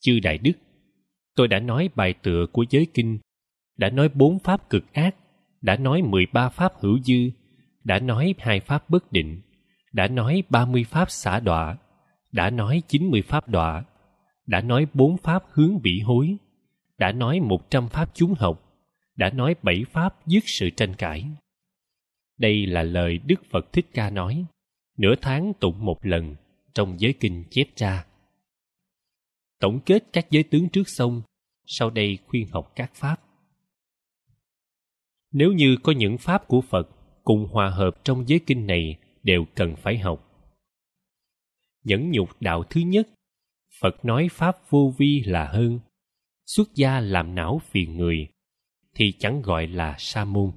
[0.00, 0.52] Chư Đại Đức,
[1.34, 3.18] tôi đã nói bài tựa của giới kinh,
[3.76, 5.16] đã nói bốn pháp cực ác,
[5.60, 7.30] đã nói mười ba pháp hữu dư,
[7.84, 9.40] đã nói hai pháp bất định,
[9.92, 11.78] đã nói ba mươi pháp xả đọa,
[12.32, 13.84] đã nói chín mươi pháp đọa,
[14.46, 16.36] đã nói bốn pháp hướng bị hối,
[16.98, 18.70] đã nói một trăm pháp chúng học,
[19.16, 21.24] đã nói bảy pháp dứt sự tranh cãi.
[22.38, 24.44] Đây là lời Đức Phật Thích Ca nói,
[25.00, 26.36] nửa tháng tụng một lần
[26.74, 28.06] trong giới kinh chép ra.
[29.60, 31.22] Tổng kết các giới tướng trước xong,
[31.66, 33.20] sau đây khuyên học các pháp.
[35.32, 36.88] Nếu như có những pháp của Phật
[37.24, 40.46] cùng hòa hợp trong giới kinh này đều cần phải học.
[41.84, 43.08] Nhẫn nhục đạo thứ nhất,
[43.80, 45.80] Phật nói pháp vô vi là hơn,
[46.46, 48.28] xuất gia làm não phiền người
[48.94, 50.52] thì chẳng gọi là sa môn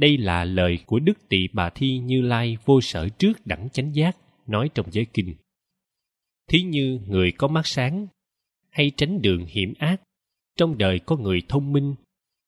[0.00, 3.94] đây là lời của đức tỳ bà thi như lai vô sở trước đẳng chánh
[3.94, 4.16] giác,
[4.46, 5.34] nói trong giới kinh.
[6.48, 8.06] Thí như người có mắt sáng,
[8.70, 10.02] hay tránh đường hiểm ác,
[10.56, 11.94] trong đời có người thông minh,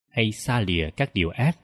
[0.08, 1.58] hay xa lìa các điều ác.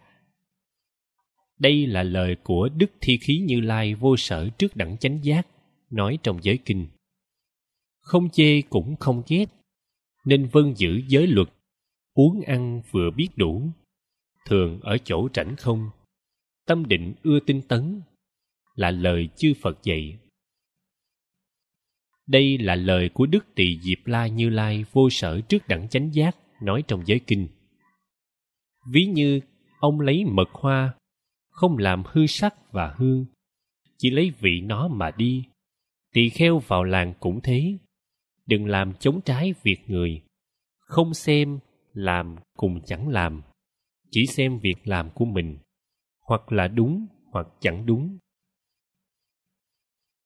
[1.58, 5.46] Đây là lời của đức thi khí như lai vô sở trước đẳng chánh giác,
[5.90, 6.88] nói trong giới kinh.
[8.00, 9.46] Không chê cũng không ghét,
[10.24, 11.48] nên vân giữ giới luật,
[12.14, 13.62] uống ăn vừa biết đủ
[14.48, 15.90] thường ở chỗ rảnh không?
[16.66, 18.00] Tâm định ưa tinh tấn
[18.74, 20.18] là lời chư phật dạy.
[22.26, 26.14] Đây là lời của đức tỳ diệp la như lai vô sở trước đẳng chánh
[26.14, 27.48] giác, nói trong giới kinh.
[28.92, 29.40] Ví như,
[29.80, 30.94] ông lấy mật hoa,
[31.50, 33.26] không làm hư sắc và hương,
[33.98, 35.44] chỉ lấy vị nó mà đi.
[36.12, 37.78] Tỳ kheo vào làng cũng thế,
[38.46, 40.22] đừng làm chống trái việc người,
[40.78, 41.58] không xem,
[41.92, 43.42] làm cùng chẳng làm
[44.10, 45.58] chỉ xem việc làm của mình,
[46.20, 48.18] hoặc là đúng, hoặc chẳng đúng.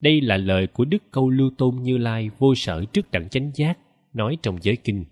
[0.01, 3.51] Đây là lời của đức câu lưu tôn như lai vô sở trước đẳng chánh
[3.55, 3.79] giác,
[4.13, 5.05] nói trong giới kinh.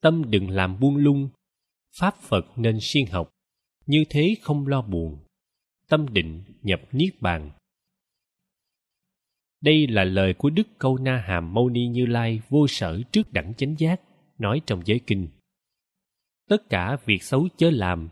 [0.00, 1.28] Tâm đừng làm buông lung,
[1.98, 3.30] pháp phật nên siêng học,
[3.86, 5.18] như thế không lo buồn,
[5.88, 7.50] tâm định nhập niết bàn.
[9.60, 13.32] Đây là lời của đức câu na hàm mâu ni như lai vô sở trước
[13.32, 14.00] đẳng chánh giác,
[14.38, 15.28] nói trong giới kinh
[16.48, 18.08] tất cả việc xấu chớ làm,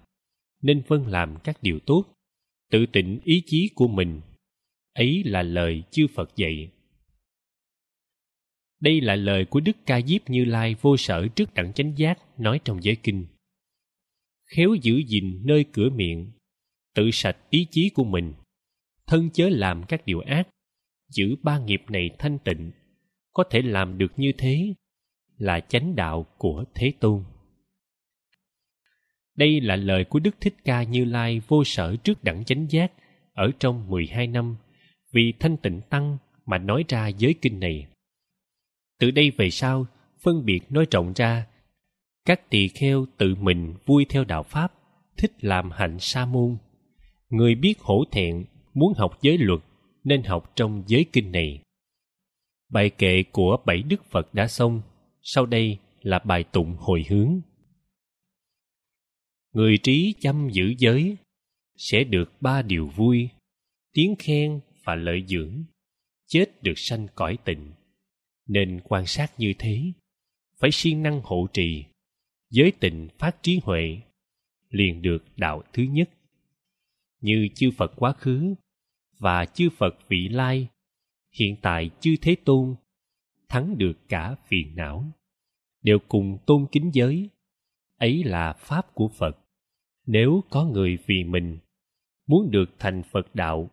[0.62, 2.04] nên phân làm các điều tốt,
[2.70, 4.20] tự tịnh ý chí của mình.
[4.92, 6.70] Ấy là lời chư phật dạy.
[8.80, 12.40] Đây là lời của đức ca diếp như lai vô sở trước đẳng chánh giác
[12.40, 13.26] nói trong giới kinh.
[14.56, 16.30] Khéo giữ gìn nơi cửa miệng,
[16.94, 18.32] tự sạch ý chí của mình,
[19.06, 20.48] thân chớ làm các điều ác,
[21.08, 22.70] giữ ba nghiệp này thanh tịnh,
[23.32, 24.74] có thể làm được như thế
[25.38, 27.24] là chánh đạo của thế tôn
[29.42, 32.92] đây là lời của Đức Thích Ca Như Lai vô sở trước đẳng chánh giác
[33.34, 34.56] ở trong 12 năm
[35.12, 37.86] vì thanh tịnh tăng mà nói ra giới kinh này.
[39.00, 39.86] Từ đây về sau,
[40.22, 41.46] phân biệt nói rộng ra,
[42.24, 44.72] các tỳ kheo tự mình vui theo đạo Pháp,
[45.16, 46.56] thích làm hạnh sa môn.
[47.28, 48.44] Người biết hổ thẹn,
[48.74, 49.60] muốn học giới luật,
[50.04, 51.60] nên học trong giới kinh này.
[52.72, 54.82] Bài kệ của bảy Đức Phật đã xong,
[55.22, 57.40] sau đây là bài tụng hồi hướng
[59.52, 61.16] người trí chăm giữ giới
[61.76, 63.28] sẽ được ba điều vui,
[63.92, 65.64] tiếng khen và lợi dưỡng.
[66.26, 67.72] Chết được sanh cõi tịnh.
[68.46, 69.92] Nên quan sát như thế,
[70.58, 71.84] phải siêng năng hộ trì,
[72.50, 73.98] giới tịnh phát trí huệ,
[74.68, 76.10] liền được đạo thứ nhất.
[77.20, 78.54] Như chư phật quá khứ
[79.18, 80.68] và chư phật vị lai,
[81.32, 82.76] hiện tại chư thế tôn
[83.48, 85.06] thắng được cả phiền não,
[85.82, 87.28] đều cùng tôn kính giới.
[87.96, 89.38] Ấy là pháp của phật
[90.06, 91.58] nếu có người vì mình
[92.26, 93.70] muốn được thành phật đạo,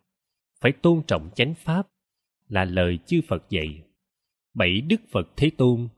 [0.60, 1.88] phải tôn trọng chánh pháp
[2.48, 3.82] là lời chư phật dạy.
[4.54, 5.88] Bảy đức phật thế tôn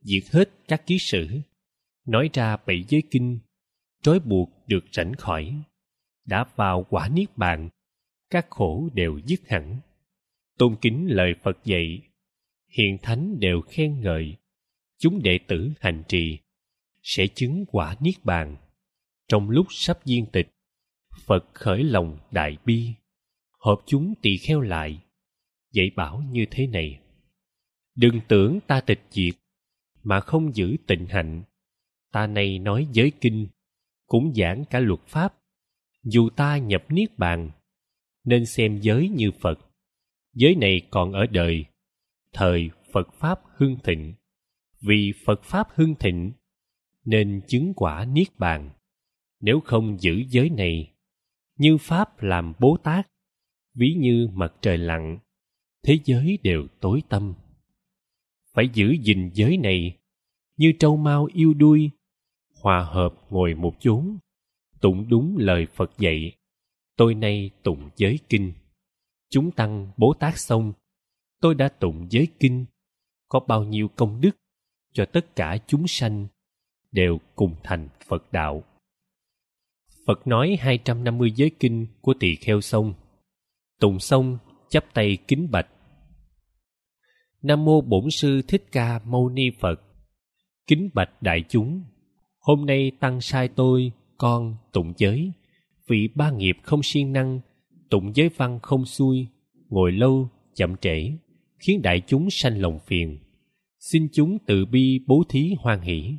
[0.00, 1.28] diệt hết các ký sử,
[2.06, 3.38] nói ra bảy giới kinh,
[4.02, 5.62] trói buộc được rảnh khỏi,
[6.24, 7.68] đã vào quả niết bàn,
[8.30, 9.80] các khổ đều dứt hẳn.
[10.58, 12.02] Tôn kính lời phật dạy,
[12.68, 14.36] hiền thánh đều khen ngợi,
[14.98, 16.38] chúng đệ tử hành trì
[17.02, 18.56] sẽ chứng quả niết bàn
[19.28, 20.48] trong lúc sắp viên tịch.
[21.26, 22.94] Phật khởi lòng đại bi
[23.66, 24.98] hợp chúng tỳ kheo lại,
[25.72, 27.00] dạy bảo như thế này.
[27.94, 29.34] Đừng tưởng ta tịch diệt,
[30.02, 31.42] mà không giữ tịnh hạnh.
[32.12, 33.48] Ta này nói giới kinh,
[34.06, 35.34] cũng giảng cả luật pháp.
[36.04, 37.50] Dù ta nhập niết bàn,
[38.24, 39.58] nên xem giới như phật.
[40.34, 41.64] Giới này còn ở đời,
[42.32, 44.14] thời phật pháp hưng thịnh.
[44.80, 46.32] Vì phật pháp hưng thịnh,
[47.04, 48.70] nên chứng quả niết bàn
[49.40, 50.92] nếu không giữ giới này,
[51.58, 53.06] như pháp làm bố tát,
[53.74, 55.18] ví như mặt trời lặn,
[55.82, 57.34] thế giới đều tối tâm
[58.56, 59.96] phải giữ gìn giới này,
[60.56, 61.90] như trâu mau yêu đuôi,
[62.62, 64.18] hòa hợp ngồi một chốn,
[64.80, 66.32] tụng đúng lời phật dạy,
[66.96, 68.52] tôi nay tụng giới kinh.
[69.30, 70.72] Chúng tăng bố tát xong,
[71.40, 72.64] tôi đã tụng giới kinh,
[73.28, 74.36] có bao nhiêu công đức
[74.92, 76.26] cho tất cả chúng sanh
[76.92, 78.64] đều cùng thành phật đạo.
[80.06, 82.94] Phật nói 250 giới kinh của tỳ kheo sông.
[83.80, 84.38] Tùng sông
[84.68, 85.66] chắp tay kính bạch.
[87.42, 89.80] Nam mô Bổn sư Thích Ca Mâu Ni Phật.
[90.66, 91.84] Kính bạch đại chúng.
[92.38, 95.32] Hôm nay tăng sai tôi, con tụng giới,
[95.88, 97.40] vì ba nghiệp không siêng năng,
[97.90, 99.26] tụng giới văn không xuôi,
[99.68, 101.12] ngồi lâu chậm trễ,
[101.58, 103.18] khiến đại chúng sanh lòng phiền.
[103.78, 106.14] Xin chúng tự bi bố thí hoan hỷ.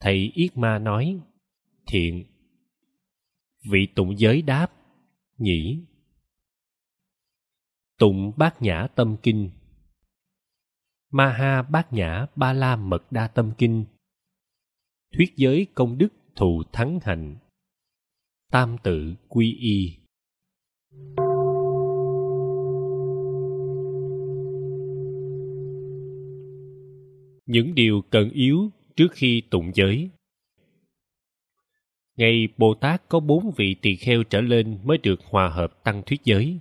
[0.00, 1.20] Thầy Yết Ma nói,
[1.86, 2.24] thiện.
[3.70, 4.72] Vị tụng giới đáp,
[5.38, 5.84] nhĩ.
[7.98, 9.50] Tụng bát nhã tâm kinh.
[11.10, 13.84] Ma ha bát nhã ba la mật đa tâm kinh.
[15.14, 17.36] Thuyết giới công đức thù thắng hạnh.
[18.50, 19.98] Tam tự quy y.
[27.46, 30.10] Những điều cần yếu trước khi tụng giới
[32.16, 36.02] ngày Bồ Tát có bốn vị tỳ kheo trở lên mới được hòa hợp tăng
[36.02, 36.58] thuyết giới.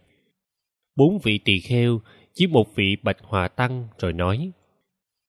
[0.95, 2.01] Bốn vị tỳ kheo
[2.33, 4.51] chỉ một vị bạch hòa tăng rồi nói.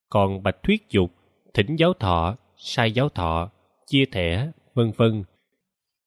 [0.08, 1.12] Còn bạch thuyết dục,
[1.54, 3.50] thỉnh giáo thọ, sai giáo thọ,
[3.86, 5.24] chia thẻ, vân vân.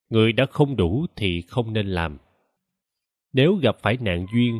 [0.09, 2.17] Người đã không đủ thì không nên làm.
[3.33, 4.59] Nếu gặp phải nạn duyên,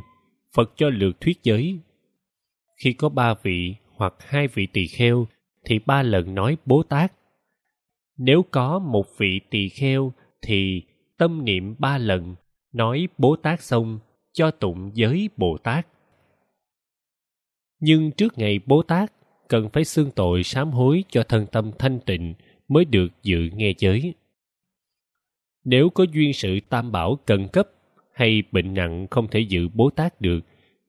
[0.56, 1.80] Phật cho lượt thuyết giới.
[2.84, 5.28] Khi có ba vị hoặc hai vị tỳ kheo
[5.66, 7.14] thì ba lần nói Bố Tát.
[8.22, 10.84] Nếu có một vị tỳ kheo thì
[11.18, 12.36] tâm niệm ba lần
[12.72, 14.00] nói Bố Tát xong
[14.34, 15.88] cho tụng giới Bồ Tát.
[17.80, 19.14] Nhưng trước ngày Bố Tát
[19.48, 22.34] cần phải xưng tội sám hối cho thân tâm thanh tịnh
[22.68, 24.14] mới được dự nghe giới.
[25.64, 27.70] Nếu có duyên sự tam bảo cần cấp
[28.14, 30.40] hay bệnh nặng không thể dự Bố Tát được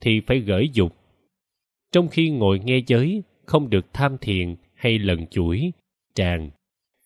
[0.01, 0.97] thì phải gửi dục.
[1.93, 5.73] Trong khi ngồi nghe giới không được tham thiền hay lần chuỗi,
[6.15, 6.51] tràng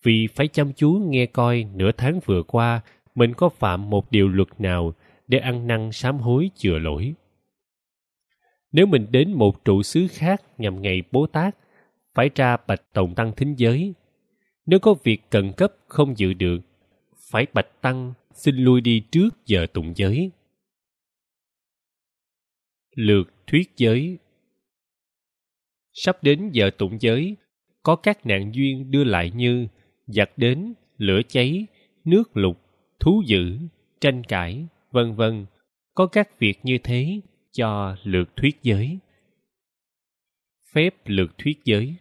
[0.05, 2.81] vì phải chăm chú nghe coi nửa tháng vừa qua
[3.15, 4.93] mình có phạm một điều luật nào
[5.27, 7.13] để ăn năn sám hối chừa lỗi.
[8.71, 11.55] Nếu mình đến một trụ xứ khác nhằm ngày Bố Tát,
[12.13, 13.93] phải ra bạch tổng tăng thính giới.
[14.65, 16.59] Nếu có việc cần cấp không dự được,
[17.31, 20.31] phải bạch tăng xin lui đi trước giờ tụng giới.
[22.95, 24.17] Lượt thuyết giới
[25.93, 27.35] Sắp đến giờ tụng giới,
[27.83, 29.67] có các nạn duyên đưa lại như
[30.07, 31.67] giặc đến, lửa cháy,
[32.05, 32.61] nước lục,
[32.99, 33.57] thú dữ,
[34.01, 35.45] tranh cãi, vân vân.
[35.93, 37.21] Có các việc như thế
[37.51, 38.99] cho lượt thuyết giới.
[40.73, 41.95] Phép lượt thuyết giới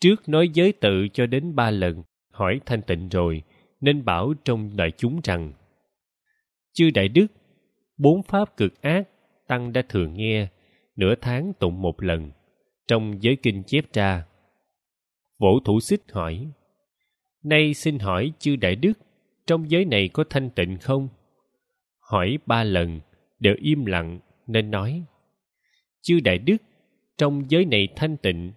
[0.00, 3.42] Trước nói giới tự cho đến ba lần, hỏi thanh tịnh rồi,
[3.80, 5.52] nên bảo trong đại chúng rằng
[6.72, 7.26] Chư Đại Đức,
[7.96, 9.08] bốn pháp cực ác,
[9.48, 10.48] Tăng đã thường nghe,
[10.96, 12.30] nửa tháng tụng một lần,
[12.88, 14.24] trong giới kinh chép ra.
[15.38, 16.46] Vỗ thủ xích hỏi,
[17.42, 18.92] Nay xin hỏi chư Đại Đức,
[19.46, 21.08] trong giới này có thanh tịnh không?
[21.98, 23.00] Hỏi ba lần,
[23.38, 25.04] đều im lặng, nên nói,
[26.02, 26.56] Chư Đại Đức,
[27.18, 28.52] trong giới này thanh tịnh,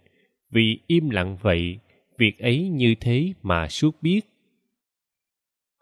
[0.49, 1.79] vì im lặng vậy,
[2.17, 4.21] việc ấy như thế mà suốt biết.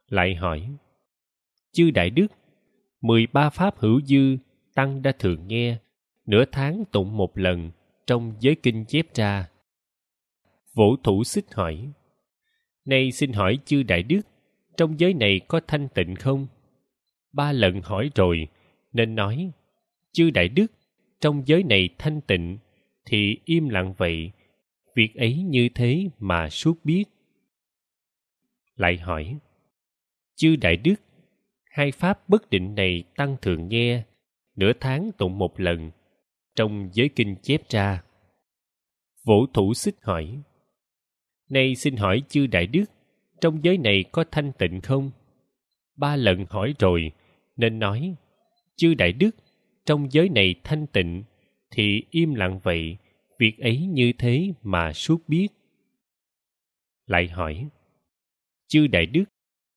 [0.07, 0.69] Lại hỏi,
[1.71, 2.27] Chư Đại Đức,
[3.01, 4.37] mười ba pháp hữu dư,
[4.75, 5.77] Tăng đã thường nghe,
[6.25, 7.71] nửa tháng tụng một lần,
[8.07, 9.49] trong giới kinh chép ra.
[10.73, 11.91] vũ thủ xích hỏi,
[12.89, 14.21] Nay xin hỏi chư Đại Đức,
[14.77, 16.47] trong giới này có thanh tịnh không?
[17.33, 18.47] Ba lần hỏi rồi,
[18.93, 19.51] nên nói,
[20.11, 20.67] chư Đại Đức,
[21.21, 22.57] trong giới này thanh tịnh,
[23.05, 24.31] thì im lặng vậy,
[24.95, 27.03] việc ấy như thế mà suốt biết.
[28.75, 29.37] Lại hỏi,
[30.35, 30.95] chư Đại Đức,
[31.71, 34.03] hai pháp bất định này tăng thường nghe,
[34.55, 35.91] nửa tháng tụng một lần,
[36.55, 38.03] trong giới kinh chép ra.
[39.25, 40.41] vũ thủ xích hỏi,
[41.49, 42.85] Nay xin hỏi chư Đại Đức,
[43.41, 45.11] trong giới này có thanh tịnh không?
[45.95, 47.11] Ba lần hỏi rồi,
[47.57, 48.15] nên nói,
[48.75, 49.31] chư Đại Đức,
[49.85, 51.23] trong giới này thanh tịnh,
[51.71, 52.97] thì im lặng vậy,
[53.39, 55.47] việc ấy như thế mà suốt biết.
[57.05, 57.67] Lại hỏi,
[58.67, 59.23] chư Đại Đức,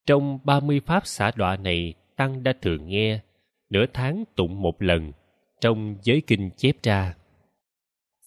[0.05, 3.19] trong ba mươi pháp xả đọa này Tăng đã thường nghe,
[3.69, 5.11] nửa tháng tụng một lần,
[5.61, 7.15] trong giới kinh chép ra.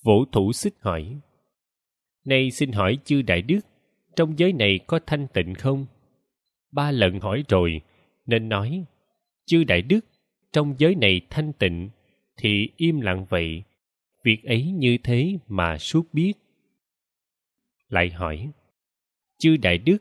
[0.02, 1.20] vũ thủ xích hỏi,
[2.27, 3.61] Nay xin hỏi chư Đại Đức,
[4.16, 5.86] trong giới này có thanh tịnh không?
[6.73, 7.81] Ba lần hỏi rồi,
[8.27, 8.85] nên nói,
[9.44, 10.01] chư Đại Đức,
[10.53, 11.90] trong giới này thanh tịnh,
[12.36, 13.62] thì im lặng vậy,
[14.24, 16.32] việc ấy như thế mà suốt biết.
[17.89, 18.51] Lại hỏi,
[19.39, 19.98] chư Đại Đức,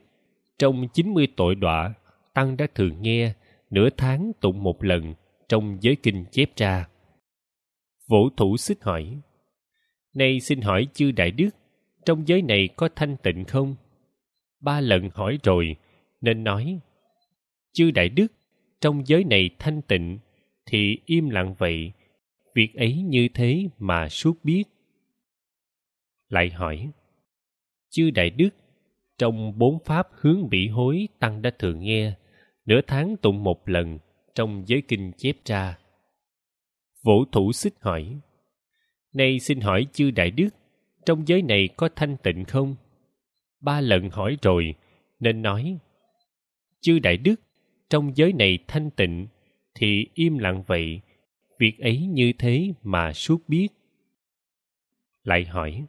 [0.60, 1.93] trong chín mươi tội đọa,
[2.34, 3.34] Tăng đã thường nghe,
[3.69, 5.14] nửa tháng tụng một lần,
[5.49, 6.88] trong giới kinh chép ra.
[8.07, 9.19] Vỗ thủ xích hỏi,
[10.14, 11.49] Nay xin hỏi chư Đại Đức,
[12.06, 13.76] trong giới này có thanh tịnh không?
[14.60, 15.76] Ba lần hỏi rồi,
[16.22, 16.80] nên nói,
[17.73, 18.27] chư Đại Đức,
[18.82, 20.19] trong giới này thanh tịnh,
[20.65, 21.91] thì im lặng vậy,
[22.56, 24.64] việc ấy như thế mà suốt biết.
[26.30, 26.91] Lại hỏi,
[27.90, 28.49] chư Đại Đức,
[29.18, 32.14] trong bốn pháp hướng bị hối Tăng đã thường nghe,
[32.65, 33.99] nửa tháng tụng một lần
[34.36, 35.77] trong giới kinh chép ra.
[37.03, 38.19] Vỗ thủ xích hỏi,
[39.14, 40.49] Nay xin hỏi chư Đại Đức,
[41.06, 42.76] trong giới này có thanh tịnh không?
[43.61, 44.76] Ba lần hỏi rồi,
[45.19, 45.77] nên nói,
[46.82, 47.36] chư Đại Đức,
[47.90, 49.27] trong giới này thanh tịnh,
[49.76, 51.02] thì im lặng vậy,
[51.60, 53.68] việc ấy như thế mà suốt biết.
[55.23, 55.86] Lại hỏi,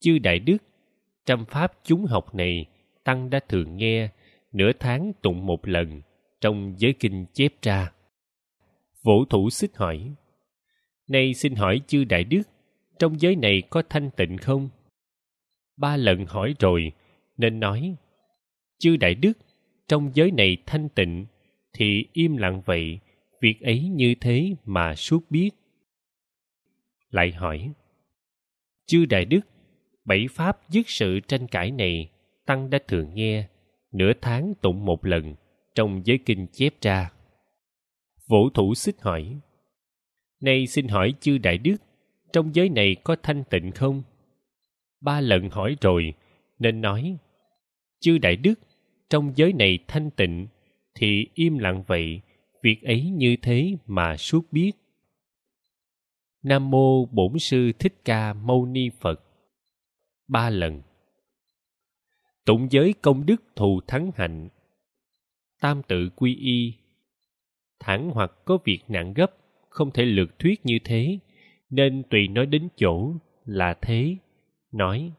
[0.00, 0.58] chư Đại Đức,
[1.26, 2.66] trăm pháp chúng học này,
[3.04, 4.08] Tăng đã thường nghe,
[4.52, 6.02] nửa tháng tụng một lần,
[6.40, 7.92] trong giới kinh chép ra.
[9.02, 10.14] Vỗ thủ xích hỏi,
[11.08, 12.42] Nay xin hỏi chư Đại Đức,
[12.98, 14.68] trong giới này có thanh tịnh không?
[15.76, 16.92] Ba lần hỏi rồi,
[17.36, 17.96] nên nói,
[18.78, 19.32] chư đại đức
[19.88, 21.26] trong giới này thanh tịnh
[21.72, 22.98] thì im lặng vậy
[23.40, 25.50] việc ấy như thế mà suốt biết
[27.10, 27.72] lại hỏi
[28.86, 29.40] chư đại đức
[30.04, 32.10] bảy pháp dứt sự tranh cãi này
[32.46, 33.48] tăng đã thường nghe
[33.92, 35.34] nửa tháng tụng một lần
[35.74, 37.12] trong giới kinh chép ra
[38.26, 39.36] vũ thủ xích hỏi
[40.40, 41.76] nay xin hỏi chư đại đức
[42.32, 44.02] trong giới này có thanh tịnh không?
[45.00, 46.14] Ba lần hỏi rồi,
[46.58, 47.16] nên nói,
[48.00, 48.54] chư đại đức,
[49.10, 50.46] trong giới này thanh tịnh,
[50.94, 52.20] thì im lặng vậy,
[52.62, 54.72] việc ấy như thế mà suốt biết.
[56.42, 59.24] Nam mô bổn sư thích ca mâu ni phật.
[60.28, 60.82] Ba lần.
[62.44, 64.48] Tụng giới công đức thù thắng hạnh.
[65.60, 66.74] Tam tự quy y.
[67.80, 69.36] Thẳng hoặc có việc nặng gấp,
[69.68, 71.18] không thể lược thuyết như thế
[71.70, 73.14] nên tùy nói đến chỗ
[73.44, 74.16] là thế,
[74.72, 75.12] nói,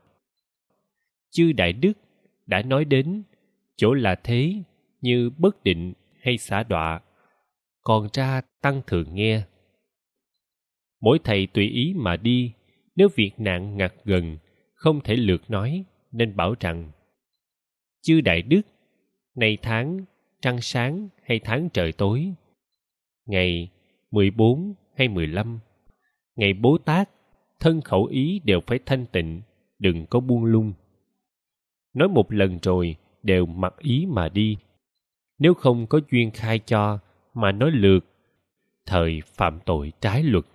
[1.30, 1.93] chư đại đức
[2.45, 3.23] đã nói đến
[3.76, 4.53] chỗ là thế
[5.01, 7.01] như bất định hay xả đọa,
[7.81, 9.43] còn ra tăng thường nghe.
[11.01, 12.53] Mỗi thầy tùy ý mà đi,
[12.95, 14.38] nếu việc nạn ngặt gần,
[14.73, 16.91] không thể lược nói, nên bảo rằng,
[18.01, 18.61] chư đại đức,
[19.35, 20.05] nay tháng
[20.41, 22.34] trăng sáng hay tháng trời tối?
[23.26, 23.71] Ngày
[24.11, 25.59] 14 hay 15
[26.40, 27.10] ngày Bố Tát,
[27.60, 29.41] thân khẩu ý đều phải thanh tịnh,
[29.80, 30.74] đừng có buông lung.
[31.94, 34.57] Nói một lần rồi, đều mặc ý mà đi.
[35.40, 36.99] Nếu không có duyên khai cho
[37.34, 38.06] mà nói lượt
[38.86, 40.45] thời phạm tội trái luật.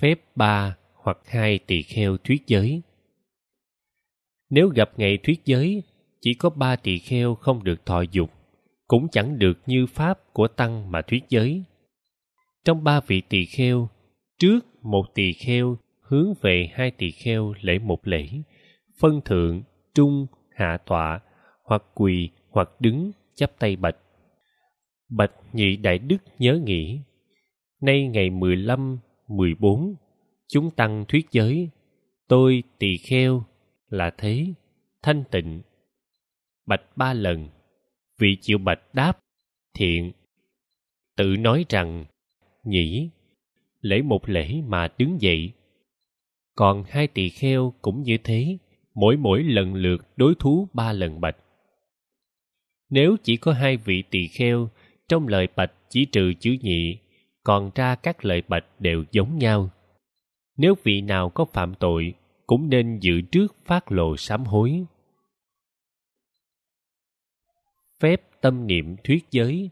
[0.00, 2.82] Phép ba hoặc hai tỳ kheo thuyết giới.
[4.50, 5.82] Nếu gặp ngày thuyết giới,
[6.20, 8.30] chỉ có ba tỳ kheo không được thọ dục,
[8.86, 11.64] cũng chẳng được như pháp của tăng mà thuyết giới
[12.64, 13.88] trong ba vị tỳ kheo,
[14.38, 18.28] trước một tỳ kheo, hướng về hai tỳ kheo lễ một lễ,
[19.00, 19.62] phân thượng,
[19.94, 21.20] trung, hạ tọa,
[21.64, 23.96] hoặc quỳ, hoặc đứng, chắp tay bạch.
[25.08, 27.00] Bạch nhị đại đức nhớ nghĩ,
[27.80, 28.98] nay ngày mười lăm,
[29.28, 29.94] mười bốn,
[30.48, 31.70] chúng tăng thuyết giới,
[32.28, 33.44] tôi tỳ kheo
[33.88, 34.46] là thế,
[35.02, 35.62] thanh tịnh.
[36.66, 37.48] Bạch ba lần,
[38.18, 39.18] vị chịu bạch đáp,
[39.74, 40.12] thiện,
[41.16, 42.04] tự nói rằng
[42.64, 43.10] nhỉ?
[43.80, 45.52] Lễ một lễ mà đứng dậy.
[46.54, 48.58] Còn hai tỳ kheo cũng như thế,
[48.94, 51.36] mỗi mỗi lần lượt đối thú ba lần bạch.
[52.90, 54.68] Nếu chỉ có hai vị tỳ kheo,
[55.08, 56.98] trong lời bạch chỉ trừ chữ nhị,
[57.44, 59.70] còn ra các lời bạch đều giống nhau.
[60.56, 62.14] Nếu vị nào có phạm tội,
[62.46, 64.84] cũng nên dự trước phát lộ sám hối.
[68.00, 69.70] Phép tâm niệm thuyết giới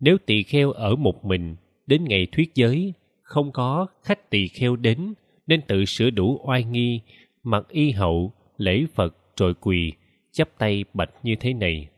[0.00, 1.56] nếu tỳ kheo ở một mình,
[1.86, 2.92] đến ngày thuyết giới,
[3.22, 5.14] không có khách tỳ kheo đến,
[5.46, 7.00] nên tự sửa đủ oai nghi,
[7.42, 9.92] mặc y hậu, lễ phật rồi quỳ,
[10.32, 11.88] chắp tay bạch như thế này.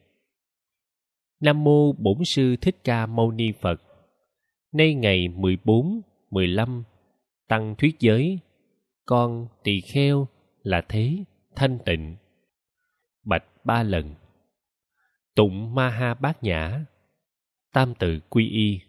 [1.40, 3.82] Nam mô bổn sư thích ca mâu ni phật.
[4.72, 6.00] Nay ngày mười bốn,
[6.30, 6.84] mười lăm,
[7.48, 8.38] tăng thuyết giới,
[9.06, 10.28] con tỳ kheo
[10.62, 11.16] là thế,
[11.56, 12.16] thanh tịnh.
[13.24, 14.14] Bạch ba lần.
[15.34, 16.84] Tụng ma ha bát nhã
[17.78, 18.80] tam tự quy y.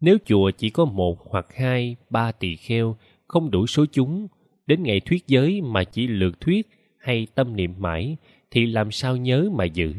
[0.00, 4.28] Nếu chùa chỉ có một hoặc hai, ba tỳ kheo, không đủ số chúng,
[4.66, 6.68] đến ngày thuyết giới mà chỉ lượt thuyết
[6.98, 8.16] hay tâm niệm mãi,
[8.50, 9.94] thì làm sao nhớ mà giữ?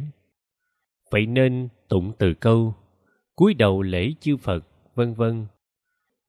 [1.12, 2.74] Vậy nên tụng từ câu,
[3.36, 5.46] cúi đầu lễ chư phật, vân vân.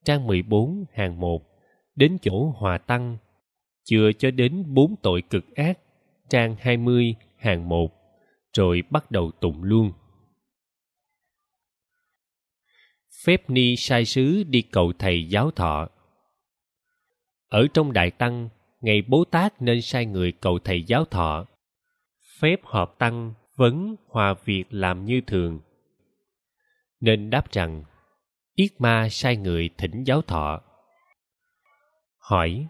[0.05, 1.43] Trang 14 hàng 1
[1.97, 3.16] đến chỗ hòa tăng.
[3.85, 5.78] Chưa cho đến bốn tội cực ác.
[6.28, 7.93] Trang 20 hàng 1
[8.57, 9.93] rồi bắt đầu tụng luôn.
[13.25, 15.89] Phép ni sai sứ đi cầu thầy giáo thọ.
[17.49, 18.49] Ở trong đại tăng,
[18.81, 21.47] ngày bố tát nên sai người cầu thầy giáo thọ.
[22.41, 25.61] Phép họp tăng vấn hòa việc làm như thường.
[27.01, 27.85] Nên đáp rằng,
[28.55, 30.61] yết ma sai người thỉnh giáo thọ.
[32.19, 32.67] Hỏi,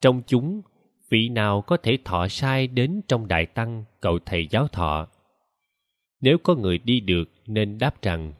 [0.00, 0.62] trong chúng,
[1.10, 5.08] vị nào có thể thọ sai đến trong đại tăng cầu thầy giáo thọ?
[6.20, 8.32] Nếu có người đi được nên đáp rằng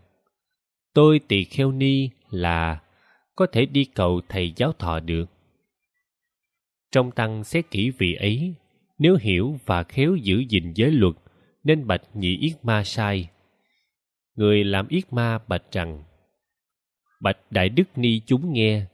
[0.97, 2.81] tôi tỳ kheo ni là
[3.35, 5.31] có thể đi cầu thầy giáo thọ được.
[6.93, 8.55] Trong tăng xét kỹ vị ấy
[8.99, 11.15] nếu hiểu và khéo giữ gìn giới luật
[11.65, 13.29] nên bạch nhị yết ma sai.
[14.35, 16.03] Người làm yết ma bạch rằng
[17.21, 18.87] bạch đại đức ni chúng nghe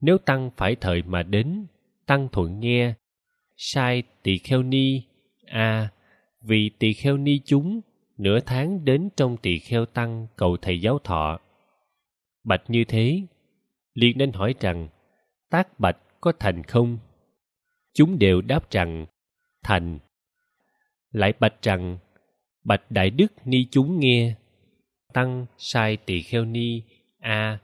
[0.00, 1.66] nếu tăng phải thời mà đến
[2.06, 2.94] tăng thuận nghe.
[3.56, 5.02] Sai tỳ kheo ni
[5.46, 5.88] a à,
[6.42, 7.80] vì tỳ kheo ni chúng
[8.18, 11.38] nửa tháng đến trong tỳ kheo tăng cầu thầy giáo thọ
[12.44, 13.22] bạch như thế,
[13.94, 14.88] liền nên hỏi rằng,
[15.50, 16.98] tác bạch có thành không?
[17.94, 19.06] Chúng đều đáp rằng,
[19.62, 19.98] thành.
[21.10, 21.98] Lại bạch rằng,
[22.64, 24.34] bạch đại đức ni chúng nghe,
[25.12, 26.82] tăng sai tỳ kheo ni
[27.18, 27.58] a.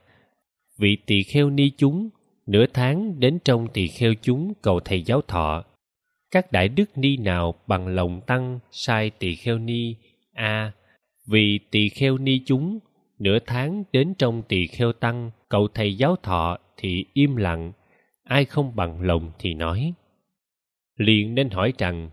[0.79, 2.09] Vị tỳ kheo ni chúng
[2.47, 5.65] nửa tháng đến trong tỳ kheo chúng cầu thầy giáo thọ.
[6.31, 9.97] Các đại đức ni nào bằng lòng tăng sai tỳ kheo ni
[10.33, 10.73] a?
[11.27, 12.79] Vì tỳ kheo ni chúng
[13.19, 17.73] nửa tháng đến trong tỳ kheo tăng, cậu thầy giáo thọ thì im lặng,
[18.25, 19.93] ai không bằng lòng thì nói.
[20.97, 22.11] Liền nên hỏi rằng,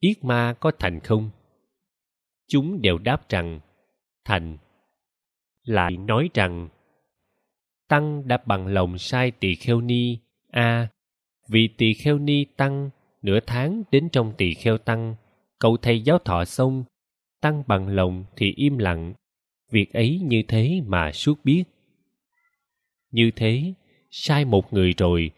[0.00, 1.30] yết ma có thành không?
[2.48, 3.60] Chúng đều đáp rằng,
[4.24, 4.58] thành.
[5.62, 6.68] Lại nói rằng,
[7.88, 10.18] tăng đã bằng lòng sai tỳ kheo ni,
[10.50, 10.88] a,
[11.48, 12.90] vì tỳ kheo ni tăng
[13.22, 15.14] nửa tháng đến trong tỳ kheo tăng,
[15.58, 16.84] cậu thầy giáo thọ xong,
[17.40, 19.14] tăng bằng lòng thì im lặng
[19.70, 21.64] việc ấy như thế mà suốt biết.
[23.10, 23.74] Như thế,
[24.10, 25.30] sai một người rồi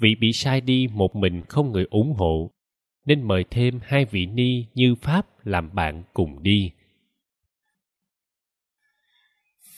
[0.00, 2.50] vị bị sai đi một mình không người ủng hộ,
[3.04, 6.72] nên mời thêm hai vị ni như pháp làm bạn cùng đi.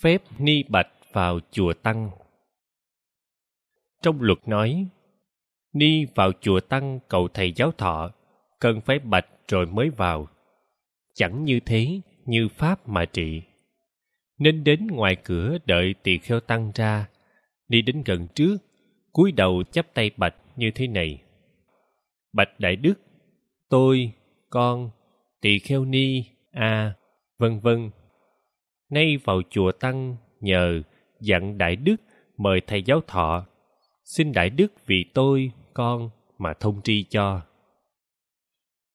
[0.01, 2.11] Phép ni bạch vào chùa tăng.
[4.03, 4.87] Trong luật nói,
[5.73, 8.11] ni vào chùa tăng cầu thầy giáo thọ,
[8.61, 10.29] cần phải bạch rồi mới vào.
[11.15, 13.43] Chẳng như thế như pháp mà trị
[14.39, 17.09] nên đến ngoài cửa đợi tỳ kheo tăng ra,
[17.69, 18.57] đi đến gần trước,
[19.13, 21.23] cúi đầu chắp tay bạch như thế này.
[22.33, 22.95] Bạch đại đức,
[23.69, 24.13] tôi,
[24.51, 24.91] con,
[25.41, 26.95] tỳ kheo ni, a,
[27.39, 27.91] vân vân.
[28.91, 30.83] Nay vào chùa tăng nhờ
[31.21, 31.97] dặn đại đức
[32.37, 33.47] mời thầy giáo thọ,
[34.05, 37.41] xin đại đức vì tôi, con mà thông tri cho.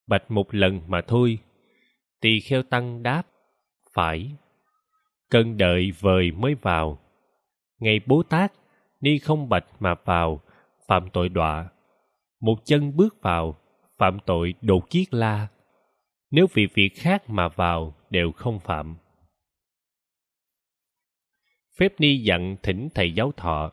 [0.07, 1.39] Bạch một lần mà thôi,
[2.21, 3.23] tỳ kheo tăng đáp,
[3.93, 4.31] phải
[5.29, 6.99] cần đợi vời mới vào.
[7.79, 8.53] Ngày bố tát
[9.01, 10.41] ni không bạch mà vào,
[10.87, 11.69] phạm tội đọa.
[12.41, 13.57] Một chân bước vào,
[13.97, 15.47] phạm tội đột kiết la.
[16.31, 18.95] Nếu vì việc khác mà vào, đều không phạm.
[21.79, 23.71] Phép ni dặn thỉnh thầy giáo thọ.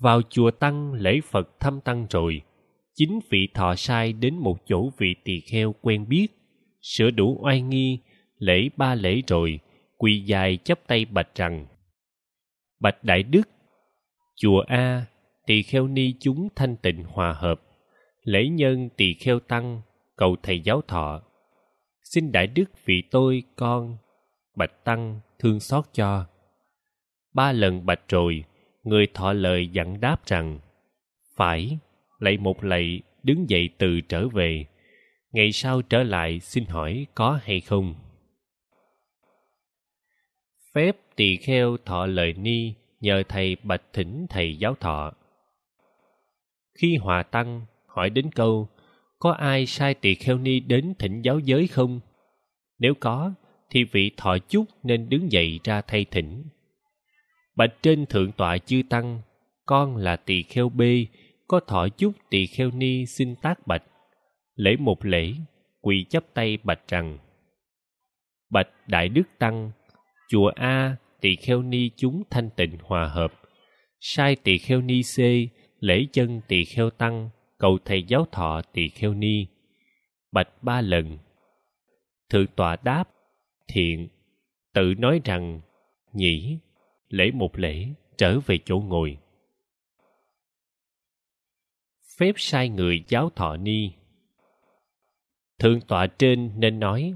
[0.00, 2.42] Vào chùa tăng, lễ phật thăm tăng rồi,
[2.94, 6.26] chính vị thọ sai đến một chỗ vị tỳ kheo quen biết,
[6.82, 8.00] sửa đủ oai nghi,
[8.38, 9.60] lễ ba lễ rồi
[9.96, 11.66] quỳ dài chắp tay bạch rằng,
[12.80, 13.48] bạch đại đức,
[14.36, 15.06] chùa a,
[15.46, 17.60] tỳ kheo ni chúng thanh tịnh hòa hợp.
[18.22, 19.82] Lễ nhân tỳ kheo tăng,
[20.16, 21.22] cầu thầy giáo thọ.
[22.02, 23.96] Xin đại đức vì tôi, con,
[24.56, 26.26] bạch tăng, thương xót cho.
[27.34, 28.44] Ba lần bạch rồi,
[28.82, 30.60] người thọ lời dặn đáp rằng,
[31.36, 31.78] phải,
[32.18, 34.66] lạy một lạy, đứng dậy từ trở về.
[35.32, 37.94] Ngày sau trở lại xin hỏi có hay không?
[40.76, 45.12] Phép tỳ kheo thọ lời ni nhờ thầy bạch thỉnh thầy giáo thọ.
[46.78, 48.68] Khi hòa tăng hỏi đến câu,
[49.18, 52.00] có ai sai tỳ kheo ni đến thỉnh giáo giới không?
[52.78, 53.32] Nếu có,
[53.70, 56.44] thì vị thọ chúc nên đứng dậy ra thay thỉnh.
[57.56, 59.20] Bạch trên thượng tọa chư tăng,
[59.66, 60.82] con là tỳ kheo b
[61.48, 63.82] có thọ chúc tỳ kheo ni xin tác bạch.
[64.54, 65.34] Lễ một lễ,
[65.80, 67.18] quỳ chắp tay bạch rằng,
[68.50, 69.70] bạch đại đức tăng
[70.28, 73.32] chùa a, tỳ kheo ni chúng thanh tịnh hòa hợp.
[74.00, 75.18] Sai tỳ kheo ni c,
[75.80, 79.46] lễ chân tỳ kheo tăng, cầu thầy giáo thọ tỳ kheo ni.
[80.32, 81.18] Bạch ba lần.
[82.30, 83.04] Thượng tọa đáp,
[83.68, 84.08] thiện.
[84.74, 85.60] Tự nói rằng
[86.12, 86.58] nhỉ
[87.08, 89.18] lễ một lễ, trở về chỗ ngồi.
[92.18, 93.90] Phép sai người giáo thọ ni.
[95.58, 97.14] Thượng tọa trên nên nói,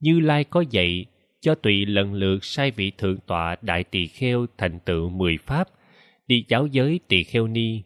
[0.00, 1.06] như lai có dạy
[1.44, 5.68] cho tụy lần lượt sai vị thượng tọa đại tỳ kheo thành tựu mười pháp,
[6.26, 7.82] đi giáo giới tỳ kheo ni.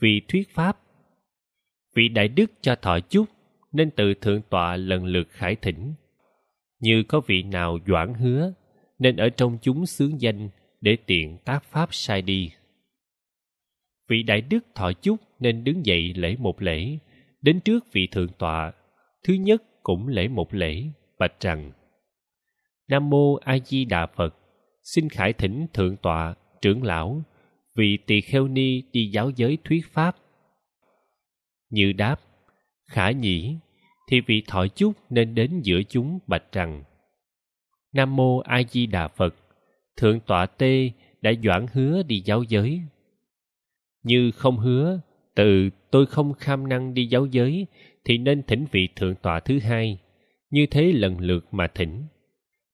[0.00, 0.78] Vì thuyết pháp
[1.96, 3.28] vị đại đức cho thọ chúc,
[3.72, 5.94] nên từ thượng tọa lần lượt khải thỉnh.
[6.80, 8.52] Như có vị nào doãn hứa,
[8.98, 10.48] nên ở trong chúng xướng danh
[10.80, 12.50] để tiện tác pháp sai đi.
[14.08, 16.98] Vị đại đức thọ chúc nên đứng dậy lễ một lễ,
[17.42, 18.72] đến trước vị thượng tọa,
[19.24, 20.84] thứ nhất cũng lễ một lễ,
[21.18, 21.72] bạch rằng
[22.90, 24.36] nam mô a di đà phật.
[24.82, 27.22] Xin khải thỉnh thượng tọa, trưởng lão
[27.74, 30.16] vị tỳ kheo ni đi giáo giới thuyết pháp.
[31.70, 32.20] Như đáp,
[32.86, 33.56] khả nhĩ,
[34.08, 36.84] thì vị thọ chúc nên đến giữa chúng bạch rằng,
[37.92, 39.34] nam mô a di đà phật,
[39.96, 40.90] thượng tọa tê
[41.22, 42.80] đã doãn hứa đi giáo giới.
[44.02, 45.00] Như không hứa
[45.34, 47.66] từ tôi không kham năng đi giáo giới
[48.04, 49.98] thì nên thỉnh vị thượng tọa thứ hai,
[50.50, 52.06] như thế lần lượt mà thỉnh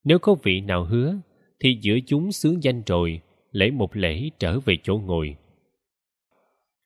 [0.07, 1.17] nếu có vị nào hứa,
[1.61, 3.21] thì giữa chúng xướng danh rồi
[3.51, 5.37] lễ một lễ trở về chỗ ngồi.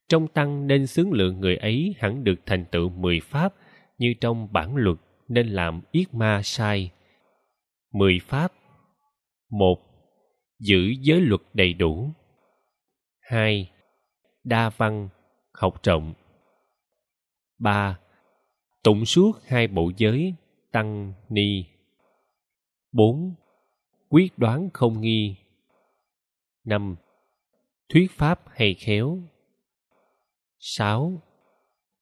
[0.09, 3.55] Trong tăng nên xướng lượng người ấy hẳn được thành tựu mười pháp,
[3.99, 4.97] như trong bản luật
[5.29, 6.91] nên làm yết ma sai.
[7.93, 8.53] Mười pháp.
[9.51, 9.79] Một.
[10.59, 12.11] Giữ giới luật đầy đủ.
[13.21, 13.71] Hai.
[14.45, 15.09] Đa văn,
[15.53, 16.15] học rộng.
[17.59, 17.99] Ba.
[18.83, 20.35] Tụng suốt hai bộ giới,
[20.73, 21.65] tăng, ni
[22.93, 23.35] bốn.
[24.09, 25.37] Quyết đoán không nghi.
[26.65, 26.97] Năm.
[27.89, 29.23] Thuyết pháp hay khéo.
[30.59, 31.23] Sáu.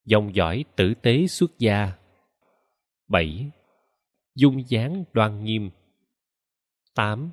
[0.05, 1.93] Dòng dõi tử tế xuất gia.
[3.09, 3.51] Bảy.
[4.35, 5.71] Dung dáng đoan nghiêm.
[6.95, 7.31] Tám.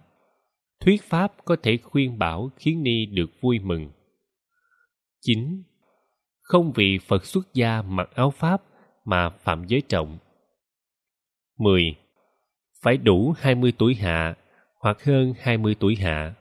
[0.80, 3.92] Thuyết pháp có thể khuyên bảo khiến ni được vui mừng.
[5.22, 5.64] Chín.
[6.42, 8.64] Không vì phật xuất gia mặc áo pháp
[9.06, 10.18] mà phạm giới trọng.
[11.58, 11.96] Mười
[12.86, 14.36] phải đủ hai mươi tuổi hạ
[14.80, 16.36] hoặc hơn hai mươi tuổi hạ.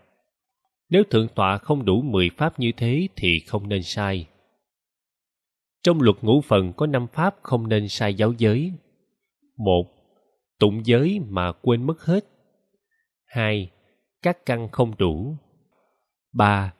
[0.88, 4.26] Nếu thượng tọa không đủ mười pháp như thế thì không nên sai.
[5.82, 8.72] Trong luật ngũ phần có năm pháp không nên sai giáo giới.
[9.56, 9.84] Một,
[10.58, 12.24] tụng giới mà quên mất hết.
[13.26, 13.70] Hai,
[14.22, 15.36] các căn không đủ.
[16.32, 16.74] Ba,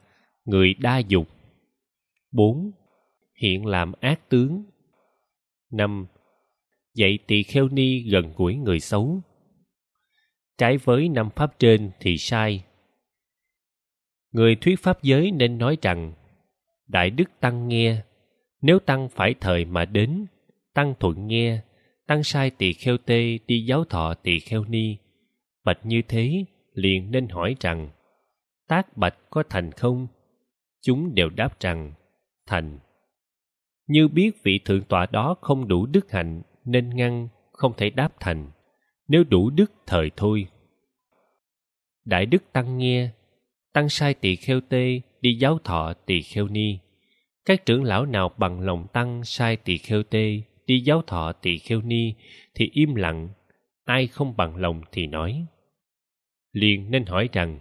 [0.45, 1.29] người đa dục.
[2.33, 2.71] Bốn,
[3.43, 4.65] hiện làm ác tướng.
[5.71, 6.07] Năm,
[6.95, 9.23] dạy tỳ kheo ni gần gũi người xấu
[10.59, 12.65] trái với năm pháp trên thì sai.
[14.33, 16.13] Người thuyết pháp giới nên nói rằng,
[16.87, 18.03] đại đức tăng nghe,
[18.63, 20.27] nếu tăng phải thời mà đến,
[20.75, 21.61] tăng thuận nghe,
[22.07, 24.97] tăng sai tỳ kheo tê, đi giáo thọ tỳ kheo ni.
[25.65, 26.45] Bạch như thế
[26.75, 27.89] liền nên hỏi rằng,
[28.69, 30.07] tác bạch có thành không?
[30.83, 31.93] Chúng đều đáp rằng,
[32.47, 32.79] thành.
[33.87, 38.21] Như biết vị thượng tọa đó không đủ đức hạnh nên ngăn, không thể đáp
[38.21, 38.51] thành
[39.09, 40.47] nếu đủ đức thời thôi.
[42.05, 43.11] Đại đức tăng nghe,
[43.73, 46.79] tăng sai tỳ kheo tê đi giáo thọ tỳ kheo ni.
[47.45, 51.59] Các trưởng lão nào bằng lòng tăng sai tỳ kheo tê đi giáo thọ tỳ
[51.59, 52.15] kheo ni
[52.55, 53.29] thì im lặng,
[53.85, 55.47] ai không bằng lòng thì nói.
[56.53, 57.61] Liền nên hỏi rằng,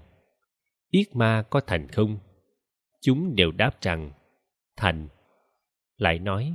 [0.89, 2.17] yết ma có thành không?
[3.01, 4.11] Chúng đều đáp rằng,
[4.77, 5.07] thành.
[5.97, 6.53] Lại nói,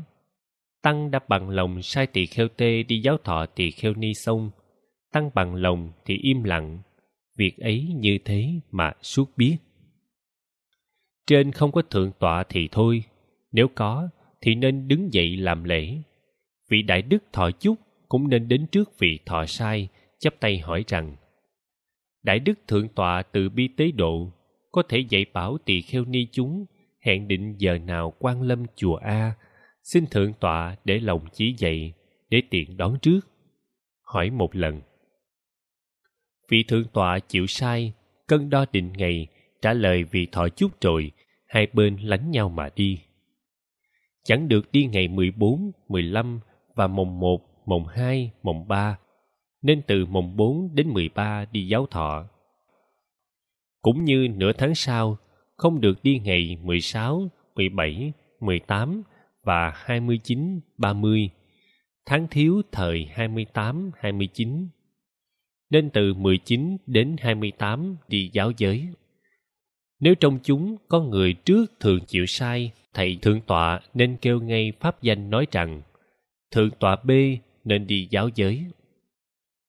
[0.82, 4.50] tăng đã bằng lòng sai tỳ kheo tê đi giáo thọ tỳ kheo ni xong
[5.12, 6.78] tăng bằng lòng thì im lặng.
[7.36, 9.56] Việc ấy như thế mà suốt biết.
[11.26, 13.02] Trên không có thượng tọa thì thôi.
[13.52, 14.08] Nếu có,
[14.40, 15.96] thì nên đứng dậy làm lễ.
[16.68, 17.78] Vị đại đức thọ chúc
[18.08, 21.16] cũng nên đến trước vị thọ sai, chắp tay hỏi rằng,
[22.22, 24.32] đại đức thượng tọa từ bi tế độ,
[24.72, 26.64] có thể dạy bảo tỳ kheo ni chúng,
[27.00, 29.34] hẹn định giờ nào quan lâm chùa a,
[29.82, 31.92] xin thượng tọa để lòng chỉ dạy
[32.28, 33.20] để tiện đón trước.
[34.02, 34.80] Hỏi một lần
[36.48, 37.92] vị thượng tọa chịu sai
[38.26, 39.26] cân đo định ngày
[39.62, 41.12] trả lời vì thọ chút rồi
[41.46, 42.98] hai bên lánh nhau mà đi
[44.28, 46.40] chẳng được đi ngày 14, 15
[46.74, 48.98] và mồng 1, mồng 2, mồng 3,
[49.62, 52.24] nên từ mồng 4 đến 13 đi giáo thọ.
[53.82, 55.16] Cũng như nửa tháng sau,
[55.56, 59.02] không được đi ngày 16, 17, 18
[59.44, 61.30] và 29, 30,
[62.06, 64.68] tháng thiếu thời 28, 29.
[65.70, 68.88] Nên từ 19 đến 28 đi giáo giới.
[70.00, 74.72] Nếu trong chúng có người trước thường chịu sai, thầy thượng tọa nên kêu ngay
[74.80, 75.82] pháp danh nói rằng
[76.50, 77.10] thượng tọa B
[77.64, 78.64] nên đi giáo giới.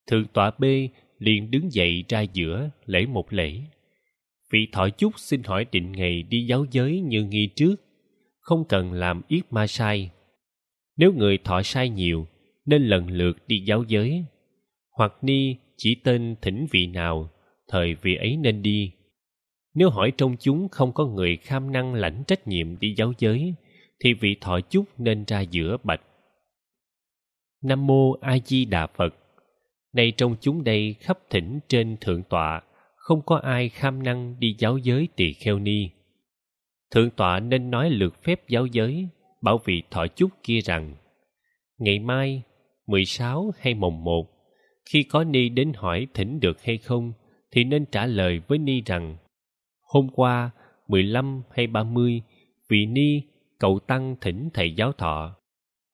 [0.08, 0.64] Thượng tọa B
[1.18, 3.62] liền đứng dậy ra giữa lễ một lễ.
[4.52, 7.76] Vị thọ chúc xin hỏi định ngày đi giáo giới như nghi trước,
[8.40, 10.10] không cần làm yết ma sai.
[10.98, 12.28] Nếu người thọ sai nhiều,
[12.66, 14.24] nên lần lượt đi giáo giới.
[14.98, 17.30] Hoặc ni chỉ tên thỉnh vị nào,
[17.68, 18.92] thời vị ấy nên đi.
[19.74, 23.54] Nếu hỏi trong chúng không có người kham năng lãnh trách nhiệm đi giáo giới,
[24.00, 26.02] thì vị thọ chúc nên ra giữa bạch.
[27.64, 29.16] Nam mô A Di Đà Phật.
[29.94, 32.62] Nay trong chúng đây khắp thỉnh trên thượng tọa,
[32.96, 35.90] không có ai kham năng đi giáo giới tỳ kheo ni.
[36.92, 39.08] Thượng tọa nên nói lượt phép giáo giới,
[39.42, 40.96] bảo vị thọ chúc kia rằng,
[41.78, 42.44] ngày mai,
[42.88, 44.39] 16 hay mồng 1,
[44.90, 47.14] khi có ni đến hỏi thỉnh được hay không,
[47.52, 49.18] thì nên trả lời với ni rằng,
[49.82, 50.52] hôm qua,
[50.88, 52.22] 15 hay 30,
[52.70, 53.22] vị ni,
[53.60, 55.36] cậu tăng thỉnh thầy giáo thọ.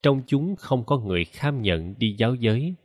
[0.04, 2.76] Trong chúng không có người kham nhận đi giáo giới,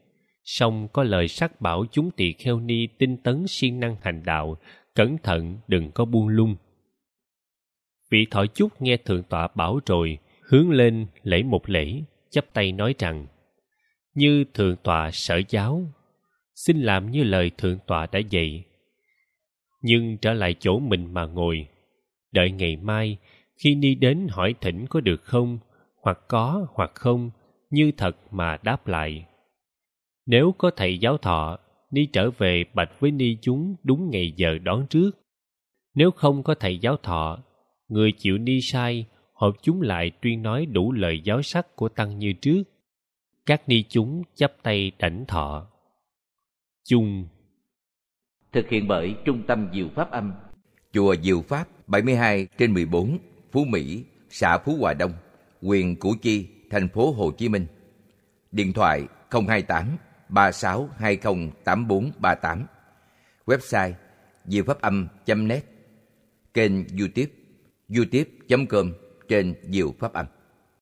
[0.44, 4.56] song có lời sắc bảo chúng tỳ kheo ni tinh tấn siêng năng hành đạo,
[4.94, 6.56] cẩn thận đừng có buông lung.
[8.10, 12.72] Vị thọ chúc nghe thượng tọa bảo rồi, hướng lên lễ một lễ, chắp tay
[12.72, 13.26] nói rằng,
[14.14, 15.92] như thượng tọa sở giáo,
[16.66, 18.64] xin làm như lời thượng tọa đã dạy.
[19.82, 21.68] Nhưng trở lại chỗ mình mà ngồi,
[22.32, 23.16] đợi ngày mai,
[23.56, 25.58] khi ni đến hỏi thỉnh có được không
[26.02, 27.30] hoặc có hoặc không
[27.70, 29.26] như thật mà đáp lại.
[30.26, 31.58] Nếu có thầy giáo thọ
[31.90, 35.10] ni trở về bạch với ni chúng đúng ngày giờ đón trước.
[35.94, 37.38] Nếu không có thầy giáo thọ
[37.88, 42.18] người chịu ni sai họp chúng lại tuyên nói đủ lời giáo sắc của tăng
[42.18, 42.62] như trước.
[43.46, 45.66] Các ni chúng chắp tay đảnh thọ
[46.84, 47.28] chung.
[48.52, 50.32] Thực hiện bởi trung tâm diệu pháp âm.
[50.92, 53.18] Chùa diệu pháp 72 trên 14
[53.52, 55.12] Phú Mỹ xã Phú Hòa Đông
[55.62, 57.66] huyện Củ Chi thành phố Hồ Chí Minh.
[58.52, 59.96] Điện thoại 028
[60.28, 62.64] 36208438
[63.46, 63.92] website
[64.44, 65.64] diệu pháp âm.net
[66.54, 67.32] kênh youtube
[67.96, 68.92] youtube.com
[69.28, 70.26] trên diệu pháp âm